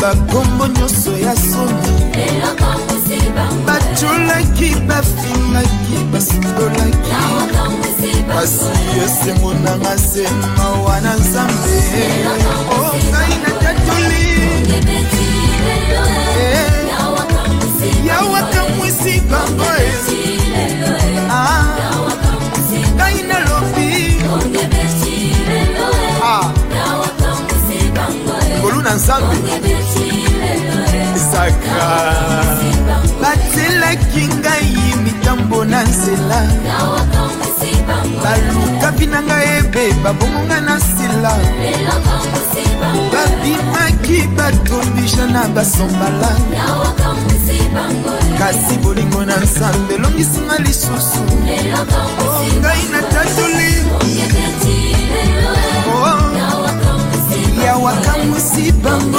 bapesanga 0.00 0.14
bakombo 0.14 0.66
nyonso 0.66 1.18
ya 1.18 1.36
soni 1.36 1.90
bacolaki 3.66 4.74
bafingaki 4.86 6.04
basundolaki 6.12 7.10
kasi 8.28 8.64
esengo 9.04 9.54
nanga 9.54 9.98
se 9.98 10.26
mawa 10.56 11.00
na 11.00 11.14
nzambe. 11.14 11.80
O 12.70 12.96
ngai 13.10 13.34
natatoli. 13.42 14.26
Yawakamwisi 18.06 19.20
bango 19.20 19.64
batelaki 33.20 34.28
ngai 34.28 34.94
mitambo 35.04 35.64
na 35.64 35.82
nzela. 35.82 36.40
Balukapi 38.22 39.06
na 39.06 39.22
ngai 39.22 39.58
ebe 39.58 39.92
babongonga 40.04 40.60
na 40.60 40.76
nsila. 40.76 41.32
Babimaki 43.12 44.28
batombisa 44.36 45.26
na 45.26 45.48
basombala. 45.48 46.32
Kasi 48.38 48.74
bolingo 48.82 49.24
na 49.24 49.36
nzambe 49.36 49.94
elongisinga 49.94 50.56
lisusu. 50.58 51.22
O 52.20 52.44
ngai 52.60 52.82
natatoli 52.92 53.70
yawakamusi 57.64 58.72
bango 58.72 59.18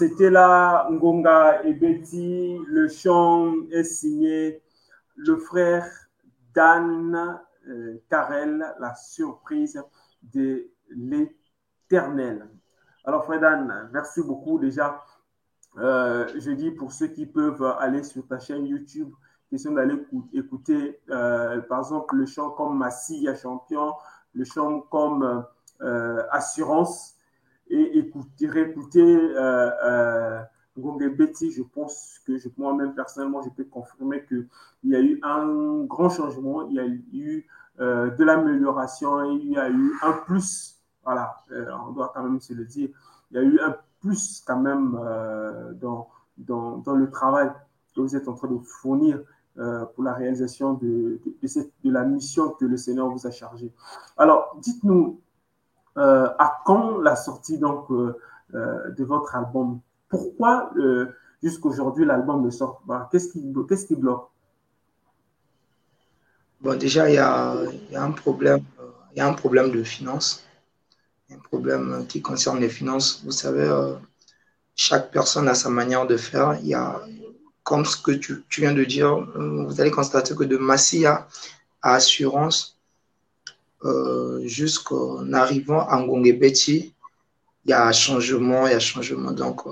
c'était 0.00 0.30
là 0.30 0.88
Ngonga 0.90 1.62
et 1.64 1.74
Betty. 1.74 2.56
Le 2.66 2.88
chant 2.88 3.52
est 3.70 3.84
signé 3.84 4.62
le 5.14 5.36
frère 5.36 5.86
Dan 6.54 7.38
euh, 7.68 7.98
Karel, 8.08 8.64
la 8.80 8.94
surprise 8.94 9.78
de 10.22 10.70
l'éternel. 10.88 12.48
Alors, 13.04 13.26
frère 13.26 13.40
Dan, 13.40 13.90
merci 13.92 14.22
beaucoup 14.22 14.58
déjà. 14.58 15.04
Euh, 15.76 16.26
je 16.34 16.50
dis 16.52 16.70
pour 16.70 16.92
ceux 16.92 17.08
qui 17.08 17.26
peuvent 17.26 17.62
aller 17.78 18.02
sur 18.02 18.26
ta 18.26 18.38
chaîne 18.38 18.64
YouTube, 18.64 19.12
question 19.50 19.72
d'aller 19.72 20.02
écouter, 20.32 20.98
euh, 21.10 21.60
par 21.60 21.80
exemple, 21.80 22.16
le 22.16 22.24
chant 22.24 22.48
comme 22.52 22.78
Massia 22.78 23.34
Champion, 23.34 23.92
le 24.32 24.44
chant 24.44 24.80
comme 24.80 25.44
Assurance 26.30 27.16
et 27.16 27.19
écouter, 28.20 28.46
réécouter 28.48 29.02
euh, 29.02 29.70
euh, 29.84 30.42
je 30.76 31.62
pense 31.62 32.20
que 32.26 32.32
moi-même 32.56 32.94
personnellement, 32.94 33.42
je 33.42 33.50
peux 33.50 33.64
confirmer 33.64 34.24
qu'il 34.24 34.46
y 34.84 34.94
a 34.94 35.00
eu 35.00 35.20
un 35.22 35.84
grand 35.84 36.08
changement, 36.08 36.66
il 36.68 36.74
y 36.74 36.80
a 36.80 36.86
eu 36.86 37.46
euh, 37.80 38.10
de 38.10 38.24
l'amélioration, 38.24 39.24
il 39.32 39.52
y 39.52 39.58
a 39.58 39.68
eu 39.68 39.92
un 40.02 40.12
plus, 40.12 40.78
voilà, 41.04 41.36
euh, 41.50 41.66
on 41.86 41.92
doit 41.92 42.12
quand 42.14 42.22
même 42.22 42.40
se 42.40 42.54
le 42.54 42.64
dire, 42.64 42.88
il 43.30 43.36
y 43.36 43.38
a 43.40 43.42
eu 43.42 43.58
un 43.60 43.76
plus 44.00 44.42
quand 44.46 44.58
même 44.58 44.98
dans, 45.80 46.08
dans, 46.38 46.94
le 46.94 47.10
travail 47.10 47.50
que 47.94 48.00
vous 48.00 48.16
êtes 48.16 48.28
en 48.28 48.34
train 48.34 48.48
de 48.48 48.58
fournir 48.58 49.20
pour 49.94 50.04
la 50.04 50.14
réalisation 50.14 50.74
de, 50.74 51.20
de, 51.26 51.70
de 51.84 51.90
la 51.90 52.04
mission 52.04 52.50
que 52.50 52.64
le 52.64 52.78
Seigneur 52.78 53.10
vous 53.10 53.26
a 53.26 53.30
chargée. 53.30 53.70
Alors, 54.16 54.56
dites-nous, 54.62 55.20
à 56.00 56.60
quand 56.64 56.98
la 56.98 57.16
sortie 57.16 57.58
donc 57.58 57.90
euh, 57.90 58.16
euh, 58.54 58.90
de 58.90 59.04
votre 59.04 59.34
album? 59.34 59.80
Pourquoi 60.08 60.72
jusqu'aujourd'hui 61.42 62.04
l'album 62.04 62.44
ne 62.44 62.50
sort 62.50 62.82
pas? 62.86 63.08
Qu'est-ce 63.12 63.28
qui, 63.32 63.42
qu'est-ce 63.68 63.86
qui 63.86 63.96
bloque? 63.96 64.28
Bon, 66.60 66.76
déjà, 66.76 67.08
il 67.08 67.14
y 67.14 67.18
a, 67.18 67.54
y 67.90 67.96
a, 67.96 68.02
un 68.02 68.10
problème, 68.10 68.62
il 69.12 69.18
y 69.18 69.20
a 69.20 69.26
un 69.26 69.32
problème 69.32 69.70
de 69.70 69.82
finances, 69.82 70.44
un 71.30 71.38
problème 71.38 72.06
qui 72.08 72.20
concerne 72.20 72.58
les 72.60 72.68
finances. 72.68 73.22
Vous 73.24 73.30
savez, 73.30 73.68
chaque 74.74 75.10
personne 75.10 75.48
a 75.48 75.54
sa 75.54 75.70
manière 75.70 76.06
de 76.06 76.16
faire. 76.16 76.58
Il 76.60 76.66
y 76.66 76.74
a, 76.74 77.00
comme 77.62 77.84
ce 77.84 77.96
que 77.96 78.10
tu, 78.10 78.44
tu 78.48 78.60
viens 78.62 78.74
de 78.74 78.84
dire, 78.84 79.16
vous 79.36 79.80
allez 79.80 79.90
constater 79.90 80.34
que 80.34 80.44
de 80.44 80.56
Massia 80.58 81.28
à 81.82 81.94
Assurance, 81.94 82.79
euh, 83.84 84.40
jusqu'en 84.46 85.32
arrivant 85.32 85.86
à 85.88 85.98
Ngongebeti, 86.00 86.94
il 87.64 87.70
y 87.70 87.72
a 87.72 87.86
un 87.86 87.92
changement, 87.92 88.66
il 88.66 88.70
y 88.70 88.74
a 88.74 88.76
un 88.76 88.80
changement. 88.80 89.32
Donc, 89.32 89.66
euh, 89.66 89.70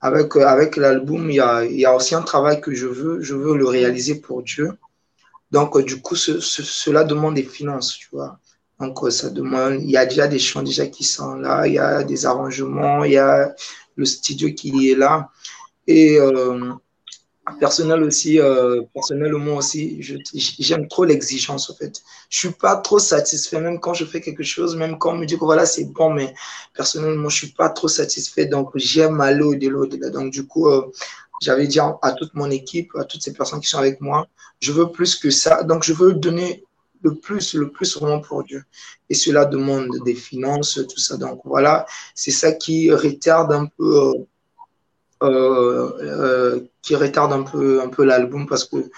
avec, 0.00 0.36
euh, 0.36 0.46
avec 0.46 0.76
l'album, 0.76 1.30
il 1.30 1.36
y, 1.36 1.84
a, 1.84 1.94
aussi 1.94 2.14
un 2.14 2.22
travail 2.22 2.60
que 2.60 2.72
je 2.74 2.86
veux, 2.86 3.20
je 3.20 3.34
veux 3.34 3.56
le 3.56 3.66
réaliser 3.66 4.16
pour 4.16 4.42
Dieu. 4.42 4.72
Donc, 5.50 5.78
du 5.84 6.00
coup, 6.00 6.16
ce, 6.16 6.40
cela 6.40 7.04
demande 7.04 7.34
des 7.34 7.42
finances, 7.42 7.96
tu 7.98 8.08
vois. 8.12 8.38
Donc, 8.80 8.98
ça 9.12 9.28
demande, 9.30 9.82
il 9.82 9.90
y 9.90 9.96
a 9.96 10.06
déjà 10.06 10.26
des 10.28 10.38
chants 10.38 10.62
déjà 10.62 10.86
qui 10.86 11.04
sont 11.04 11.34
là, 11.34 11.66
il 11.66 11.74
y 11.74 11.78
a 11.78 12.02
des 12.04 12.26
arrangements, 12.26 13.04
il 13.04 13.12
y 13.12 13.18
a 13.18 13.54
le 13.96 14.04
studio 14.04 14.52
qui 14.54 14.90
est 14.90 14.96
là. 14.96 15.30
Et 15.86 16.18
personnel 17.58 18.02
aussi, 18.02 18.40
euh, 18.40 18.82
personnellement 18.94 19.56
aussi, 19.56 20.00
j'aime 20.58 20.88
trop 20.88 21.04
l'exigence 21.04 21.70
en 21.70 21.74
fait. 21.74 22.02
Je 22.30 22.38
suis 22.38 22.50
pas 22.50 22.76
trop 22.76 22.98
satisfait 22.98 23.60
même 23.60 23.80
quand 23.80 23.94
je 23.94 24.04
fais 24.04 24.20
quelque 24.20 24.42
chose, 24.42 24.76
même 24.76 24.98
quand 24.98 25.12
on 25.12 25.18
me 25.18 25.26
dit 25.26 25.38
que 25.38 25.44
voilà 25.44 25.66
c'est 25.66 25.84
bon, 25.84 26.10
mais 26.10 26.34
personnellement 26.74 27.28
je 27.28 27.36
suis 27.36 27.52
pas 27.52 27.70
trop 27.70 27.88
satisfait, 27.88 28.46
donc 28.46 28.70
j'aime 28.76 29.20
aller 29.20 29.42
au-delà. 29.42 30.10
Donc 30.10 30.32
du 30.32 30.46
coup, 30.46 30.68
euh, 30.68 30.90
j'avais 31.40 31.66
dit 31.66 31.80
à 31.80 32.12
toute 32.12 32.34
mon 32.34 32.50
équipe, 32.50 32.90
à 32.96 33.04
toutes 33.04 33.22
ces 33.22 33.32
personnes 33.32 33.60
qui 33.60 33.68
sont 33.68 33.78
avec 33.78 34.00
moi, 34.00 34.26
je 34.60 34.72
veux 34.72 34.90
plus 34.90 35.16
que 35.16 35.30
ça, 35.30 35.62
donc 35.62 35.82
je 35.82 35.92
veux 35.92 36.12
donner 36.14 36.64
le 37.02 37.14
plus, 37.14 37.54
le 37.54 37.70
plus 37.70 37.96
vraiment 37.96 38.20
pour 38.20 38.44
Dieu. 38.44 38.64
Et 39.10 39.14
cela 39.14 39.44
demande 39.44 39.88
des 40.04 40.14
finances, 40.14 40.74
tout 40.74 41.00
ça. 41.00 41.16
Donc 41.16 41.40
voilà, 41.44 41.86
c'est 42.14 42.30
ça 42.30 42.52
qui 42.52 42.90
retarde 42.92 43.52
un 43.52 43.66
peu. 43.66 43.98
Euh, 43.98 44.12
qui 46.82 46.96
retarde 46.96 47.32
un 47.32 47.42
peu, 47.42 47.80
un 47.80 47.88
peu 47.88 48.04
l'album 48.04 48.46
parce 48.46 48.64
que 48.64 48.90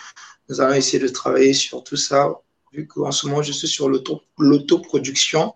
nous 0.48 0.60
allons 0.60 0.74
essayer 0.74 1.02
de 1.02 1.08
travailler 1.08 1.54
sur 1.54 1.82
tout 1.84 1.96
ça, 1.96 2.34
vu 2.72 2.86
qu'en 2.86 3.12
ce 3.12 3.26
moment, 3.26 3.42
je 3.42 3.52
suis 3.52 3.68
sur 3.68 3.88
l'autoproduction. 3.88 5.54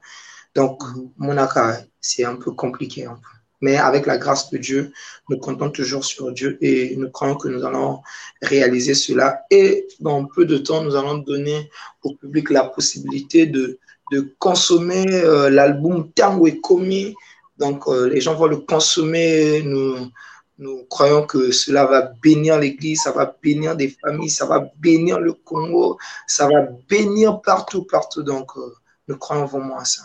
Donc, 0.54 0.82
mon 1.18 1.36
accord, 1.36 1.74
c'est 2.00 2.24
un 2.24 2.36
peu 2.36 2.52
compliqué. 2.52 3.06
Mais 3.60 3.76
avec 3.76 4.06
la 4.06 4.18
grâce 4.18 4.50
de 4.50 4.58
Dieu, 4.58 4.92
nous 5.28 5.38
comptons 5.38 5.70
toujours 5.70 6.04
sur 6.04 6.32
Dieu 6.32 6.56
et 6.60 6.96
nous 6.96 7.10
croyons 7.10 7.34
que 7.34 7.48
nous 7.48 7.64
allons 7.64 8.00
réaliser 8.40 8.94
cela. 8.94 9.42
Et 9.50 9.86
dans 10.00 10.24
peu 10.26 10.44
de 10.46 10.58
temps, 10.58 10.82
nous 10.82 10.94
allons 10.94 11.18
donner 11.18 11.70
au 12.02 12.14
public 12.14 12.50
la 12.50 12.64
possibilité 12.64 13.46
de, 13.46 13.78
de 14.12 14.34
consommer 14.38 15.06
euh, 15.12 15.50
l'album 15.50 16.10
Tango 16.12 16.46
et 16.46 16.60
Komi. 16.60 17.14
Donc, 17.58 17.84
les 17.88 18.20
gens 18.20 18.36
vont 18.36 18.46
le 18.46 18.58
consommer. 18.58 19.62
Nous, 19.64 19.96
nous 20.58 20.84
croyons 20.90 21.24
que 21.24 21.52
cela 21.52 21.86
va 21.86 22.12
bénir 22.22 22.58
l'Église, 22.58 23.02
ça 23.02 23.12
va 23.12 23.32
bénir 23.42 23.76
des 23.76 23.88
familles, 23.88 24.30
ça 24.30 24.44
va 24.44 24.68
bénir 24.78 25.20
le 25.20 25.32
Congo, 25.32 25.98
ça 26.26 26.48
va 26.48 26.66
bénir 26.88 27.40
partout, 27.40 27.84
partout. 27.84 28.22
Donc, 28.24 28.56
euh, 28.56 28.74
nous 29.06 29.16
croyons 29.16 29.46
vraiment 29.46 29.78
à 29.78 29.84
ça, 29.84 30.02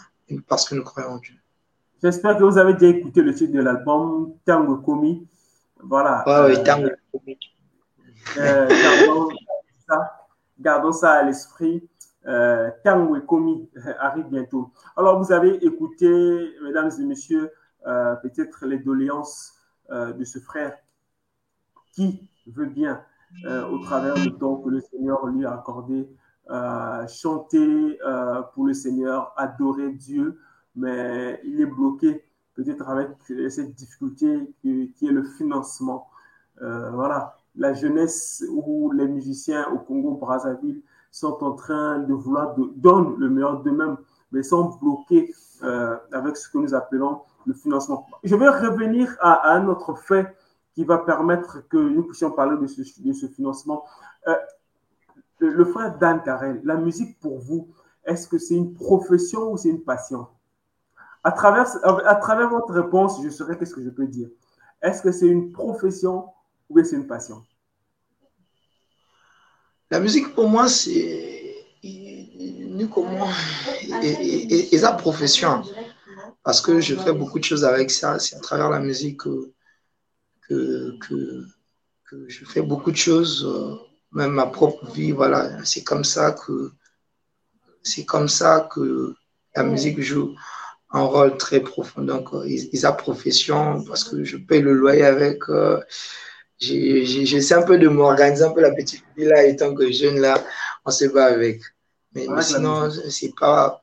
parce 0.48 0.70
que 0.70 0.76
nous 0.76 0.84
croyons 0.84 1.10
en 1.10 1.18
Dieu. 1.18 1.34
J'espère 2.02 2.38
que 2.38 2.44
vous 2.44 2.58
avez 2.58 2.74
déjà 2.74 2.96
écouté 2.96 3.22
le 3.22 3.34
titre 3.34 3.54
de 3.54 3.62
l'album, 3.62 4.34
Tango 4.46 4.78
Komi. 4.78 5.28
Voilà. 5.82 6.24
oui, 6.28 6.56
euh, 6.56 6.64
Tango 6.64 6.90
Komi. 7.12 7.38
Euh, 8.38 8.70
gardons, 10.60 10.92
ça, 10.92 11.14
à 11.14 11.24
l'esprit. 11.24 11.90
Tango 12.84 13.20
Komi 13.22 13.70
arrive 14.00 14.28
bientôt. 14.28 14.72
Alors, 14.96 15.22
vous 15.22 15.32
avez 15.32 15.66
écouté, 15.66 16.08
mesdames 16.64 16.92
et 17.00 17.04
messieurs, 17.04 17.52
peut-être 17.84 18.66
les 18.68 18.78
doléances 18.78 19.53
euh, 19.53 19.53
de 19.90 20.24
ce 20.24 20.40
frère 20.40 20.78
qui 21.94 22.28
veut 22.48 22.66
bien, 22.66 23.02
euh, 23.46 23.68
au 23.68 23.80
travers 23.80 24.16
du 24.16 24.32
temps 24.34 24.58
que 24.58 24.70
le 24.70 24.82
Seigneur 24.82 25.26
lui 25.28 25.46
a 25.46 25.54
accordé, 25.54 26.08
euh, 26.50 27.08
chanter 27.08 27.98
pour 28.54 28.66
le 28.66 28.74
Seigneur, 28.74 29.34
adorer 29.38 29.92
Dieu, 29.92 30.40
mais 30.76 31.40
il 31.46 31.62
est 31.62 31.66
bloqué 31.66 32.24
peut-être 32.56 32.88
avec 32.88 33.10
cette 33.50 33.74
difficulté 33.74 34.54
qui, 34.62 34.94
est 35.02 35.12
le 35.12 35.24
financement. 35.24 36.08
voilà, 36.60 37.36
la 37.56 37.74
jeunesse 37.74 38.44
ou 38.50 38.92
les 38.92 39.08
musiciens 39.08 39.68
au 39.72 39.80
Congo-Brazzaville 39.80 40.82
sont 41.12 41.44
en 41.44 41.54
train 41.54 42.00
de 42.00 42.14
vouloir 42.14 42.56
donner 42.56 43.16
le 43.18 43.30
meilleur 43.30 43.62
d'eux-mêmes, 43.62 43.98
mais 44.32 44.44
sont 44.44 44.78
bloqués 44.82 45.34
avec 46.12 46.38
ce 46.38 46.50
que 46.50 46.58
nous 46.58 46.74
appelons 46.74 47.22
le 47.46 47.54
financement. 47.54 48.08
Je 48.24 48.36
vais 48.36 48.50
revenir 48.50 49.16
à, 49.20 49.54
un 49.54 49.68
autre 49.68 49.96
fait 49.96 50.36
qui 50.74 50.84
va 50.84 50.98
permettre 50.98 51.68
que 51.68 51.78
nous 51.78 52.04
puissions 52.04 52.32
parler 52.32 52.58
de 52.60 52.68
ce, 52.68 52.82
de 53.02 53.14
ce 53.14 53.28
financement. 53.28 53.86
Euh, 54.28 54.36
le, 55.40 55.66
frère 55.66 55.98
Dan 55.98 56.22
Carrel, 56.24 56.62
la 56.64 56.76
musique 56.76 57.20
pour 57.20 57.40
vous, 57.40 57.68
est-ce 58.06 58.28
que 58.28 58.38
c'est 58.38 58.56
une 58.56 58.74
profession 58.74 59.52
ou 59.52 59.58
c'est 59.58 59.70
une 59.70 59.84
passion 59.84 60.28
à 61.24 61.32
travers, 61.32 61.68
à 61.86 62.16
travers 62.16 62.50
votre 62.50 62.74
réponse, 62.74 63.22
je 63.24 63.30
saurais 63.30 63.58
qu'est-ce 63.58 63.74
que 63.74 63.82
je 63.82 63.90
peux 63.90 64.08
dire. 64.08 64.28
Est-ce 64.82 65.02
que 65.02 65.12
c'est 65.12 65.28
une 65.28 65.52
profession 65.52 66.26
ou 66.70 66.84
c'est 66.84 66.96
une 66.98 67.08
passion 67.08 67.44
La 69.90 70.02
musique 70.02 70.36
pour 70.36 70.50
moi, 70.50 70.68
c'est 70.68 71.66
une 71.82 72.90
comment 72.90 73.28
et, 74.02 74.10
et, 74.10 74.76
et, 74.76 74.82
profession 74.98 75.62
parce 76.44 76.60
que 76.62 76.80
je 76.82 76.96
fais 76.96 77.14
beaucoup 77.14 77.40
de 77.40 77.44
choses 77.44 77.66
avec 77.66 77.90
ça. 77.90 78.20
C'est 78.20 78.36
à 78.36 78.40
travers 78.40 78.70
la 78.70 78.80
musique 78.80 79.22
que, 79.22 79.52
que, 80.48 81.46
je 82.28 82.46
fais 82.46 82.62
beaucoup 82.62 82.92
de 82.92 82.98
choses, 82.98 83.44
euh, 83.44 83.76
même 84.12 84.32
ma 84.32 84.46
propre 84.46 84.86
vie. 84.92 85.12
Voilà, 85.12 85.64
c'est 85.66 85.84
comme 85.84 86.04
ça 86.04 86.32
que 86.34 86.72
c'est 87.82 88.06
comme 88.06 88.28
ça 88.28 88.70
que 88.72 89.16
la 89.56 89.64
musique 89.64 90.00
joue 90.00 90.36
un 90.92 91.02
rôle 91.02 91.38
très 91.38 91.60
profond. 91.60 92.04
Donc, 92.04 92.34
euh, 92.34 92.48
ils, 92.48 92.86
ont 92.86 92.94
profession 92.94 93.84
parce 93.86 94.04
que 94.04 94.24
je 94.24 94.38
paye 94.38 94.62
le 94.62 94.74
loyer 94.74 95.06
avec. 95.06 95.50
Euh, 95.50 95.80
J'essaie 96.60 97.56
un 97.56 97.64
peu 97.64 97.78
de 97.78 97.90
m'organiser 97.90 98.44
un 98.46 98.52
peu 98.52 98.62
la 98.62 98.72
petite 98.72 99.04
vie 99.18 99.26
là, 99.26 99.44
étant 99.44 99.74
que 99.76 99.92
jeune 99.92 100.20
là, 100.20 100.42
on 100.86 100.92
se 100.92 101.06
bat 101.06 101.26
avec. 101.26 101.62
Mais, 102.14 102.28
mais 102.30 102.42
sinon, 102.44 102.90
c'est 103.10 103.34
pas. 103.38 103.82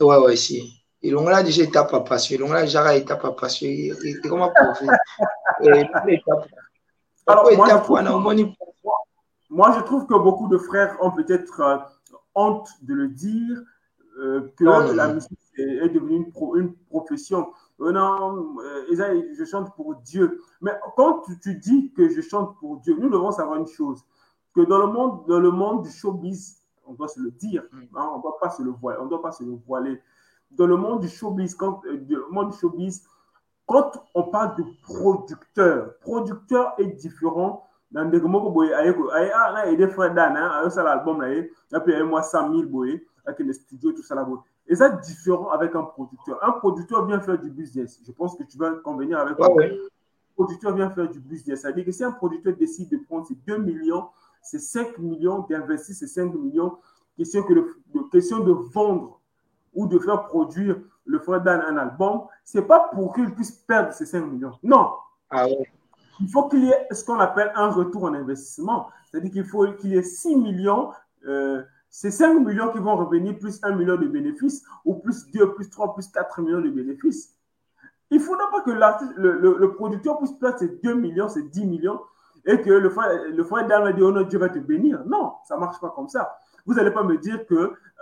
Ouais, 0.00 0.18
ouais, 0.18 0.36
si 0.36 0.76
ilongola 1.06 1.42
déjà 1.42 1.62
étape 1.62 1.92
à 1.94 2.00
passer. 2.00 2.34
Ilongola 2.34 2.62
déjà 2.62 2.94
étape 2.96 3.24
à 3.24 3.32
passer. 3.32 3.92
Et 4.04 4.14
comment 4.28 4.50
prouver 4.52 4.88
alors 7.28 7.50
moi, 8.20 8.34
moi 9.50 9.74
je 9.76 9.82
trouve 9.84 10.06
que 10.06 10.14
beaucoup 10.14 10.48
de 10.48 10.58
frères 10.58 10.96
ont 11.00 11.10
peut-être 11.10 11.60
euh, 11.60 11.78
honte 12.36 12.68
de 12.82 12.94
le 12.94 13.08
dire 13.08 13.58
euh, 14.18 14.52
que 14.56 14.64
la 14.64 15.12
musique 15.12 15.38
est, 15.58 15.88
devenue 15.88 16.32
une, 16.54 16.74
profession. 16.88 17.52
Euh, 17.80 17.92
non, 17.92 18.56
euh, 18.60 19.34
je 19.36 19.44
chante 19.44 19.74
pour 19.74 19.96
Dieu. 19.96 20.40
Mais 20.62 20.72
quand 20.96 21.22
tu, 21.42 21.56
dis 21.56 21.92
que 21.92 22.08
je 22.08 22.20
chante 22.22 22.56
pour 22.58 22.78
Dieu, 22.78 22.96
nous 22.98 23.10
devons 23.10 23.30
savoir 23.30 23.58
une 23.58 23.66
chose, 23.66 24.04
que 24.54 24.62
dans 24.62 24.78
le 24.78 24.86
monde, 24.86 25.26
dans 25.26 25.40
le 25.40 25.50
monde 25.50 25.82
du 25.82 25.90
showbiz, 25.90 26.62
on 26.86 26.94
doit 26.94 27.08
se 27.08 27.20
le 27.20 27.30
dire, 27.30 27.64
mm. 27.72 27.96
hein, 27.96 28.10
on 28.14 28.18
ne 28.18 28.22
doit 28.22 28.38
pas 28.38 28.48
se 28.48 28.62
le 28.62 28.70
voiler, 28.70 28.98
on 29.02 29.06
doit 29.06 29.20
pas 29.20 29.32
se 29.32 29.44
le 29.44 29.58
voiler. 29.66 30.00
Dans 30.50 30.66
le 30.66 30.76
monde 30.76 31.00
du 31.00 31.08
showbiz, 31.08 31.54
quand, 31.54 31.82
le 31.84 32.24
monde 32.30 32.50
du 32.50 32.58
showbiz, 32.58 33.06
quand 33.66 33.92
on 34.14 34.24
parle 34.24 34.56
de 34.56 34.64
producteur, 34.82 35.98
producteur 36.00 36.74
est 36.78 36.86
différent 36.86 37.68
dans 37.90 38.04
des 38.04 38.20
moments 38.20 38.54
où 38.54 38.62
il 38.64 38.70
y 38.70 38.72
a 38.72 39.74
des 39.74 39.88
frères 39.88 40.14
d'Anne, 40.14 40.34
il 40.36 40.74
y 40.74 40.78
a 40.78 40.82
l'album, 40.82 41.22
et 41.24 41.42
puis 41.42 41.80
il 41.86 41.92
y 41.92 41.94
a 41.94 42.04
moi 42.04 42.22
100 42.22 42.52
000 42.52 42.68
avec 43.24 43.38
les 43.40 43.52
studios, 43.52 43.92
tout 43.92 44.02
ça 44.02 44.14
là 44.14 44.26
et 44.68 44.74
c'est 44.74 45.00
différent 45.00 45.50
avec 45.50 45.74
un 45.74 45.84
producteur. 45.84 46.38
Un 46.42 46.52
producteur 46.52 47.06
vient 47.06 47.20
faire 47.20 47.38
du 47.38 47.50
business. 47.50 48.00
Je 48.04 48.12
pense 48.12 48.36
que 48.36 48.42
tu 48.42 48.58
vas 48.58 48.72
convenir 48.72 49.18
avec 49.18 49.38
moi. 49.38 49.48
Un 49.48 50.34
producteur 50.34 50.74
vient 50.74 50.90
faire 50.90 51.08
du 51.08 51.20
business. 51.20 51.60
C'est-à-dire 51.60 51.84
que 51.84 51.92
si 51.92 52.02
un 52.02 52.12
producteur 52.12 52.56
décide 52.56 52.90
de 52.90 52.98
prendre 52.98 53.26
ses 53.26 53.36
2 53.46 53.58
millions, 53.58 54.08
ses 54.42 54.58
5 54.58 54.98
millions, 54.98 55.46
d'investir 55.48 55.94
ces 55.94 56.08
5 56.08 56.34
millions, 56.34 56.78
question, 57.16 57.42
que 57.44 57.54
de, 57.54 58.10
question 58.10 58.40
de 58.40 58.52
vendre 58.52 59.20
ou 59.76 59.86
de 59.86 59.98
faire 59.98 60.24
produire 60.24 60.76
le 61.04 61.18
frère 61.20 61.40
Dan 61.40 61.60
un 61.60 61.76
album, 61.76 62.22
ce 62.44 62.58
n'est 62.58 62.64
pas 62.64 62.90
pour 62.92 63.14
qu'il 63.14 63.32
puisse 63.34 63.52
perdre 63.52 63.92
ces 63.92 64.06
5 64.06 64.20
millions. 64.26 64.58
Non. 64.62 64.90
Ah 65.30 65.46
Il 66.18 66.28
faut 66.28 66.48
qu'il 66.48 66.64
y 66.64 66.70
ait 66.70 66.86
ce 66.90 67.04
qu'on 67.04 67.20
appelle 67.20 67.52
un 67.54 67.68
retour 67.68 68.04
en 68.04 68.14
investissement. 68.14 68.88
C'est-à-dire 69.04 69.30
qu'il 69.30 69.44
faut 69.44 69.70
qu'il 69.74 69.90
y 69.90 69.96
ait 69.96 70.02
6 70.02 70.34
millions. 70.36 70.90
Euh, 71.26 71.62
c'est 71.90 72.10
5 72.10 72.40
millions 72.40 72.72
qui 72.72 72.78
vont 72.78 72.96
revenir 72.96 73.38
plus 73.38 73.60
1 73.62 73.72
million 73.76 73.96
de 73.96 74.06
bénéfices 74.06 74.64
ou 74.84 74.94
plus 74.94 75.30
2, 75.30 75.54
plus 75.54 75.70
3, 75.70 75.94
plus 75.94 76.08
4 76.08 76.40
millions 76.40 76.60
de 76.60 76.70
bénéfices. 76.70 77.34
Il 78.10 78.18
ne 78.18 78.22
faudra 78.22 78.50
pas 78.50 78.62
que 78.62 78.70
le, 78.70 79.56
le, 79.58 79.72
producteur 79.74 80.18
puisse 80.18 80.32
perdre 80.32 80.58
ces 80.58 80.68
2 80.68 80.94
millions, 80.94 81.28
ces 81.28 81.42
10 81.42 81.66
millions 81.66 82.00
et 82.44 82.60
que 82.62 82.70
le 82.70 82.90
frère, 82.90 83.10
le 83.28 83.44
frère 83.44 83.66
va 83.66 83.92
dire, 83.92 84.06
oh 84.06 84.12
non, 84.12 84.22
Dieu 84.22 84.38
va 84.38 84.48
te 84.48 84.58
bénir. 84.58 85.02
Non, 85.06 85.34
ça 85.44 85.56
ne 85.56 85.60
marche 85.60 85.80
pas 85.80 85.90
comme 85.90 86.08
ça. 86.08 86.38
Vous 86.66 86.74
n'allez 86.74 86.90
pas 86.90 87.04
me 87.04 87.16
dire 87.16 87.46
que 87.46 87.54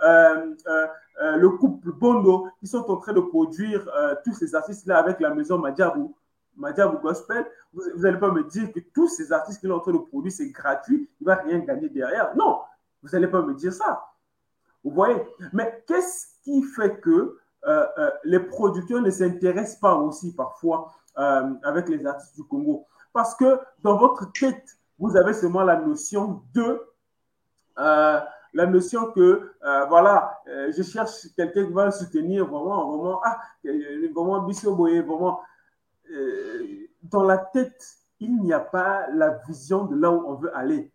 euh, 0.03 0.55
euh, 0.67 0.87
euh, 1.21 1.35
le 1.37 1.49
couple 1.51 1.91
Bondo, 1.91 2.47
qui 2.59 2.67
sont 2.67 2.89
en 2.91 2.97
train 2.97 3.13
de 3.13 3.21
produire 3.21 3.87
tous 4.23 4.33
ces 4.33 4.55
artistes-là 4.55 4.97
avec 4.97 5.19
la 5.19 5.33
maison 5.33 5.57
Madjabou, 5.57 6.15
Madjabou 6.57 6.97
Gospel, 6.97 7.45
vous 7.73 8.01
n'allez 8.01 8.17
pas 8.17 8.31
me 8.31 8.43
dire 8.43 8.71
que 8.71 8.79
tous 8.93 9.07
ces 9.07 9.31
artistes 9.31 9.59
qu'il 9.59 9.69
est 9.69 9.73
en 9.73 9.79
train 9.79 9.93
de 9.93 9.97
produire, 9.99 10.31
c'est 10.31 10.49
gratuit, 10.49 11.09
il 11.21 11.23
ne 11.23 11.25
va 11.27 11.35
rien 11.35 11.59
gagner 11.59 11.89
derrière. 11.89 12.35
Non, 12.35 12.59
vous 13.01 13.09
n'allez 13.09 13.27
pas 13.27 13.41
me 13.41 13.53
dire 13.53 13.71
ça. 13.71 14.05
Vous 14.83 14.91
voyez? 14.91 15.21
Mais 15.53 15.83
qu'est-ce 15.87 16.27
qui 16.43 16.63
fait 16.63 16.99
que 16.99 17.37
les 18.23 18.39
producteurs 18.39 19.01
ne 19.01 19.09
s'intéressent 19.09 19.79
pas 19.79 19.95
aussi 19.95 20.33
parfois 20.33 20.91
avec 21.15 21.87
les 21.89 22.05
artistes 22.05 22.35
du 22.35 22.43
Congo? 22.43 22.85
Parce 23.13 23.35
que 23.35 23.59
dans 23.79 23.97
votre 23.97 24.31
tête, 24.33 24.77
vous 24.99 25.15
avez 25.15 25.33
seulement 25.33 25.63
la 25.63 25.77
notion 25.77 26.41
de 26.53 26.81
la 28.55 28.65
notion 28.65 29.11
que, 29.11 29.51
voilà, 29.89 30.41
je 30.47 30.81
cherche 30.81 31.27
quelqu'un 31.35 31.65
qui 31.65 31.73
va 31.73 31.91
soutenir 31.91 32.47
vraiment, 32.47 32.89
vraiment, 32.89 33.21
ah, 33.23 33.39
vraiment, 33.63 34.41
Bissoboye, 34.43 35.01
vraiment. 35.01 35.41
dans 37.03 37.23
la 37.23 37.37
tête, 37.37 37.83
il 38.19 38.41
n'y 38.41 38.53
a 38.53 38.61
pas 38.61 39.07
la 39.11 39.41
vision 39.47 39.85
de 39.85 39.95
là 39.95 40.09
où 40.09 40.23
on 40.25 40.35
veut 40.35 40.55
aller. 40.55 40.91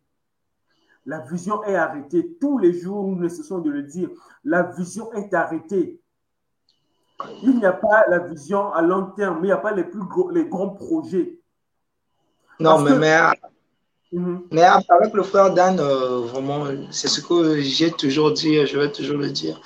La 1.07 1.21
vision 1.21 1.63
est 1.65 1.77
arrêtée. 1.77 2.37
Tous 2.41 2.59
les 2.59 2.73
jours, 2.73 3.05
nous 3.07 3.17
ne 3.17 3.29
cessons 3.29 3.59
de 3.59 3.71
le 3.71 3.83
dire. 3.83 4.11
La 4.45 4.63
vision 4.63 5.13
est 5.13 5.33
arrêtée. 5.35 6.01
Il 7.43 7.59
n'y 7.59 7.67
a 7.67 7.73
pas 7.73 8.05
la 8.09 8.19
vision 8.21 8.73
à 8.73 8.81
long 8.81 9.11
terme, 9.11 9.41
mais 9.41 9.49
il 9.49 9.51
n'y 9.51 9.53
a 9.53 9.59
pas 9.59 9.73
les 9.73 9.85
plus 9.85 10.03
gros, 10.05 10.31
les 10.31 10.47
grands 10.47 10.71
projets. 10.71 11.39
Non, 12.59 12.81
mais, 12.81 12.99
mais, 12.99 13.21
mhm. 14.13 14.43
mais, 14.51 14.63
avec 14.63 15.15
le 15.15 15.23
frère 15.23 15.53
Dan, 15.53 15.79
euh, 15.81 16.21
vraiment, 16.21 16.67
c'est 16.91 17.09
ce 17.09 17.21
que 17.21 17.61
j'ai 17.61 17.91
toujours 17.91 18.33
dit, 18.33 18.67
je 18.67 18.79
vais 18.79 18.91
toujours 18.91 19.19
le 19.19 19.31
dire. 19.31 19.61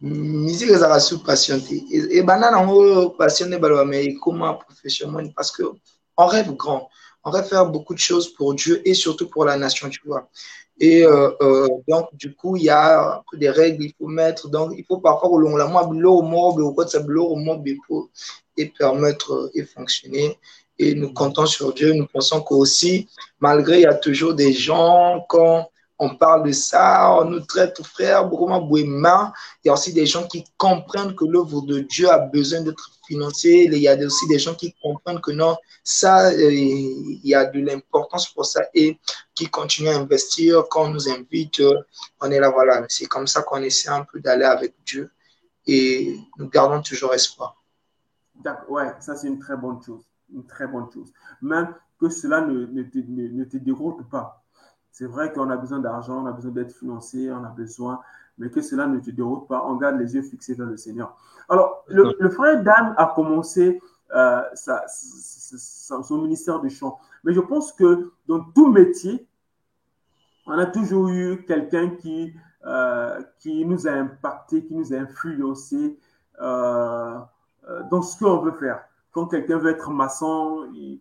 Musique 0.00 0.70
à 0.70 0.98
patienter. 1.24 1.82
Et 1.90 2.22
banane 2.22 2.54
en 2.54 3.10
passionné, 3.10 3.58
mais 3.86 4.14
comment 4.16 4.54
professionnellement, 4.54 5.30
parce 5.34 5.50
que 5.50 5.62
on 6.18 6.26
rêve 6.26 6.52
grand, 6.54 6.88
on 7.24 7.30
rêve 7.30 7.46
faire 7.46 7.66
beaucoup 7.66 7.94
de 7.94 7.98
choses 7.98 8.28
pour 8.34 8.54
Dieu 8.54 8.82
et 8.84 8.94
surtout 8.94 9.28
pour 9.28 9.44
la 9.44 9.56
nation, 9.56 9.88
tu 9.88 10.00
vois. 10.04 10.28
Et 10.78 11.04
euh, 11.04 11.30
euh, 11.40 11.68
donc, 11.88 12.14
du 12.14 12.34
coup, 12.34 12.56
il 12.56 12.64
y 12.64 12.70
a 12.70 13.22
des 13.34 13.50
règles 13.50 13.84
qu'il 13.84 13.94
faut 13.98 14.08
mettre. 14.08 14.48
Donc, 14.48 14.72
il 14.76 14.84
faut 14.84 14.98
parfois 14.98 15.30
au 15.30 15.38
long 15.38 15.56
la 15.56 15.66
mois, 15.66 15.86
au 15.86 16.22
mob, 16.22 16.58
au 16.58 16.72
code, 16.74 16.88
au 16.94 17.36
mob, 17.36 17.66
et 18.58 18.66
permettre 18.66 19.50
et 19.54 19.64
fonctionner. 19.64 20.38
Et 20.78 20.94
nous 20.94 21.12
comptons 21.12 21.46
sur 21.46 21.72
Dieu. 21.72 21.92
Nous 21.94 22.06
pensons 22.06 22.40
qu'aussi, 22.40 23.08
malgré, 23.40 23.78
il 23.78 23.82
y 23.82 23.86
a 23.86 23.94
toujours 23.94 24.34
des 24.34 24.52
gens, 24.52 25.24
quand 25.28 25.70
on 25.98 26.14
parle 26.16 26.46
de 26.46 26.52
ça, 26.52 27.16
on 27.20 27.24
nous 27.24 27.40
traite 27.40 27.82
frère, 27.82 28.28
beaucoup 28.28 28.50
Il 28.50 29.40
y 29.64 29.68
a 29.68 29.72
aussi 29.72 29.92
des 29.94 30.04
gens 30.04 30.26
qui 30.26 30.44
comprennent 30.58 31.14
que 31.14 31.24
l'œuvre 31.24 31.62
de 31.62 31.80
Dieu 31.80 32.10
a 32.10 32.18
besoin 32.18 32.60
d'être 32.60 32.90
financée. 33.06 33.68
Il 33.72 33.78
y 33.78 33.88
a 33.88 33.96
aussi 33.96 34.26
des 34.28 34.38
gens 34.38 34.54
qui 34.54 34.74
comprennent 34.82 35.20
que 35.20 35.32
non, 35.32 35.56
ça, 35.82 36.28
euh, 36.28 36.52
il 36.52 37.20
y 37.24 37.34
a 37.34 37.46
de 37.46 37.60
l'importance 37.60 38.28
pour 38.28 38.44
ça 38.44 38.62
et 38.74 38.98
qui 39.34 39.46
continuent 39.46 39.88
à 39.88 39.96
investir. 39.96 40.64
Quand 40.68 40.84
on 40.84 40.90
nous 40.90 41.08
invite, 41.08 41.60
euh, 41.60 41.80
on 42.20 42.30
est 42.30 42.40
là, 42.40 42.50
voilà. 42.50 42.84
C'est 42.88 43.06
comme 43.06 43.26
ça 43.26 43.42
qu'on 43.42 43.62
essaie 43.62 43.88
un 43.88 44.04
peu 44.04 44.20
d'aller 44.20 44.44
avec 44.44 44.74
Dieu 44.84 45.10
et 45.66 46.18
nous 46.38 46.48
gardons 46.48 46.82
toujours 46.82 47.14
espoir. 47.14 47.62
D'accord, 48.34 48.70
ouais, 48.70 48.92
ça 49.00 49.16
c'est 49.16 49.28
une 49.28 49.38
très 49.38 49.56
bonne 49.56 49.82
chose. 49.82 50.02
Une 50.32 50.44
très 50.46 50.66
bonne 50.66 50.90
chose. 50.90 51.12
Même 51.42 51.74
que 52.00 52.08
cela 52.08 52.40
ne, 52.40 52.66
ne, 52.66 52.82
te, 52.82 52.98
ne 52.98 53.44
te 53.44 53.56
déroute 53.56 54.08
pas 54.10 54.42
c'est 54.96 55.04
vrai 55.04 55.30
qu'on 55.30 55.50
a 55.50 55.58
besoin 55.58 55.78
d'argent, 55.78 56.22
on 56.22 56.26
a 56.26 56.32
besoin 56.32 56.52
d'être 56.52 56.72
financé, 56.72 57.30
on 57.30 57.44
a 57.44 57.50
besoin, 57.50 58.00
mais 58.38 58.48
que 58.48 58.62
cela 58.62 58.86
ne 58.86 58.98
te 58.98 59.10
déroute 59.10 59.46
pas, 59.46 59.62
on 59.66 59.76
garde 59.76 59.98
les 59.98 60.14
yeux 60.14 60.22
fixés 60.22 60.54
vers 60.54 60.64
le 60.64 60.78
Seigneur. 60.78 61.14
Alors, 61.50 61.84
le, 61.88 62.30
frère 62.30 62.62
Dan 62.62 62.94
a 62.96 63.12
commencé 63.14 63.78
euh, 64.14 64.40
son 64.54 66.22
ministère 66.22 66.60
de 66.60 66.70
chant, 66.70 66.98
mais 67.24 67.34
je 67.34 67.40
pense 67.40 67.72
que 67.72 68.10
dans 68.26 68.40
tout 68.54 68.72
métier, 68.72 69.28
on 70.46 70.52
a 70.52 70.64
toujours 70.64 71.10
eu 71.10 71.44
quelqu'un 71.46 71.90
qui, 71.90 72.32
euh, 72.64 73.22
qui 73.38 73.66
nous 73.66 73.86
a 73.86 73.90
impacté, 73.90 74.64
qui 74.64 74.74
nous 74.74 74.94
a 74.94 74.96
influencé 74.96 75.98
euh, 76.40 77.18
dans 77.90 78.00
ce 78.00 78.18
qu'on 78.18 78.38
veut 78.38 78.52
faire. 78.52 78.82
Quand 79.16 79.28
quelqu'un 79.28 79.56
veut 79.56 79.70
être 79.70 79.88
maçon, 79.88 80.68
il, 80.74 81.00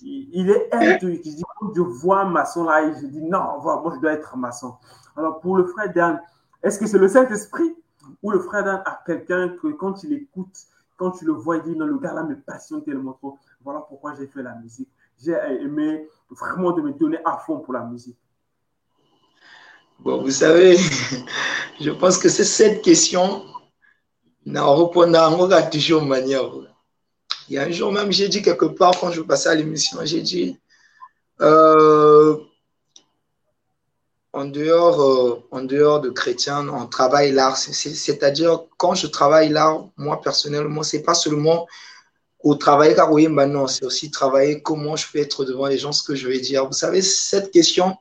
il, 0.00 0.50
est 0.50 0.72
intuitif. 0.72 1.32
Je 1.32 1.36
dis, 1.38 1.42
quand 1.58 1.74
je 1.74 1.80
vois 1.80 2.24
maçon 2.24 2.62
là, 2.62 2.92
je 2.92 3.06
dis 3.06 3.20
non, 3.20 3.60
moi 3.60 3.92
je 3.96 4.00
dois 4.00 4.12
être 4.12 4.36
maçon. 4.36 4.76
Alors 5.16 5.40
pour 5.40 5.56
le 5.56 5.66
frère 5.66 5.92
Dan, 5.92 6.20
est-ce 6.62 6.78
que 6.78 6.86
c'est 6.86 6.96
le 6.96 7.08
Saint-Esprit 7.08 7.74
ou 8.22 8.30
le 8.30 8.38
frère 8.38 8.62
Dan 8.62 8.82
a 8.86 9.02
quelqu'un 9.04 9.48
que 9.60 9.66
quand 9.72 10.04
il 10.04 10.12
écoute, 10.12 10.56
quand 10.96 11.10
tu 11.10 11.24
le 11.24 11.32
vois, 11.32 11.56
il 11.56 11.64
dit 11.64 11.76
non, 11.76 11.86
le 11.86 11.98
gars 11.98 12.12
là 12.12 12.22
me 12.22 12.36
passionne 12.36 12.84
tellement 12.84 13.14
trop. 13.14 13.36
Voilà 13.64 13.80
pourquoi 13.80 14.14
j'ai 14.14 14.28
fait 14.28 14.44
la 14.44 14.54
musique. 14.54 14.88
J'ai 15.20 15.36
aimé 15.60 16.06
vraiment 16.30 16.70
de 16.70 16.82
me 16.82 16.92
donner 16.92 17.18
à 17.24 17.38
fond 17.38 17.58
pour 17.58 17.74
la 17.74 17.82
musique. 17.82 18.16
Bon, 19.98 20.22
vous 20.22 20.30
savez, 20.30 20.76
je 21.80 21.90
pense 21.90 22.16
que 22.16 22.28
c'est 22.28 22.44
cette 22.44 22.80
question. 22.80 23.42
On 24.46 25.70
toujours 25.72 26.04
manière. 26.04 26.44
Il 27.48 27.54
y 27.54 27.58
a 27.58 27.62
un 27.62 27.70
jour 27.70 27.92
même, 27.92 28.10
j'ai 28.10 28.28
dit 28.28 28.42
quelque 28.42 28.66
part, 28.66 28.98
quand 28.98 29.12
je 29.12 29.20
passais 29.20 29.48
à 29.48 29.54
l'émission, 29.54 29.98
j'ai 30.04 30.20
dit, 30.20 30.58
euh, 31.40 32.36
en, 34.32 34.44
dehors, 34.46 35.00
euh, 35.00 35.42
en 35.50 35.62
dehors 35.62 36.00
de 36.00 36.10
chrétien, 36.10 36.68
on 36.68 36.86
travaille 36.86 37.32
l'art. 37.32 37.56
C'est-à-dire, 37.56 38.64
quand 38.76 38.94
je 38.94 39.06
travaille 39.06 39.48
l'art, 39.48 39.88
moi 39.96 40.20
personnellement, 40.20 40.82
c'est 40.82 41.02
pas 41.02 41.14
seulement 41.14 41.66
au 42.40 42.54
travail 42.54 42.94
car 42.94 43.12
oui, 43.12 43.28
non, 43.28 43.66
c'est 43.66 43.84
aussi 43.84 44.10
travailler 44.10 44.62
comment 44.62 44.96
je 44.96 45.06
peux 45.10 45.18
être 45.18 45.44
devant 45.44 45.66
les 45.66 45.78
gens, 45.78 45.92
ce 45.92 46.02
que 46.02 46.14
je 46.14 46.28
vais 46.28 46.38
dire. 46.38 46.66
Vous 46.66 46.72
savez, 46.72 47.02
cette 47.02 47.50
question, 47.50 47.96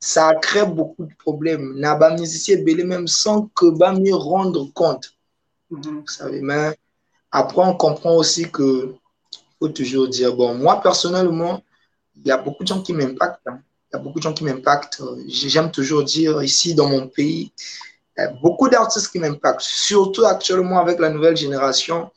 ça 0.00 0.34
crée 0.34 0.66
beaucoup 0.66 1.04
de 1.04 1.14
problèmes. 1.14 1.74
Naba 1.76 2.10
musicien 2.16 2.62
belé 2.62 2.84
même 2.84 3.08
sans 3.08 3.48
que 3.54 3.66
va 3.78 3.92
me 3.92 4.14
rendre 4.14 4.72
compte. 4.72 5.14
Mm-hmm. 5.72 6.00
Vous 6.00 6.08
savez, 6.08 6.40
mais 6.40 6.76
après, 7.30 7.62
on 7.62 7.74
comprend 7.74 8.16
aussi 8.16 8.50
que 8.50 8.94
faut 9.58 9.68
toujours 9.68 10.08
dire, 10.08 10.34
bon, 10.34 10.54
moi 10.54 10.80
personnellement, 10.80 11.62
il 12.16 12.26
y 12.26 12.30
a 12.30 12.36
beaucoup 12.38 12.62
de 12.62 12.68
gens 12.68 12.82
qui 12.82 12.92
m'impactent. 12.92 13.46
Hein. 13.46 13.60
Il 13.90 13.96
y 13.96 14.00
a 14.00 14.02
beaucoup 14.02 14.18
de 14.18 14.22
gens 14.22 14.32
qui 14.32 14.44
m'impactent. 14.44 15.02
J'aime 15.26 15.70
toujours 15.70 16.04
dire 16.04 16.42
ici 16.42 16.74
dans 16.74 16.88
mon 16.88 17.08
pays, 17.08 17.52
il 18.16 18.20
y 18.20 18.24
a 18.24 18.28
beaucoup 18.42 18.68
d'artistes 18.68 19.10
qui 19.10 19.18
m'impactent, 19.18 19.62
surtout 19.62 20.24
actuellement 20.24 20.78
avec 20.78 20.98
la 20.98 21.10
nouvelle 21.10 21.36
génération. 21.36 22.10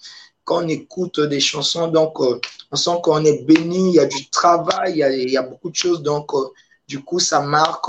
Quand 0.43 0.63
on 0.63 0.67
écoute 0.67 1.19
des 1.19 1.39
chansons, 1.39 1.87
donc 1.87 2.19
euh, 2.19 2.39
on 2.71 2.75
sent 2.75 2.97
qu'on 3.03 3.23
est 3.23 3.43
béni, 3.43 3.89
il 3.89 3.95
y 3.95 3.99
a 3.99 4.05
du 4.05 4.29
travail, 4.29 4.93
il 4.93 5.29
y 5.29 5.37
a, 5.37 5.43
beaucoup 5.43 5.69
de 5.69 5.75
choses. 5.75 6.01
Donc, 6.01 6.33
euh, 6.33 6.49
du 6.87 7.03
coup, 7.03 7.19
ça 7.19 7.41
marque 7.41 7.85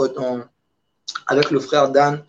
avec 1.27 1.51
le 1.51 1.61
frère 1.61 1.91
Dan 1.91 2.23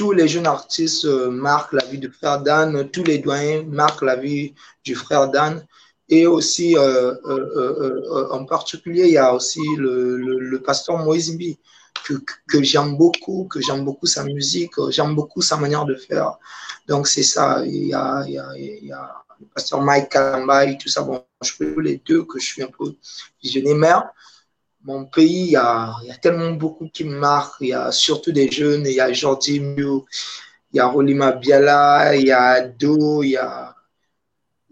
tous 0.00 0.12
les 0.12 0.28
jeunes 0.28 0.46
artistes 0.46 1.04
euh, 1.04 1.30
marquent 1.30 1.74
la 1.74 1.84
vie 1.84 1.98
du 1.98 2.10
frère 2.10 2.40
Dan, 2.40 2.88
tous 2.88 3.04
les 3.04 3.18
doyens 3.18 3.64
marquent 3.68 4.00
la 4.00 4.16
vie 4.16 4.54
du 4.82 4.94
frère 4.94 5.28
Dan. 5.28 5.62
Et 6.08 6.26
aussi, 6.26 6.74
euh, 6.74 7.12
euh, 7.26 8.28
en 8.30 8.46
particulier, 8.46 9.04
il 9.08 9.12
y 9.12 9.18
a 9.18 9.34
aussi 9.34 9.60
le, 9.76 10.56
pasteur 10.64 10.96
Moïse 11.04 11.34
Mbi, 11.34 11.58
que, 12.06 12.62
j'aime 12.62 12.96
beaucoup, 12.96 13.44
que 13.44 13.60
j'aime 13.60 13.84
beaucoup 13.84 14.06
sa 14.06 14.24
musique, 14.24 14.72
j'aime 14.88 15.14
beaucoup 15.14 15.42
sa 15.42 15.58
manière 15.58 15.84
de 15.84 15.94
faire. 15.94 16.38
Donc, 16.88 17.06
c'est 17.06 17.22
ça. 17.22 17.62
Il 17.66 17.88
y 17.88 17.92
a, 17.92 18.24
le 18.26 19.46
pasteur 19.54 19.82
Mike 19.82 20.08
Kalambay, 20.08 20.78
tout 20.80 20.88
ça. 20.88 21.02
Bon, 21.02 21.22
je 21.42 21.52
peux 21.58 21.78
les 21.82 22.00
deux 22.06 22.24
que 22.24 22.40
je 22.40 22.46
suis 22.46 22.62
un 22.62 22.68
peu 22.68 22.94
visionné. 23.42 23.74
Mon 24.84 25.04
pays, 25.04 25.44
il 25.44 25.50
y, 25.50 25.56
a, 25.56 25.94
y, 26.04 26.10
a, 26.10 26.16
tellement 26.16 26.52
beaucoup 26.52 26.88
qui 26.88 27.04
me 27.04 27.18
marquent. 27.18 27.60
Il 27.60 27.68
y 27.68 27.72
a 27.74 27.92
surtout 27.92 28.32
des 28.32 28.50
jeunes. 28.50 28.86
Il 28.86 28.94
y 28.94 29.00
a 29.00 29.12
Jordi 29.12 29.60
Miu, 29.60 30.04
il 30.72 30.76
y 30.76 30.80
a 30.80 30.86
Rolima 30.86 31.32
Biala, 31.32 32.16
il 32.16 32.26
y 32.26 32.32
a 32.32 32.62
Do, 32.62 33.22
il 33.22 33.30
y 33.30 33.36
a. 33.36 33.74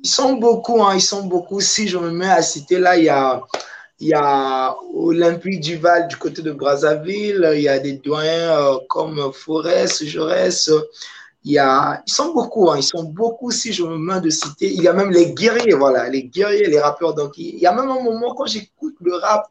Ils 0.02 0.08
sont 0.08 0.34
beaucoup, 0.34 0.82
hein, 0.82 0.94
ils 0.94 1.02
sont 1.02 1.26
beaucoup. 1.26 1.60
Si 1.60 1.88
je 1.88 1.98
me 1.98 2.10
mets 2.10 2.30
à 2.30 2.40
citer 2.40 2.78
là, 2.78 2.96
il 2.96 3.04
y 3.04 3.08
a, 3.08 3.42
il 4.00 4.08
y 4.08 4.14
a 4.14 4.76
Olympique 4.94 5.60
Duval 5.60 6.08
du 6.08 6.16
côté 6.16 6.40
de 6.40 6.52
Brazzaville, 6.52 7.50
il 7.54 7.62
y 7.62 7.68
a 7.68 7.78
des 7.78 7.94
doyens 7.94 8.56
euh, 8.56 8.78
comme 8.88 9.32
Forest, 9.32 10.04
Jaurès. 10.06 10.70
Y 11.44 11.58
a, 11.58 12.02
ils 12.06 12.12
sont 12.12 12.32
beaucoup, 12.32 12.70
hein, 12.70 12.76
ils 12.76 12.82
sont 12.82 13.04
beaucoup 13.04 13.50
si 13.50 13.72
je 13.72 13.82
me 13.82 13.96
mets 13.96 14.20
de 14.20 14.30
citer. 14.30 14.72
Il 14.72 14.82
y 14.82 14.88
a 14.88 14.92
même 14.92 15.10
les 15.10 15.32
guerriers, 15.32 15.74
voilà, 15.74 16.08
les 16.08 16.24
guerriers, 16.24 16.66
les 16.66 16.80
rappeurs. 16.80 17.14
Donc, 17.14 17.38
il 17.38 17.58
y 17.58 17.66
a 17.66 17.72
même 17.72 17.90
un 17.90 18.02
moment 18.02 18.34
quand 18.34 18.46
j'écoute 18.46 18.94
le 19.00 19.14
rap, 19.16 19.48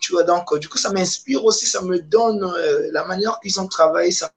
tu 0.00 0.12
vois, 0.12 0.24
donc, 0.24 0.56
du 0.58 0.68
coup, 0.68 0.78
ça 0.78 0.92
m'inspire 0.92 1.44
aussi, 1.44 1.66
ça 1.66 1.82
me 1.82 1.98
donne 2.00 2.42
euh, 2.44 2.90
la 2.92 3.04
manière 3.04 3.38
qu'ils 3.40 3.60
ont 3.60 3.68
travaillé, 3.68 4.10
ça 4.10 4.32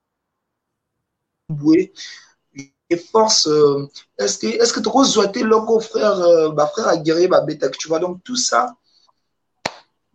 et 2.89 2.97
force 2.97 3.47
euh, 3.47 3.87
est-ce 4.17 4.37
que 4.39 4.47
est-ce 4.47 4.73
que 4.73 4.79
tu 4.79 5.39
as 5.39 5.43
logo 5.43 5.79
frère 5.79 6.19
euh, 6.19 6.49
bah 6.49 6.67
frère 6.67 6.87
aguerri 6.87 7.27
bah 7.27 7.45
tu 7.79 7.87
vois 7.87 7.99
donc 7.99 8.23
tout 8.23 8.35
ça 8.35 8.75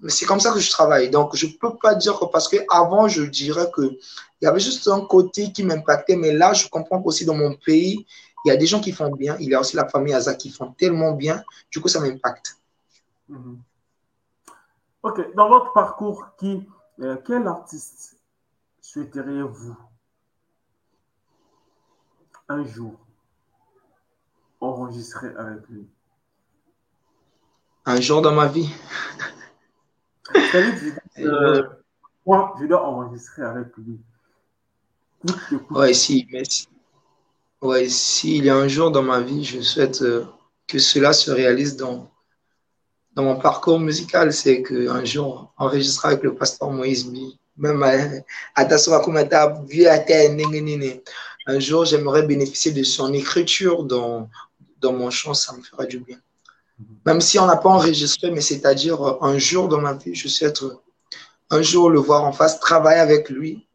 mais 0.00 0.10
c'est 0.10 0.26
comme 0.26 0.40
ça 0.40 0.52
que 0.52 0.60
je 0.60 0.70
travaille. 0.70 1.10
Donc 1.10 1.34
je 1.34 1.46
peux 1.46 1.76
pas 1.76 1.94
dire 1.94 2.18
que 2.18 2.26
parce 2.26 2.48
que 2.48 2.56
avant 2.70 3.08
je 3.08 3.22
dirais 3.22 3.68
que 3.74 3.82
il 3.82 4.44
y 4.44 4.46
avait 4.46 4.60
juste 4.60 4.86
un 4.88 5.00
côté 5.00 5.52
qui 5.52 5.64
m'impactait 5.64 6.16
mais 6.16 6.32
là 6.32 6.52
je 6.52 6.68
comprends 6.68 7.02
qu'aussi 7.02 7.24
dans 7.24 7.34
mon 7.34 7.54
pays 7.56 8.06
il 8.44 8.48
y 8.48 8.52
a 8.52 8.56
des 8.56 8.66
gens 8.66 8.80
qui 8.80 8.92
font 8.92 9.10
bien. 9.10 9.36
Il 9.40 9.48
y 9.48 9.54
a 9.54 9.60
aussi 9.60 9.76
la 9.76 9.88
famille 9.88 10.14
Aza 10.14 10.34
qui 10.34 10.50
font 10.50 10.72
tellement 10.72 11.12
bien. 11.12 11.42
Du 11.70 11.80
coup 11.80 11.88
ça 11.88 12.00
m'impacte. 12.00 12.56
Mm-hmm. 13.30 13.56
Ok, 15.08 15.34
dans 15.34 15.48
votre 15.48 15.72
parcours, 15.72 16.26
qui, 16.38 16.68
euh, 17.00 17.16
quel 17.26 17.46
artiste 17.48 18.20
souhaiteriez-vous 18.82 19.74
un 22.50 22.62
jour 22.66 22.94
enregistrer 24.60 25.34
avec 25.36 25.66
lui? 25.70 25.88
Un 27.86 28.02
jour 28.02 28.20
dans 28.20 28.34
ma 28.34 28.48
vie. 28.48 28.70
Euh, 31.18 31.62
Moi, 32.26 32.54
je 32.60 32.66
dois 32.66 32.86
enregistrer 32.86 33.42
avec 33.42 33.74
lui. 33.78 33.98
Oui, 35.70 35.94
si, 35.94 36.28
mais 36.30 36.42
Ouais, 37.62 37.88
s'il 37.88 38.44
y 38.44 38.50
a 38.50 38.56
un 38.56 38.68
jour 38.68 38.90
dans 38.90 39.02
ma 39.02 39.20
vie, 39.20 39.42
je 39.42 39.60
souhaite 39.62 40.02
euh, 40.02 40.26
que 40.66 40.78
cela 40.78 41.12
se 41.12 41.30
réalise 41.30 41.76
dans 41.76 42.08
dans 43.18 43.24
mon 43.24 43.36
parcours 43.36 43.80
musical, 43.80 44.32
c'est 44.32 44.62
qu'un 44.62 45.04
jour, 45.04 45.52
enregistrer 45.56 46.10
avec 46.10 46.22
le 46.22 46.36
pasteur 46.36 46.70
Moïse 46.70 47.10
même 47.56 47.82
à 47.82 47.94
un 51.48 51.58
jour, 51.58 51.84
j'aimerais 51.84 52.22
bénéficier 52.22 52.70
de 52.70 52.84
son 52.84 53.12
écriture 53.12 53.82
dans, 53.82 54.30
dans 54.80 54.92
mon 54.92 55.10
chant, 55.10 55.34
ça 55.34 55.52
me 55.56 55.62
fera 55.64 55.84
du 55.84 55.98
bien. 55.98 56.18
Même 57.06 57.20
si 57.20 57.40
on 57.40 57.46
n'a 57.46 57.56
pas 57.56 57.70
enregistré, 57.70 58.30
mais 58.30 58.40
c'est-à-dire 58.40 59.02
un 59.20 59.36
jour 59.36 59.66
dans 59.66 59.80
ma 59.80 59.94
vie, 59.94 60.14
je 60.14 60.28
souhaite 60.28 60.62
un 61.50 61.60
jour 61.60 61.90
le 61.90 61.98
voir 61.98 62.22
en 62.22 62.30
face, 62.30 62.60
travailler 62.60 63.00
avec 63.00 63.30
lui, 63.30 63.66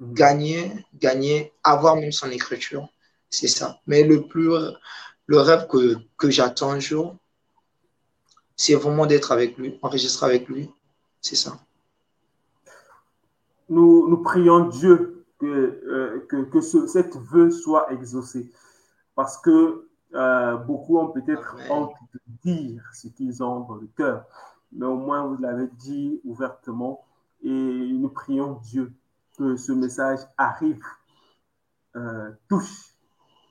gagner, 0.00 0.70
gagner, 0.94 1.52
avoir 1.64 1.96
même 1.96 2.12
son 2.12 2.30
écriture. 2.30 2.86
C'est 3.30 3.48
ça. 3.48 3.80
Mais 3.88 4.04
le 4.04 4.28
plus, 4.28 4.52
le 5.26 5.40
rêve 5.40 5.66
que, 5.66 5.96
que 6.16 6.30
j'attends 6.30 6.70
un 6.70 6.78
jour, 6.78 7.16
c'est 8.56 8.74
vraiment 8.74 9.06
d'être 9.06 9.32
avec 9.32 9.56
lui, 9.58 9.78
enregistrer 9.82 10.26
avec 10.26 10.48
lui. 10.48 10.70
C'est 11.20 11.36
ça. 11.36 11.58
Nous, 13.68 14.08
nous 14.08 14.22
prions 14.22 14.68
Dieu 14.68 15.24
que, 15.38 15.46
euh, 15.46 16.26
que, 16.28 16.44
que 16.44 16.60
ce, 16.60 16.86
cette 16.86 17.16
vœu 17.16 17.50
soit 17.50 17.92
exaucé. 17.92 18.50
Parce 19.14 19.38
que 19.38 19.88
euh, 20.14 20.56
beaucoup 20.56 20.98
ont 20.98 21.08
peut-être 21.08 21.56
honte 21.68 21.94
de 22.14 22.20
dire 22.42 22.82
ce 22.94 23.08
qu'ils 23.08 23.42
ont 23.42 23.60
dans 23.60 23.74
le 23.74 23.88
cœur. 23.96 24.24
Mais 24.72 24.86
au 24.86 24.96
moins, 24.96 25.26
vous 25.26 25.36
l'avez 25.36 25.68
dit 25.78 26.20
ouvertement. 26.24 27.04
Et 27.42 27.50
nous 27.50 28.08
prions 28.08 28.60
Dieu 28.62 28.92
que 29.36 29.56
ce 29.56 29.72
message 29.72 30.20
arrive, 30.38 30.82
euh, 31.96 32.30
touche, 32.48 32.94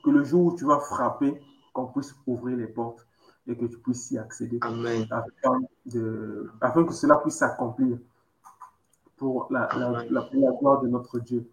que 0.04 0.10
le 0.10 0.24
jour 0.24 0.46
où 0.46 0.56
tu 0.56 0.66
vas 0.66 0.80
frapper, 0.80 1.40
qu'on 1.74 1.88
puisse 1.88 2.16
ouvrir 2.26 2.58
les 2.58 2.68
portes 2.68 3.06
et 3.48 3.56
que 3.56 3.66
tu 3.66 3.78
puisses 3.78 4.12
y 4.12 4.18
accéder 4.18 4.60
Amen. 4.62 5.08
Afin, 6.62 6.84
que 6.84 6.94
cela 6.94 7.18
puisse 7.18 7.36
s'accomplir 7.36 7.98
pour 9.18 9.48
la, 9.52 9.70
la, 9.76 10.04
gloire 10.60 10.82
de 10.82 10.88
notre 10.88 11.20
Dieu. 11.20 11.50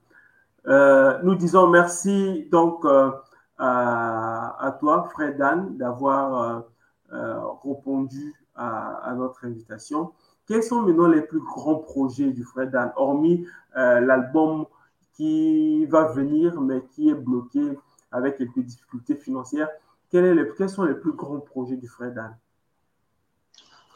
Euh, 0.66 1.18
nous 1.22 1.34
disons 1.34 1.68
merci 1.68 2.48
donc 2.50 2.84
euh, 2.84 3.10
à, 3.58 4.76
toi, 4.80 5.08
Fred 5.12 5.36
Dan, 5.36 5.76
d'avoir 5.76 6.64
euh, 7.12 7.38
répondu 7.64 8.34
à, 8.54 9.12
notre 9.16 9.44
invitation. 9.44 10.12
Quels 10.46 10.62
sont 10.62 10.82
maintenant 10.82 11.08
les 11.08 11.22
plus 11.22 11.40
grands 11.40 11.76
projets 11.76 12.30
du 12.30 12.44
Fred 12.44 12.70
Dan, 12.70 12.92
hormis 12.96 13.46
l'album 13.74 14.66
qui 15.14 15.86
va 15.86 16.04
venir 16.12 16.60
mais 16.60 16.82
qui 16.90 17.10
est 17.10 17.14
bloqué 17.14 17.78
avec 18.10 18.36
quelques 18.36 18.58
difficultés 18.60 19.14
financières 19.14 19.68
quels 20.12 20.68
sont 20.68 20.84
les 20.84 20.94
plus 20.94 21.12
grands 21.12 21.40
projets 21.40 21.76
du 21.76 21.88
Frère 21.88 22.12
Dan 22.12 22.36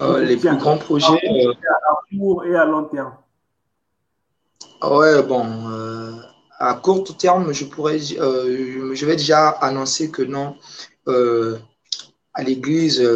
euh, 0.00 0.24
Les 0.24 0.36
plus 0.36 0.56
grands 0.56 0.78
projets. 0.78 1.06
Euh, 1.06 1.52
à 1.52 2.16
court 2.16 2.44
et 2.46 2.56
à 2.56 2.64
long 2.64 2.84
terme. 2.84 3.12
Ouais, 4.82 5.22
bon. 5.22 5.44
Euh, 5.70 6.12
à 6.58 6.74
court 6.74 7.04
terme, 7.18 7.52
je 7.52 7.66
pourrais, 7.66 7.98
je 7.98 9.06
vais 9.06 9.16
déjà 9.16 9.50
annoncer 9.50 10.10
que 10.10 10.22
non, 10.22 10.56
à 11.06 12.42
l'église, 12.42 13.06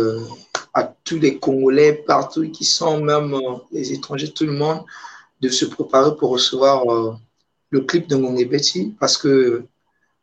à 0.74 0.84
tous 1.05 1.18
les 1.18 1.38
Congolais 1.38 1.94
partout 2.07 2.51
qui 2.51 2.66
sont, 2.66 3.01
même 3.01 3.34
les 3.72 3.92
étrangers, 3.94 4.30
tout 4.30 4.44
le 4.44 4.53
monde, 4.53 4.84
de 5.40 5.48
se 5.48 5.64
préparer 5.64 6.14
pour 6.16 6.30
recevoir 6.32 6.84
le 7.70 7.80
clip 7.80 8.09
de 8.09 8.16
Ngongé 8.16 8.44
Betty 8.44 8.94
parce 9.01 9.16
que 9.16 9.64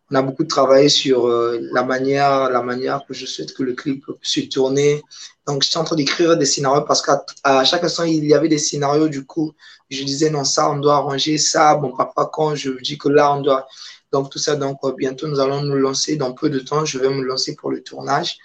on 0.10 0.16
a 0.16 0.22
beaucoup 0.22 0.46
travaillé 0.46 0.88
sur 0.88 1.28
euh, 1.28 1.60
la 1.74 1.84
manière, 1.84 2.50
la 2.50 2.62
manière 2.62 3.06
que 3.06 3.14
je 3.14 3.26
souhaite 3.26 3.54
que 3.54 3.64
le 3.64 3.74
clip 3.74 4.06
puisse 4.22 4.48
tourner. 4.50 5.04
Donc, 5.46 5.64
j'étais 5.64 5.78
en 5.78 5.84
train 5.84 5.98
d'écrire 5.98 6.38
des 6.38 6.46
scénarios 6.46 6.84
parce 6.84 7.02
qu'à 7.02 7.64
chaque 7.66 7.84
instant, 7.84 8.04
il 8.04 8.26
y 8.26 8.34
avait 8.34 8.48
des 8.48 8.58
scénarios. 8.58 9.10
Du 9.10 9.26
coup, 9.26 9.54
je 9.90 10.04
disais, 10.04 10.30
non, 10.30 10.46
ça, 10.46 10.72
on 10.72 10.78
doit 10.78 10.96
arranger 10.96 11.38
ça. 11.38 11.76
Bon, 11.76 11.96
papa, 11.96 12.30
quand 12.32 12.56
je 12.56 12.72
dis 12.82 12.98
que 12.98 13.10
là, 13.10 13.34
on 13.34 13.42
doit. 13.42 13.68
Donc, 14.14 14.30
tout 14.30 14.40
ça. 14.40 14.56
Donc, 14.56 14.78
euh, 14.86 14.94
bientôt, 14.94 15.28
nous 15.28 15.42
allons 15.42 15.62
nous 15.62 15.76
lancer. 15.76 16.16
Dans 16.16 16.32
peu 16.34 16.50
de 16.50 16.60
temps, 16.60 16.86
je 16.86 17.00
vais 17.00 17.10
me 17.10 17.22
lancer 17.24 17.56
pour 17.56 17.70
le 17.70 17.84
tournage. 17.84 18.38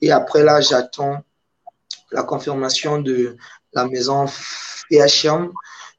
Et 0.00 0.10
après, 0.12 0.42
là, 0.42 0.62
j'attends 0.62 1.22
la 2.10 2.22
confirmation 2.22 3.00
de 3.00 3.36
la 3.74 3.86
maison 3.86 4.26
FHM 4.26 5.52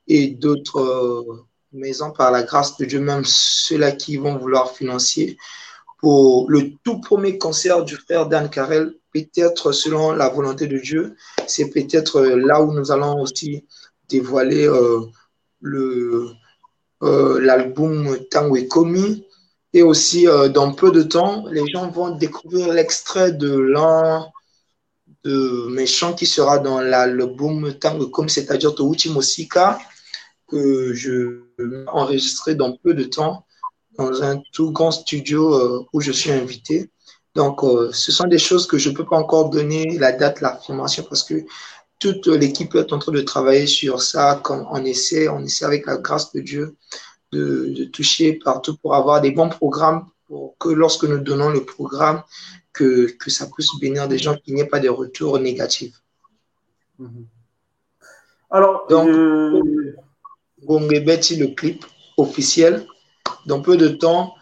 et 0.08 0.30
d'autres. 0.30 0.80
Euh, 0.80 1.46
maison 1.74 2.12
par 2.12 2.32
la 2.32 2.44
grâce 2.44 2.78
de 2.78 2.86
Dieu, 2.86 3.00
même 3.00 3.24
ceux-là 3.26 3.92
qui 3.92 4.18
vont 4.18 4.38
vouloir 4.38 4.72
financer 4.72 5.38
pour 6.04 6.50
le 6.50 6.72
tout 6.84 7.00
premier 7.00 7.38
concert 7.38 7.84
du 7.84 7.96
frère 7.96 8.28
Dan 8.28 8.50
Carel, 8.50 8.94
peut-être 9.14 9.72
selon 9.72 10.12
la 10.12 10.28
volonté 10.28 10.68
de 10.68 10.78
Dieu, 10.78 11.16
c'est 11.48 11.70
peut-être 11.70 12.22
là 12.22 12.62
où 12.62 12.74
nous 12.74 12.92
allons 12.92 13.22
aussi 13.22 13.66
dévoiler 14.10 14.68
euh, 14.68 15.00
le 15.62 16.28
euh, 17.04 17.40
l'album 17.42 18.18
Tango 18.30 18.56
et 18.56 18.68
Komi. 18.68 19.26
Et 19.74 19.82
aussi, 19.82 20.28
euh, 20.28 20.50
dans 20.50 20.74
peu 20.74 20.92
de 20.92 21.04
temps, 21.04 21.46
les 21.50 21.66
gens 21.68 21.90
vont 21.90 22.16
découvrir 22.16 22.74
l'extrait 22.74 23.32
de 23.32 23.58
l'un 23.58 24.28
de 25.24 25.68
mes 25.70 25.86
chants 25.86 26.14
qui 26.14 26.26
sera 26.26 26.60
dans 26.60 26.82
l'album 26.82 27.74
Tango 27.80 28.08
Komi, 28.08 28.30
c'est-à-dire 28.30 28.76
Touchi 28.76 29.10
Mosika 29.10 29.80
que 30.54 30.94
je 30.94 31.42
vais 31.58 31.84
enregistrer 31.88 32.54
dans 32.54 32.78
peu 32.78 32.94
de 32.94 33.06
temps 33.06 33.46
dans 33.98 34.24
un 34.24 34.42
tout 34.54 34.72
grand 34.72 34.92
studio 34.92 35.54
euh, 35.56 35.86
où 35.94 36.02
je 36.02 36.12
suis 36.12 36.32
invité. 36.32 36.90
Donc, 37.36 37.64
euh, 37.64 37.92
ce 37.92 38.12
sont 38.12 38.28
des 38.28 38.38
choses 38.38 38.68
que 38.68 38.78
je 38.78 38.90
ne 38.90 38.96
peux 38.96 39.06
pas 39.06 39.18
encore 39.18 39.50
donner 39.50 39.98
la 39.98 40.12
date, 40.12 40.42
l'affirmation, 40.42 41.04
parce 41.10 41.24
que 41.24 41.44
toute 42.00 42.28
l'équipe 42.28 42.76
est 42.76 42.94
en 42.94 43.00
train 43.00 43.12
de 43.12 43.22
travailler 43.22 43.66
sur 43.66 44.02
ça, 44.02 44.40
comme 44.44 44.68
on 44.70 44.84
essaie, 44.86 45.28
on 45.28 45.40
essaie 45.40 45.66
avec 45.66 45.86
la 45.88 45.98
grâce 45.98 46.32
de 46.34 46.42
Dieu 46.42 46.76
de, 47.32 47.86
toucher 47.86 48.34
partout 48.34 48.78
pour 48.78 48.94
avoir 48.94 49.22
des 49.22 49.32
bons 49.32 49.50
programmes 49.50 50.06
pour 50.28 50.56
que 50.60 50.70
lorsque 50.70 51.06
nous 51.06 51.18
donnons 51.18 51.50
le 51.50 51.64
programme, 51.64 52.22
que, 52.72 53.12
que 53.18 53.30
ça 53.30 53.48
puisse 53.48 53.70
bénir 53.80 54.08
des 54.08 54.18
gens, 54.18 54.36
qu'il 54.36 54.54
n'y 54.54 54.62
ait 54.62 54.68
pas 54.68 54.80
de 54.80 54.90
retours 54.90 55.40
négatifs. 55.40 56.02
Mhm. 57.00 57.26
Alors, 58.52 58.86
donc, 58.88 59.08
euh... 59.10 59.96
le 60.68 61.54
clip 61.56 61.86
officiel, 62.18 62.86
dans 63.46 63.62
peu 63.62 63.78
de 63.78 63.90
temps, 63.90 64.36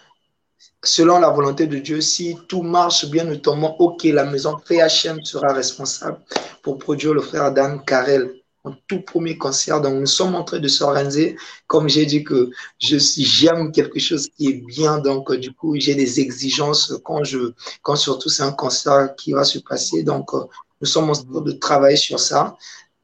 selon 0.84 1.20
la 1.20 1.30
volonté 1.30 1.68
de 1.68 1.78
Dieu, 1.78 2.02
si 2.02 2.38
tout 2.48 2.62
marche 2.62 3.06
bien, 3.10 3.24
notamment, 3.24 3.80
ok, 3.82 4.04
la 4.06 4.26
maison 4.26 4.58
PHM 4.58 5.24
sera 5.24 5.54
responsable 5.54 6.20
pour 6.62 6.78
produire 6.78 7.14
le 7.14 7.22
frère 7.22 7.54
Dan 7.54 7.84
Karel 7.86 8.34
en 8.64 8.74
tout 8.88 9.02
premier 9.02 9.38
concert. 9.38 9.82
Donc, 9.82 10.00
nous 10.00 10.06
sommes 10.06 10.36
en 10.36 10.44
train 10.44 10.60
de 10.60 10.68
s'organiser. 10.68 11.36
Comme 11.68 11.90
j'ai 11.90 12.06
dit 12.06 12.24
que 12.24 12.50
je 12.80 12.98
j'aime 13.00 13.72
quelque 13.72 14.00
chose 14.00 14.30
qui 14.30 14.50
est 14.50 14.66
bien. 14.66 15.00
Donc, 15.00 15.34
du 15.34 15.52
coup, 15.54 15.76
j'ai 15.80 15.96
des 15.96 16.20
exigences 16.20 16.94
quand 17.04 17.24
je, 17.24 17.54
quand 17.82 17.96
surtout 17.96 18.30
c'est 18.30 18.44
un 18.44 18.52
concert 18.52 19.16
qui 19.16 19.34
va 19.34 19.44
se 19.44 19.60
passer. 19.60 20.04
Donc, 20.04 20.32
nous 20.34 20.88
sommes 20.88 21.10
en 21.10 21.14
train 21.14 21.42
de 21.42 21.52
travailler 21.54 21.98
sur 21.98 22.20
ça. 22.20 22.56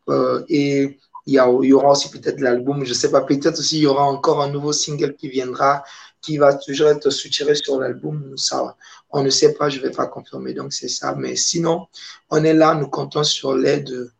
Euh, 0.09 0.43
et 0.47 0.97
il 1.27 1.33
y, 1.33 1.73
aura 1.73 1.91
aussi 1.91 2.09
peut-être 2.09 2.39
l'album, 2.39 2.85
je 2.85 2.93
sais 2.93 3.11
pas, 3.11 3.21
peut-être 3.21 3.59
aussi 3.59 3.79
il 3.79 3.81
y 3.81 3.87
aura 3.87 4.05
encore 4.05 4.41
un 4.41 4.49
nouveau 4.49 4.71
single 4.71 5.13
qui 5.13 5.27
viendra 5.27 5.83
qui 6.21 6.37
va 6.37 6.55
toujours 6.55 6.87
être 6.87 7.09
soutiré 7.09 7.53
sur 7.53 7.79
l'album. 7.79 8.33
Ça, 8.37 8.75
on 9.11 9.23
ne 9.23 9.29
sait 9.29 9.53
pas, 9.53 9.69
je 9.69 9.77
ne 9.77 9.83
vais 9.83 9.91
pas 9.91 10.07
confirmer. 10.07 10.53
Donc, 10.53 10.73
c'est 10.73 10.87
ça. 10.87 11.15
Mais 11.15 11.35
sinon, 11.35 11.87
on 12.29 12.43
est 12.43 12.53
là, 12.53 12.73
nous 12.75 12.87
comptons 12.87 13.23
sur 13.23 13.55
l'aide 13.55 14.11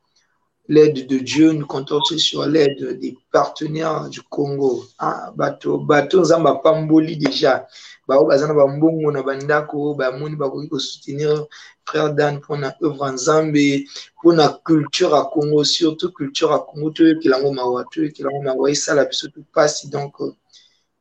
l'aide 0.70 1.08
de 1.08 1.18
Dieu, 1.18 1.54
nous 1.54 1.66
comptons 1.66 2.00
aussi 2.00 2.20
sur 2.20 2.46
l'aide 2.46 3.00
des 3.00 3.18
partenaires 3.32 4.10
du 4.10 4.22
Congo. 4.22 4.86
Ah, 5.00 5.32
bateau, 5.36 5.78
bateau, 5.78 6.26
Zamba 6.26 6.56
Pamboli 6.56 7.18
déjà. 7.18 7.68
Bao 8.08 8.26
baza 8.26 8.48
na 8.48 8.54
bambongo 8.54 9.12
na 9.12 9.24
bandako 9.24 9.94
bamoni 9.94 10.36
bakoki 10.36 10.68
kosoutenir 10.70 11.48
frère 11.86 12.16
dan 12.16 12.38
mpona 12.38 12.74
œuvre 12.82 13.12
nzambe 13.12 13.88
mpona 14.20 14.50
culture 14.68 15.12
ya 15.16 15.24
congo 15.24 15.64
surtout 15.64 16.14
culture 16.14 16.52
ya 16.52 16.60
congo 16.60 16.90
toyokela 16.90 17.38
yango 17.38 17.54
mawa 17.54 17.84
toyokela 17.92 18.32
yango 18.32 18.44
mawa 18.44 18.72
esala 18.72 19.06
biso 19.06 19.28
to 19.28 19.40
mpasi 19.40 19.90
donc 19.90 20.16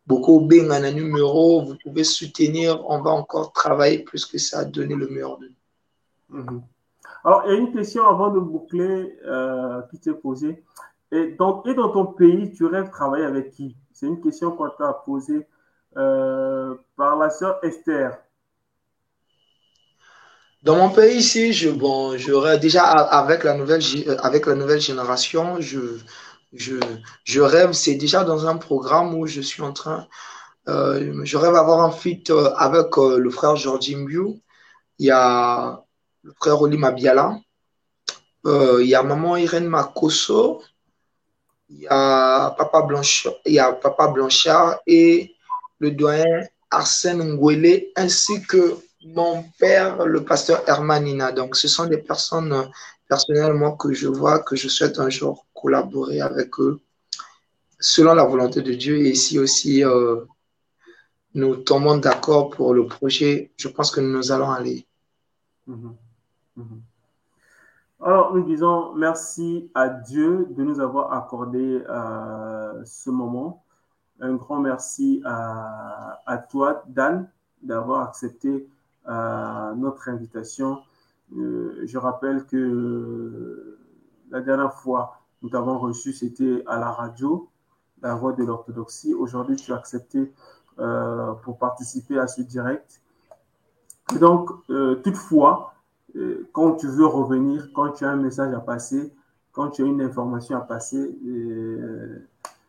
beaucoup 0.07 0.41
benga 0.41 0.79
na 0.79 0.93
numéro, 0.93 1.63
vous 1.63 1.77
pouvez 1.83 2.05
soutenir, 2.05 2.89
on 2.89 3.03
va 3.03 3.11
encore 3.11 3.53
travailler 3.53 3.99
plus 3.99 4.25
que 4.25 4.39
ça, 4.39 4.65
donner 4.65 4.95
le 4.95 5.09
meilleur 5.09 5.39
de 5.39 5.47
nous. 5.49 6.39
Mm 6.39 6.47
-hmm. 6.47 6.61
Alors, 7.25 7.43
il 7.47 7.53
y 7.53 7.57
a 7.57 7.59
une 7.59 7.73
question 7.73 8.07
avant 8.07 8.31
de 8.31 8.39
boucler 8.39 9.19
euh, 9.27 9.83
qui 9.91 9.99
t'est 9.99 10.15
posée. 10.15 10.63
Et 11.11 11.35
dans, 11.39 11.63
et 11.65 11.75
dans 11.75 11.91
ton 11.91 12.07
pays, 12.07 12.53
tu 12.53 12.65
rêves 12.67 12.91
travailler 12.91 13.25
avec 13.25 13.51
qui? 13.51 13.77
C'est 13.93 14.07
une 14.07 14.21
question 14.21 14.49
qu'on 14.57 14.71
t'a 14.79 14.93
posée 15.05 15.43
euh, 15.43 15.56
par 15.97 17.17
la 17.17 17.31
sœur 17.31 17.59
Esther. 17.63 18.19
Dans 20.67 20.75
mon 20.75 20.91
pays 20.91 21.19
ici, 21.19 21.53
je, 21.53 21.71
bon, 21.71 22.19
je 22.19 22.57
déjà 22.57 22.83
avec 22.83 23.45
la 23.45 23.55
nouvelle, 23.55 23.83
avec 24.19 24.47
la 24.47 24.57
nouvelle 24.57 24.81
génération, 24.81 25.61
je, 25.61 25.99
je, 26.53 26.75
je 27.23 27.41
rêve, 27.41 27.71
c'est 27.71 27.95
déjà 27.95 28.25
dans 28.25 28.49
un 28.49 28.57
programme 28.57 29.15
où 29.15 29.29
je 29.29 29.41
suis 29.41 29.63
en 29.63 29.73
train, 29.73 30.09
euh, 30.67 31.21
je 31.23 31.37
rêve 31.37 31.55
avoir 31.55 31.83
un 31.83 31.93
feat 31.93 32.31
euh, 32.31 32.53
avec 32.57 32.99
euh, 32.99 33.17
le 33.19 33.31
frère 33.31 33.55
Georgie 33.55 33.95
Mbiu, 33.95 34.41
il 34.99 35.07
y 35.07 35.11
a 35.13 35.85
le 36.25 36.33
frère 36.41 36.61
Oli 36.61 36.79
Mabiala, 36.79 37.39
euh, 38.47 38.83
il 38.83 38.89
y 38.89 38.97
a 38.97 39.05
maman 39.05 39.37
Irène 39.37 39.69
Makoso, 39.69 40.65
il 41.69 41.83
y 41.83 41.87
a 41.89 42.51
papa 42.59 42.83
Blanchard, 42.83 43.35
il 43.45 43.53
y 43.53 43.61
a 43.61 43.73
papa 43.73 44.09
Blanchard 44.09 44.81
et 44.85 45.36
le 45.79 45.91
doyen 45.91 46.41
Arsène 46.71 47.23
Ngwele 47.23 47.87
ainsi 47.97 48.43
que 48.43 48.77
mon 49.05 49.45
père, 49.59 50.05
le 50.05 50.25
pasteur 50.25 50.63
Hermanina. 50.69 51.33
Donc, 51.33 51.57
ce 51.57 51.69
sont 51.69 51.87
des 51.87 51.99
personnes 51.99 52.69
personnellement 53.09 53.77
que 53.77 53.93
je 53.93 54.09
vois, 54.09 54.41
que 54.41 54.57
je 54.57 54.69
souhaite 54.69 54.99
un 54.99 55.11
jour 55.11 55.47
collaborer 55.55 56.21
avec 56.21 56.59
eux 56.59 56.81
selon 57.79 58.15
la 58.15 58.25
volonté 58.25 58.63
de 58.63 58.73
Dieu. 58.73 58.97
Et 58.97 59.11
ici 59.11 59.39
aussi, 59.39 59.85
euh, 59.85 60.25
nous 61.35 61.57
tombons 61.57 61.99
d'accord 61.99 62.51
pour 62.51 62.75
le 62.75 62.87
projet, 62.87 63.53
je 63.57 63.69
pense 63.69 63.91
que 63.91 64.01
nous 64.01 64.33
allons 64.33 64.51
aller. 64.51 64.87
Mhm. 65.67 65.95
Mhm. 66.57 66.83
Alors, 68.01 68.35
nous 68.35 68.45
disons 68.45 68.95
merci 68.95 69.71
à 69.75 69.89
Dieu 69.89 70.47
de 70.51 70.63
nous 70.63 70.81
avoir 70.81 71.13
accordé 71.13 71.83
euh, 71.89 72.85
ce 72.85 73.11
moment. 73.11 73.65
Un 74.21 74.35
grand 74.35 74.61
merci 74.61 75.23
à, 75.25 76.47
toi, 76.51 76.85
Dan, 76.89 77.29
d'avoir 77.63 78.09
accepté 78.09 78.69
euh, 79.09 79.75
notre 79.75 80.09
invitation. 80.09 80.79
Euh, 81.37 81.83
je 81.85 81.99
rappelle 81.99 82.47
que 82.47 83.79
la 84.31 84.41
dernière 84.41 84.75
fois, 84.75 85.21
nous 85.43 85.51
t'avons 85.51 85.79
reçu, 85.79 86.13
c'était 86.13 86.63
à 86.67 86.79
la 86.79 86.91
radio, 86.91 87.49
la 88.03 88.15
voix 88.15 88.33
de 88.33 88.43
l'orthodoxie. 88.45 89.15
Aujourd'hui, 89.15 89.57
tu 89.57 89.73
as 89.73 89.77
accepté 89.77 90.33
euh, 90.79 91.33
pour 91.43 91.59
participer 91.59 92.19
à 92.19 92.27
ce 92.27 92.43
direct. 92.43 93.03
Donc, 94.21 94.51
euh, 94.71 94.97
toutefois, 94.97 95.75
euh, 96.17 96.49
quand 96.53 96.77
tu 96.77 96.87
veux 96.87 97.07
revenir, 97.07 97.71
quand 97.75 97.93
tu 97.93 98.05
as 98.05 98.11
un 98.11 98.17
message 98.17 98.55
à 98.55 98.61
passer, 98.61 99.13
quand 99.53 99.71
tu 99.71 99.83
as 99.83 99.87
une 99.87 100.01
information 100.01 100.57
à 100.57 100.61
passer, 100.61 101.19
euh, 101.27 102.27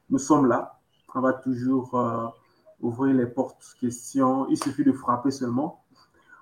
nous 0.10 0.20
sommes 0.20 0.48
là. 0.48 0.77
On 1.18 1.22
va 1.22 1.34
toujours 1.34 1.96
euh, 1.96 2.28
ouvrir 2.80 3.16
les 3.16 3.26
portes 3.26 3.76
questions. 3.82 4.48
Il 4.50 4.58
suffit 4.58 4.84
de 4.84 4.92
frapper 4.92 5.32
seulement. 5.32 5.84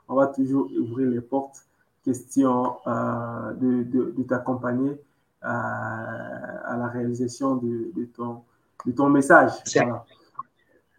On 0.09 0.15
va 0.15 0.27
toujours 0.27 0.69
ouvrir 0.77 1.09
les 1.09 1.21
portes 1.21 1.59
questions 2.03 2.75
euh, 2.85 3.53
de, 3.53 3.83
de, 3.83 4.13
de 4.17 4.23
t'accompagner 4.23 4.99
à, 5.41 6.73
à, 6.73 6.77
la 6.77 6.87
réalisation 6.87 7.55
de, 7.55 7.91
de, 7.95 8.05
ton, 8.05 8.41
de 8.85 8.91
ton 8.91 9.09
message. 9.09 9.51
Voilà. 9.73 10.05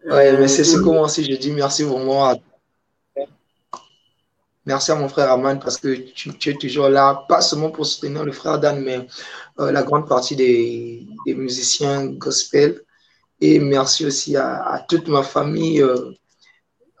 Ouais, 0.05 0.37
mais 0.37 0.47
c'est 0.47 0.63
ce 0.63 0.79
comment 0.79 1.07
si 1.07 1.23
je 1.23 1.37
dis 1.37 1.51
merci 1.51 1.83
vraiment 1.83 2.29
à 2.29 2.35
Merci 4.65 4.91
à 4.91 4.95
mon 4.95 5.07
frère 5.07 5.31
Aman 5.31 5.59
parce 5.59 5.77
que 5.77 5.95
tu, 5.95 6.37
tu, 6.37 6.49
es 6.49 6.53
toujours 6.55 6.89
là, 6.89 7.23
pas 7.29 7.39
seulement 7.39 7.71
pour 7.71 7.85
soutenir 7.85 8.25
le 8.25 8.33
frère 8.33 8.59
Dan, 8.59 8.83
mais 8.83 9.07
euh, 9.61 9.71
la 9.71 9.81
grande 9.81 10.09
partie 10.09 10.35
des, 10.35 11.07
des, 11.25 11.35
musiciens 11.35 12.07
gospel. 12.07 12.83
Et 13.39 13.59
merci 13.59 14.05
aussi 14.05 14.35
à, 14.35 14.83
toute 14.89 15.07
ma 15.07 15.23
famille. 15.23 15.81
Euh, 15.81 16.11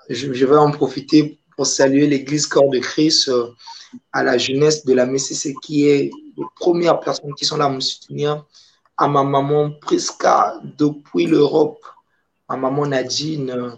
je, 0.09 0.45
vais 0.45 0.55
en 0.55 0.71
profiter 0.71 1.39
pour 1.55 1.65
saluer 1.65 2.07
l'église 2.07 2.45
Corps 2.45 2.69
de 2.69 2.79
Christ, 2.79 3.29
euh, 3.29 3.47
à 4.11 4.23
la 4.23 4.37
jeunesse 4.37 4.85
de 4.85 4.93
la 4.93 5.05
MCC 5.05 5.55
qui 5.63 5.87
est 5.87 6.11
les 6.37 6.43
premières 6.55 6.99
personnes 6.99 7.33
qui 7.33 7.45
sont 7.45 7.57
là 7.57 7.65
à 7.65 7.69
me 7.69 7.79
soutenir, 7.79 8.45
à 8.97 9.07
ma 9.07 9.23
maman 9.23 9.71
Prisca 9.81 10.59
depuis 10.77 11.25
l'Europe, 11.25 11.83
à 12.47 12.55
maman 12.55 12.85
Nadine, 12.85 13.75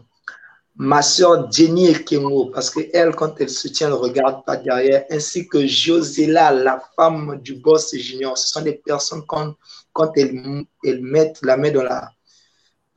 ma 0.75 1.01
soeur 1.01 1.51
Jenny 1.51 1.89
Ekengo, 1.89 2.51
parce 2.53 2.69
qu'elle, 2.69 3.15
quand 3.15 3.39
elle 3.39 3.49
soutient, 3.49 3.87
elle 3.87 3.93
ne 3.93 3.99
regarde 3.99 4.45
pas 4.45 4.57
derrière, 4.57 5.05
ainsi 5.09 5.47
que 5.47 5.65
Josela, 5.65 6.51
la 6.51 6.81
femme 6.95 7.39
du 7.41 7.55
boss 7.55 7.95
junior. 7.95 8.37
Ce 8.37 8.49
sont 8.49 8.61
des 8.61 8.73
personnes, 8.73 9.23
quand, 9.27 9.55
quand 9.93 10.11
elles, 10.15 10.65
elles 10.83 11.01
mettent 11.01 11.39
la 11.43 11.57
main 11.57 11.71
dans, 11.71 11.83
la, 11.83 12.09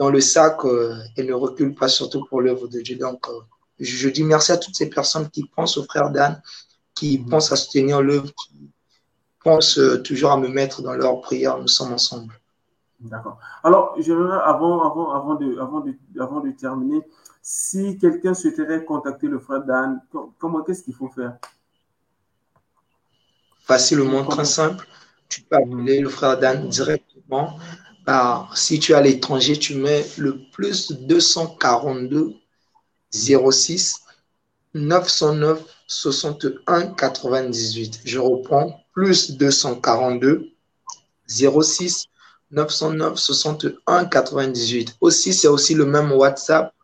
dans 0.03 0.11
le 0.11 0.21
sac, 0.21 0.65
euh, 0.65 0.97
elles 1.17 1.27
ne 1.27 1.33
reculent 1.33 1.77
pas, 1.77 1.87
surtout 1.87 2.25
pour 2.25 2.41
l'œuvre 2.41 2.67
de 2.67 2.81
Dieu. 2.81 2.97
Donc, 2.97 3.29
euh, 3.29 3.39
je, 3.79 3.95
je, 4.03 4.09
dis 4.09 4.25
merci 4.25 4.51
à 4.51 4.57
toutes 4.57 4.75
ces 4.75 4.91
personnes 4.91 5.31
qui 5.31 5.45
pensent 5.45 5.77
au 5.77 5.85
frère 5.85 6.11
Dan, 6.11 6.43
qui 6.93 7.19
pensent 7.19 7.53
à 7.53 7.57
soutenir 7.57 8.03
l'œuvre, 8.03 8.29
qui 8.35 8.69
pensent 9.45 9.79
euh, 9.79 10.03
toujours 10.03 10.33
à 10.33 10.37
me 10.37 10.49
mettre 10.49 10.83
dans 10.83 10.95
leur 10.95 11.21
prière. 11.21 11.57
Nous 11.59 11.69
sommes 11.69 11.93
ensemble. 11.93 12.35
D'accord. 12.99 13.39
Alors, 13.63 13.95
j'aimerais, 13.97 14.41
avant, 14.45 14.83
avant, 14.91 15.13
avant, 15.13 15.35
de, 15.37 15.57
avant, 15.61 15.81
de, 15.81 15.95
avant 16.21 16.41
de 16.41 16.51
terminer, 16.51 17.01
si 17.41 17.97
quelqu'un 17.97 18.35
souhaiterait 18.35 18.85
contacter 18.85 19.29
le 19.29 19.39
frère 19.39 19.63
Dan, 19.63 20.01
comment, 20.41 20.63
qu'est-ce 20.63 20.83
qu'il 20.83 20.95
faut 20.95 21.11
faire? 21.11 21.37
Facilement, 23.63 24.25
très 24.25 24.45
simple. 24.45 24.85
Tu 25.29 25.43
peux 25.43 25.57
appeler 25.57 26.01
le 26.01 26.09
frère 26.09 26.41
Dan 26.41 26.69
directement. 26.69 27.57
Par, 28.05 28.57
si 28.57 28.79
tu 28.79 28.93
es 28.93 28.95
à 28.95 29.01
l'étranger, 29.01 29.57
tu 29.57 29.77
mets 29.77 30.05
le 30.19 30.41
plus 30.53 30.93
242 30.93 32.35
06 33.13 34.01
909 34.75 35.63
61 35.87 36.95
98. 36.95 38.01
Je 38.05 38.19
reprends, 38.19 38.81
plus 38.93 39.33
242 39.33 40.49
06 41.29 42.07
909 42.51 43.19
61 43.19 44.05
98. 44.07 44.97
Aussi, 45.01 45.33
c'est 45.33 45.49
aussi 45.49 45.75
le 45.75 45.87
même 45.87 46.13
WhatsApp. 46.13 46.75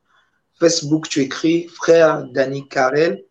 Facebook, 0.59 1.09
tu 1.09 1.21
écris 1.21 1.69
frère 1.69 2.25
Danny 2.33 2.67
Carrel, 2.69 3.25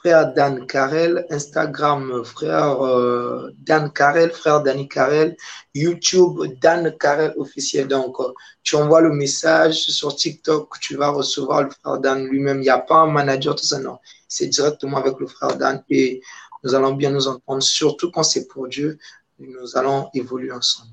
frère 0.00 0.32
Dan 0.32 0.66
Carrel, 0.66 1.26
Instagram, 1.30 2.24
frère 2.24 2.82
euh, 2.82 3.50
Dan 3.58 3.92
Carrel, 3.92 4.30
frère 4.30 4.62
Danny 4.62 4.88
Carrel, 4.88 5.36
YouTube, 5.74 6.40
Dan 6.62 6.96
Carrel 6.98 7.34
officiel. 7.36 7.86
Donc, 7.86 8.18
euh, 8.18 8.32
tu 8.62 8.76
envoies 8.76 9.02
le 9.02 9.12
message 9.12 9.74
sur 9.74 10.16
TikTok, 10.16 10.78
tu 10.80 10.96
vas 10.96 11.10
recevoir 11.10 11.64
le 11.64 11.70
frère 11.70 11.98
Dan 11.98 12.26
lui-même. 12.26 12.58
Il 12.58 12.62
n'y 12.62 12.70
a 12.70 12.78
pas 12.78 13.00
un 13.00 13.10
manager, 13.10 13.54
tout 13.54 13.64
ça, 13.64 13.78
non. 13.78 13.98
C'est 14.26 14.46
directement 14.46 14.96
avec 14.96 15.18
le 15.20 15.26
frère 15.26 15.56
Dan 15.58 15.82
et 15.90 16.22
nous 16.64 16.74
allons 16.74 16.92
bien 16.92 17.10
nous 17.10 17.28
entendre, 17.28 17.62
surtout 17.62 18.10
quand 18.10 18.22
c'est 18.22 18.46
pour 18.48 18.68
Dieu, 18.68 18.98
nous 19.38 19.76
allons 19.76 20.08
évoluer 20.14 20.52
ensemble. 20.52 20.92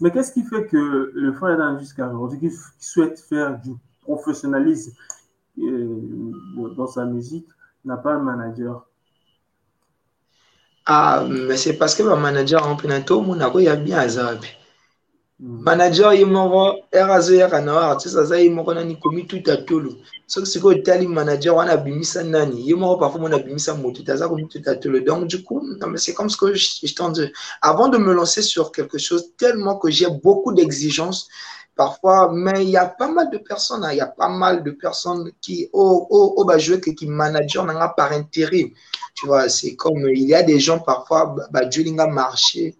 Mais 0.00 0.10
qu'est-ce 0.10 0.32
qui 0.32 0.42
fait 0.42 0.66
que 0.66 1.12
le 1.14 1.32
frère 1.34 1.56
Dan, 1.56 1.78
jusqu'à 1.78 2.08
aujourd'hui, 2.08 2.40
qui 2.40 2.50
souhaite 2.80 3.20
faire 3.20 3.60
du 3.60 3.74
professionnalisme 4.00 4.92
euh, 5.58 6.32
dans 6.76 6.88
sa 6.88 7.04
musique, 7.04 7.46
n'a 7.84 7.96
pas 7.96 8.12
un 8.12 8.18
manager 8.18 8.86
Ah, 10.86 11.24
mais 11.28 11.56
c'est 11.56 11.74
parce 11.74 11.94
que 11.94 12.02
le 12.02 12.16
manager 12.16 12.66
en 12.66 12.76
plein 12.76 13.00
tout, 13.00 13.20
mon 13.20 13.36
il 13.58 13.64
y 13.64 13.68
a 13.68 13.76
bien 13.76 13.98
Azabi. 13.98 14.48
Manager, 15.44 16.14
il 16.14 16.26
m'a 16.26 16.76
erazo 16.92 17.34
ya 17.34 17.48
kana 17.48 17.74
wa 17.74 17.90
artiste 17.90 18.16
aza 18.16 18.38
ye 18.40 18.48
moko 18.48 18.74
nani 18.74 18.96
komi 19.00 19.26
tout 19.26 19.42
à 19.50 19.56
tolo. 19.56 19.90
Soki 20.28 20.46
sikoyo 20.46 20.78
otali 20.78 21.08
manager 21.08 21.54
wana 21.54 21.72
abimisa 21.72 22.22
nani, 22.22 22.62
ye 22.62 22.74
moko 22.76 23.00
parfois 23.00 23.20
mon 23.22 23.32
abimisa 23.32 23.74
moto, 23.74 24.02
aza 24.06 24.28
komi 24.28 24.46
tout 24.46 24.62
à 24.66 24.76
tolo. 24.76 25.00
Donc 25.00 25.26
du 25.26 25.42
coup, 25.42 25.60
non 25.80 25.88
mais 25.88 25.98
c'est 25.98 26.14
comme 26.14 26.30
ce 26.30 26.36
que 26.36 26.54
je, 26.54 26.86
je 26.86 26.94
t'en 26.94 27.10
dis. 27.10 27.26
Avant 27.60 27.88
de 27.88 27.98
me 27.98 28.12
lancer 28.12 28.40
sur 28.40 28.70
quelque 28.70 28.98
chose 28.98 29.34
tellement 29.36 29.78
que 29.78 29.90
j'ai 29.90 30.06
beaucoup 30.22 30.52
d'exigences, 30.52 31.28
parfois, 31.76 32.30
mais 32.32 32.64
il 32.64 32.70
y 32.70 32.76
a 32.76 32.86
pas 32.86 33.08
mal 33.08 33.30
de 33.30 33.38
personnes, 33.38 33.84
hein, 33.84 33.92
il 33.92 33.98
y 33.98 34.00
a 34.00 34.06
pas 34.06 34.28
mal 34.28 34.62
de 34.62 34.70
personnes 34.70 35.32
qui, 35.40 35.68
au, 35.72 36.06
au, 36.10 36.34
au 36.40 36.44
bah, 36.44 36.58
jouer 36.58 36.80
que 36.80 36.90
qui 36.90 37.06
manager 37.06 37.64
par 37.96 38.12
intérim. 38.12 38.70
Tu 39.14 39.26
vois, 39.26 39.48
c'est 39.48 39.76
comme, 39.76 40.08
il 40.08 40.22
y 40.28 40.34
a 40.34 40.42
des 40.42 40.58
gens 40.60 40.78
parfois, 40.78 41.34
bah, 41.50 41.64
Dieu 41.64 41.84
marché, 42.06 42.76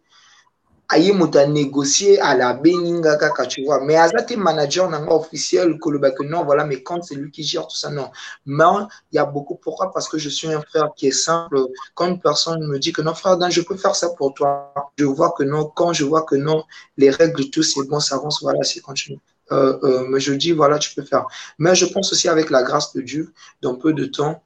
aye 0.93 1.13
moto 1.13 1.39
à 1.39 2.35
la 2.35 2.53
beninga 2.55 3.17
kaka 3.17 3.47
tu 3.47 3.65
vois. 3.65 3.85
Mais 3.85 3.97
aza 3.97 4.23
te 4.23 4.35
manager 4.35 4.89
nanga 4.91 5.13
officiel 5.13 5.79
koloba 5.79 6.11
que 6.11 6.23
non 6.25 6.45
voilà 6.45 6.65
mais 6.65 6.83
quand 6.83 7.03
c'est 7.03 7.15
lui 7.15 7.31
qui 7.31 7.43
gère 7.43 7.67
tout 7.67 7.77
ça 7.77 7.91
non. 7.91 8.11
Mais 8.47 8.65
il 9.13 9.17
y 9.17 9.19
a 9.19 9.25
beaucoup 9.25 9.57
pourquoi? 9.57 9.91
Parce 9.93 10.09
que 10.09 10.19
je 10.19 10.29
suis 10.29 10.53
un 10.53 10.61
frère 10.61 10.91
qui 10.95 11.09
est 11.09 11.11
simple. 11.11 11.59
Quand 11.95 12.07
une 12.07 12.21
personne 12.21 12.67
me 12.67 12.79
dit 12.79 12.93
que 12.93 13.03
non 13.03 13.15
frère 13.15 13.37
Dan 13.37 13.51
je 13.51 13.63
peux 13.63 13.77
faire 13.77 13.97
ça 13.97 14.11
pour 14.11 14.35
toi 14.35 14.73
je 14.97 15.05
vois 15.05 15.33
que 15.37 15.43
non. 15.45 15.65
Quand 15.65 15.93
je 15.93 16.05
vois 16.05 16.23
que 16.23 16.37
non 16.37 16.65
les 16.97 17.11
règles 17.11 17.51
tout 17.51 17.63
c'est 17.63 17.87
bon 17.89 18.01
ça 18.01 18.17
avance 18.17 18.43
voilà 18.43 18.63
c'est 18.63 18.81
continu. 18.81 19.19
Euh, 19.51 19.79
euh, 19.83 20.07
mais 20.09 20.21
je 20.21 20.33
dis 20.33 20.53
voilà 20.53 20.79
tu 20.79 20.95
peux 20.95 21.03
faire. 21.03 21.27
Mais 21.59 21.75
je 21.75 21.87
pense 21.87 22.13
aussi 22.13 22.29
avec 22.29 22.51
la 22.51 22.63
grâce 22.63 22.93
de 22.93 23.01
Dieu 23.01 23.33
dans 23.61 23.77
peu 23.77 23.93
de 23.93 24.05
temps 24.07 24.43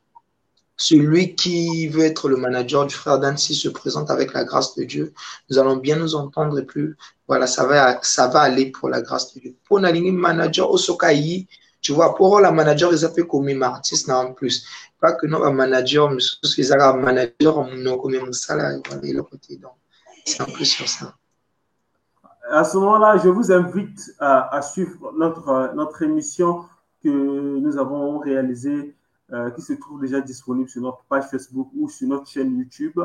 celui 0.76 1.34
qui 1.34 1.88
veut 1.88 2.04
être 2.04 2.28
le 2.28 2.36
manager 2.36 2.86
du 2.86 2.94
frère 2.94 3.18
Dancy 3.18 3.54
se 3.54 3.68
présente 3.68 4.10
avec 4.10 4.34
la 4.34 4.44
grâce 4.44 4.74
de 4.74 4.84
Dieu. 4.84 5.14
Nous 5.48 5.58
allons 5.58 5.76
bien 5.76 5.96
nous 5.96 6.14
entendre 6.14 6.58
et 6.58 6.64
plus. 6.64 6.96
Voilà, 7.26 7.46
ça 7.46 7.66
va, 7.66 7.98
ça 8.02 8.28
va 8.28 8.40
aller 8.40 8.70
pour 8.70 8.88
la 8.88 9.00
grâce 9.00 9.34
de 9.34 9.40
Dieu. 9.40 9.54
Pour 9.66 9.80
Nalini 9.80 10.12
manager, 10.12 10.70
Osokai, 10.70 11.46
tu 11.80 11.92
vois, 11.92 12.14
pour 12.14 12.40
la 12.40 12.50
manager, 12.50 12.92
ils 12.92 13.04
appellent 13.04 13.26
comme 13.26 13.62
artiste, 13.62 14.10
en 14.10 14.32
plus. 14.32 14.66
Pas 15.00 15.12
que 15.12 15.26
non, 15.26 15.52
manager, 15.52 16.10
mais 16.10 16.72
ont 16.72 16.80
un 16.80 16.96
manager, 16.96 17.68
non, 17.76 17.98
comme 17.98 18.32
ça, 18.32 18.56
là, 18.56 18.72
voilà, 18.86 19.12
le 19.12 19.22
côté. 19.22 19.56
Donc, 19.56 19.72
c'est 20.24 20.40
un 20.40 20.46
peu 20.46 20.64
sur 20.64 20.88
ça. 20.88 21.14
À 22.50 22.64
ce 22.64 22.76
moment-là, 22.78 23.18
je 23.22 23.28
vous 23.28 23.52
invite 23.52 24.00
à, 24.18 24.56
à 24.56 24.62
suivre 24.62 25.12
notre, 25.16 25.74
notre 25.74 26.02
émission 26.02 26.64
que 27.04 27.08
nous 27.08 27.78
avons 27.78 28.18
réalisée 28.18 28.95
euh, 29.32 29.50
qui 29.50 29.60
se 29.60 29.72
trouve 29.72 30.00
déjà 30.00 30.20
disponible 30.20 30.68
sur 30.68 30.80
notre 30.82 31.02
page 31.08 31.24
Facebook 31.24 31.68
ou 31.76 31.88
sur 31.88 32.06
notre 32.06 32.28
chaîne 32.28 32.56
YouTube, 32.56 33.00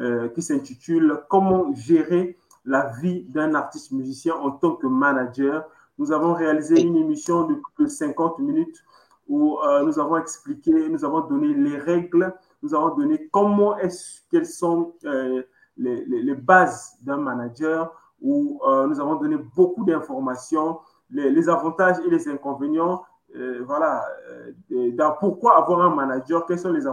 euh, 0.00 0.28
qui 0.30 0.42
s'intitule 0.42 1.20
Comment 1.28 1.72
gérer 1.74 2.36
la 2.64 2.88
vie 3.00 3.22
d'un 3.28 3.54
artiste 3.54 3.92
musicien 3.92 4.34
en 4.34 4.50
tant 4.50 4.72
que 4.72 4.88
manager. 4.88 5.64
Nous 5.96 6.10
avons 6.10 6.34
réalisé 6.34 6.80
une 6.80 6.96
émission 6.96 7.46
de 7.78 7.86
50 7.86 8.40
minutes 8.40 8.82
où 9.28 9.60
euh, 9.60 9.84
nous 9.84 10.00
avons 10.00 10.16
expliqué, 10.16 10.88
nous 10.88 11.04
avons 11.04 11.20
donné 11.20 11.54
les 11.54 11.78
règles, 11.78 12.34
nous 12.64 12.74
avons 12.74 12.96
donné 12.96 13.28
comment 13.30 13.78
est-ce 13.78 14.22
quelles 14.28 14.46
sont 14.46 14.94
les, 15.04 15.44
les, 15.76 16.04
les, 16.04 16.34
bases 16.34 16.96
d'un 17.02 17.18
manager, 17.18 17.92
où 18.20 18.60
nous 18.88 19.00
avons 19.00 19.14
donné 19.14 19.36
beaucoup 19.54 19.84
d'informations, 19.84 20.80
les, 21.12 21.30
les, 21.30 21.48
avantages 21.48 21.98
et 22.04 22.10
les 22.10 22.28
inconvénients 22.28 23.04
euh, 23.36 23.62
voilà, 23.64 24.04
euh, 24.72 25.12
pourquoi 25.20 25.56
avoir 25.56 25.82
un 25.82 25.94
manager, 25.94 26.46
quels 26.46 26.58
sont 26.58 26.72
les, 26.72 26.86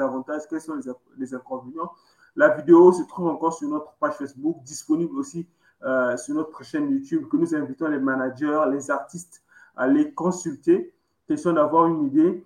avantages, 0.00 0.42
quels 0.50 0.60
sont 0.60 0.74
les, 0.74 0.90
les, 1.18 1.34
inconvénients? 1.34 1.92
La 2.34 2.48
vidéo 2.48 2.92
se 2.92 3.02
trouve 3.04 3.28
encore 3.28 3.54
sur 3.54 3.68
notre 3.68 3.92
page 4.00 4.14
Facebook, 4.14 4.62
disponible 4.64 5.16
aussi 5.16 5.46
euh, 5.84 6.16
sur 6.16 6.34
notre 6.34 6.64
chaîne 6.64 6.90
YouTube, 6.90 7.28
que 7.28 7.36
nous 7.36 7.54
invitons 7.54 7.88
les 7.88 8.00
managers, 8.00 8.64
les 8.72 8.90
artistes 8.90 9.44
à 9.76 9.86
les 9.86 10.12
consulter. 10.12 10.92
Question 11.28 11.52
d'avoir 11.52 11.86
une 11.86 12.04
idée 12.04 12.44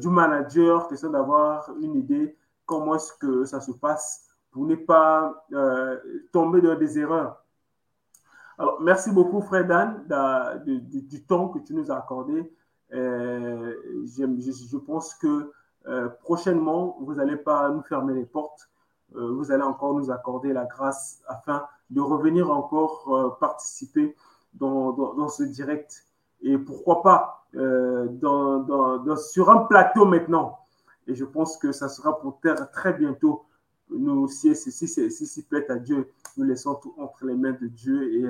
du 0.00 0.08
manager, 0.08 0.86
question 0.86 1.10
d'avoir 1.10 1.68
une 1.80 1.96
idée 1.96 2.36
comment 2.66 2.94
est-ce 2.94 3.12
que 3.14 3.44
ça 3.44 3.60
se 3.60 3.72
passe 3.72 4.28
pour 4.52 4.64
ne 4.64 4.76
pas 4.76 5.44
tomber 6.32 6.60
dans 6.60 6.76
des 6.76 6.98
erreurs. 7.00 7.43
Alors, 8.58 8.80
merci 8.80 9.10
beaucoup, 9.10 9.40
Fred 9.40 9.70
Anne, 9.70 10.04
du 10.64 11.24
temps 11.24 11.48
que 11.48 11.58
tu 11.58 11.74
nous 11.74 11.90
as 11.90 11.96
accordé. 11.96 12.52
Euh, 12.92 13.74
je, 14.04 14.76
pense 14.76 15.14
que 15.14 15.50
euh, 15.86 16.08
prochainement, 16.22 16.96
vous 17.00 17.14
n'allez 17.14 17.36
pas 17.36 17.68
nous 17.70 17.82
fermer 17.82 18.14
les 18.14 18.24
portes. 18.24 18.68
Euh, 19.16 19.32
vous 19.32 19.50
allez 19.50 19.62
encore 19.64 19.94
nous 19.94 20.10
accorder 20.10 20.52
la 20.52 20.66
grâce 20.66 21.20
afin 21.26 21.66
de 21.90 22.00
revenir 22.00 22.50
encore 22.50 23.36
participer 23.40 24.14
dans, 24.54 25.28
ce 25.28 25.42
direct. 25.42 26.04
Et 26.42 26.56
pourquoi 26.56 27.02
pas 27.02 27.46
sur 27.52 29.50
un 29.50 29.58
plateau 29.64 30.04
maintenant. 30.04 30.58
Et 31.06 31.14
je 31.14 31.24
pense 31.24 31.56
que 31.56 31.72
ça 31.72 31.88
sera 31.88 32.20
pour 32.20 32.40
terre 32.40 32.70
très 32.70 32.92
bientôt 32.92 33.43
nous, 33.90 34.28
si, 34.28 34.54
si, 34.54 34.72
si, 34.72 35.10
si, 35.10 35.42
plaît 35.42 35.70
à 35.70 35.76
Dieu, 35.76 36.10
nous 36.36 36.44
laissons 36.44 36.74
tout 36.76 36.94
entre 36.98 37.26
les 37.26 37.34
mains 37.34 37.56
de 37.60 37.66
Dieu 37.66 38.12
et 38.14 38.24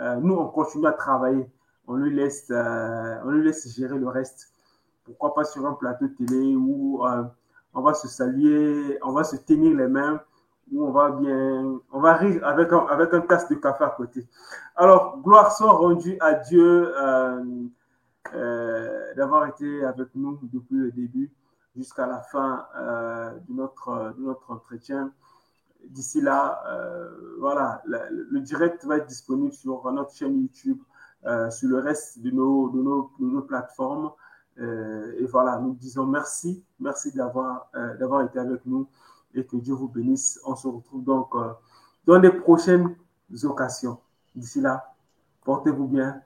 euh, 0.00 0.16
nous, 0.16 0.34
on 0.34 0.48
continue 0.48 0.86
à 0.86 0.92
travailler. 0.92 1.46
On 1.86 1.96
lui, 1.96 2.14
laisse, 2.14 2.46
euh, 2.50 3.18
on 3.24 3.30
lui 3.30 3.44
laisse 3.44 3.68
gérer 3.74 3.98
le 3.98 4.08
reste. 4.08 4.52
Pourquoi 5.04 5.34
pas 5.34 5.44
sur 5.44 5.66
un 5.66 5.74
plateau 5.74 6.08
télé 6.08 6.54
où 6.54 7.04
euh, 7.04 7.24
on 7.74 7.82
va 7.82 7.94
se 7.94 8.08
saluer, 8.08 8.98
on 9.02 9.12
va 9.12 9.24
se 9.24 9.36
tenir 9.36 9.76
les 9.76 9.88
mains, 9.88 10.20
où 10.72 10.84
on 10.84 10.92
va 10.92 11.10
bien, 11.10 11.80
on 11.90 12.00
va 12.00 12.14
rire 12.14 12.46
avec 12.46 12.72
un, 12.72 12.86
avec 12.86 13.12
un 13.12 13.20
tasse 13.22 13.48
de 13.48 13.56
café 13.56 13.84
à 13.84 13.90
côté. 13.90 14.26
Alors, 14.76 15.20
gloire 15.20 15.52
soit 15.52 15.72
rendue 15.72 16.16
à 16.20 16.34
Dieu 16.34 16.92
d'avoir 19.16 19.46
été 19.48 19.84
avec 19.84 20.08
nous 20.14 20.38
depuis 20.42 20.76
le 20.76 20.92
début 20.92 21.30
jusqu'à 21.76 22.06
la 22.06 22.20
fin 22.20 22.66
de, 22.76 23.52
notre, 23.52 24.14
de 24.16 24.22
notre 24.22 24.50
entretien. 24.50 25.12
D'ici 25.88 26.20
là, 26.20 26.62
euh, 26.68 27.36
voilà, 27.40 27.82
le, 27.86 28.40
direct 28.40 28.84
va 28.84 28.98
être 28.98 29.06
disponible 29.06 29.52
sur 29.52 29.90
notre 29.90 30.14
chaîne 30.14 30.40
YouTube, 30.40 30.78
euh, 31.26 31.50
sur 31.50 31.68
le 31.68 31.78
reste 31.78 32.20
de 32.20 32.30
nos, 32.30 32.68
de 32.68 32.80
nos, 32.80 33.10
de 33.18 33.26
nos 33.26 33.42
plateformes. 33.42 34.12
Euh, 34.58 35.12
et 35.18 35.26
voilà, 35.26 35.58
nous 35.58 35.74
disons 35.74 36.06
merci, 36.06 36.64
merci 36.78 37.12
d'avoir 37.12 37.68
été 38.24 38.38
avec 38.38 38.64
nous 38.66 38.88
et 39.34 39.44
que 39.44 39.56
Dieu 39.56 39.74
vous 39.74 39.88
bénisse. 39.88 40.40
On 40.44 40.54
se 40.54 40.68
retrouve 40.68 41.04
donc 41.04 41.34
dans 42.04 42.18
les 42.18 42.30
prochaines 42.30 42.94
occasions. 43.42 43.98
D'ici 44.34 44.60
là, 44.60 44.94
portez-vous 45.44 45.88
bien. 45.88 46.20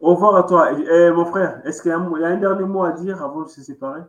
Au 0.00 0.14
revoir 0.14 0.36
à 0.36 0.42
toi. 0.42 0.72
Et, 0.72 1.10
mon 1.12 1.24
frère, 1.24 1.66
est-ce 1.66 1.82
qu'il 1.82 1.90
y, 1.90 2.20
y, 2.20 2.24
a 2.24 2.28
un 2.28 2.36
dernier 2.36 2.64
mot 2.64 2.84
à 2.84 2.92
dire 2.92 3.22
avant 3.22 3.42
de 3.42 3.48
se 3.48 3.62
séparer? 3.62 4.02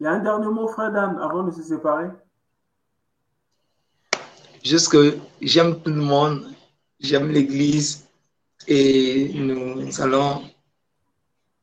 Il 0.00 0.04
y 0.04 0.06
a 0.06 0.12
un 0.12 0.20
dernier 0.20 0.46
mot, 0.46 0.66
frère 0.66 0.90
Dan, 0.92 1.18
avant 1.20 1.42
de 1.42 1.50
se 1.50 1.62
séparer. 1.62 2.08
Juste 4.64 4.88
que 4.88 5.18
j'aime 5.42 5.78
tout 5.82 5.90
le 5.90 6.00
monde, 6.00 6.54
j'aime 6.98 7.30
l'Église 7.30 8.06
et 8.66 9.30
nous 9.34 10.00
allons 10.00 10.42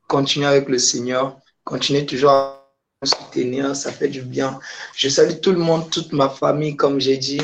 continuer 0.08 0.46
avec 0.46 0.70
le 0.70 0.78
Seigneur, 0.78 1.40
continuer 1.64 2.06
toujours 2.06 2.30
à 2.30 2.64
nous 3.02 3.10
soutenir, 3.10 3.76
ça 3.76 3.92
fait 3.92 4.08
du 4.08 4.22
bien. 4.22 4.60
Je 4.96 5.10
salue 5.10 5.40
tout 5.42 5.52
le 5.52 5.60
monde, 5.60 5.90
toute 5.90 6.14
ma 6.14 6.30
famille, 6.30 6.76
comme 6.76 7.00
j'ai 7.00 7.18
dit, 7.18 7.42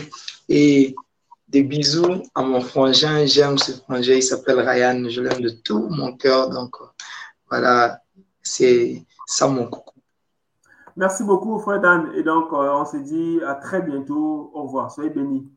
et 0.48 0.94
des 1.48 1.64
bisous 1.64 2.22
à 2.36 2.44
mon 2.44 2.62
frangin. 2.62 3.26
J'aime 3.26 3.58
ce 3.58 3.72
frangin, 3.72 4.14
il 4.14 4.24
s'appelle 4.24 4.60
Ryan, 4.60 5.10
je 5.10 5.22
l'aime 5.22 5.42
de 5.42 5.50
tout 5.50 5.88
mon 5.90 6.16
cœur. 6.16 6.52
Donc 6.52 6.76
voilà, 7.50 8.00
c'est 8.44 9.04
ça 9.26 9.48
mon 9.48 9.66
coucou. 9.66 9.93
Merci 10.96 11.24
beaucoup, 11.24 11.58
frère 11.60 11.82
Dan. 11.82 12.12
Et 12.16 12.24
donc, 12.24 12.54
euh, 12.54 12.72
on 12.74 12.86
se 12.86 12.98
dit 12.98 13.40
à 13.46 13.56
très 13.56 13.82
bientôt. 13.82 14.52
Au 14.54 14.64
revoir. 14.64 14.92
Soyez 14.92 15.10
bénis. 15.10 15.52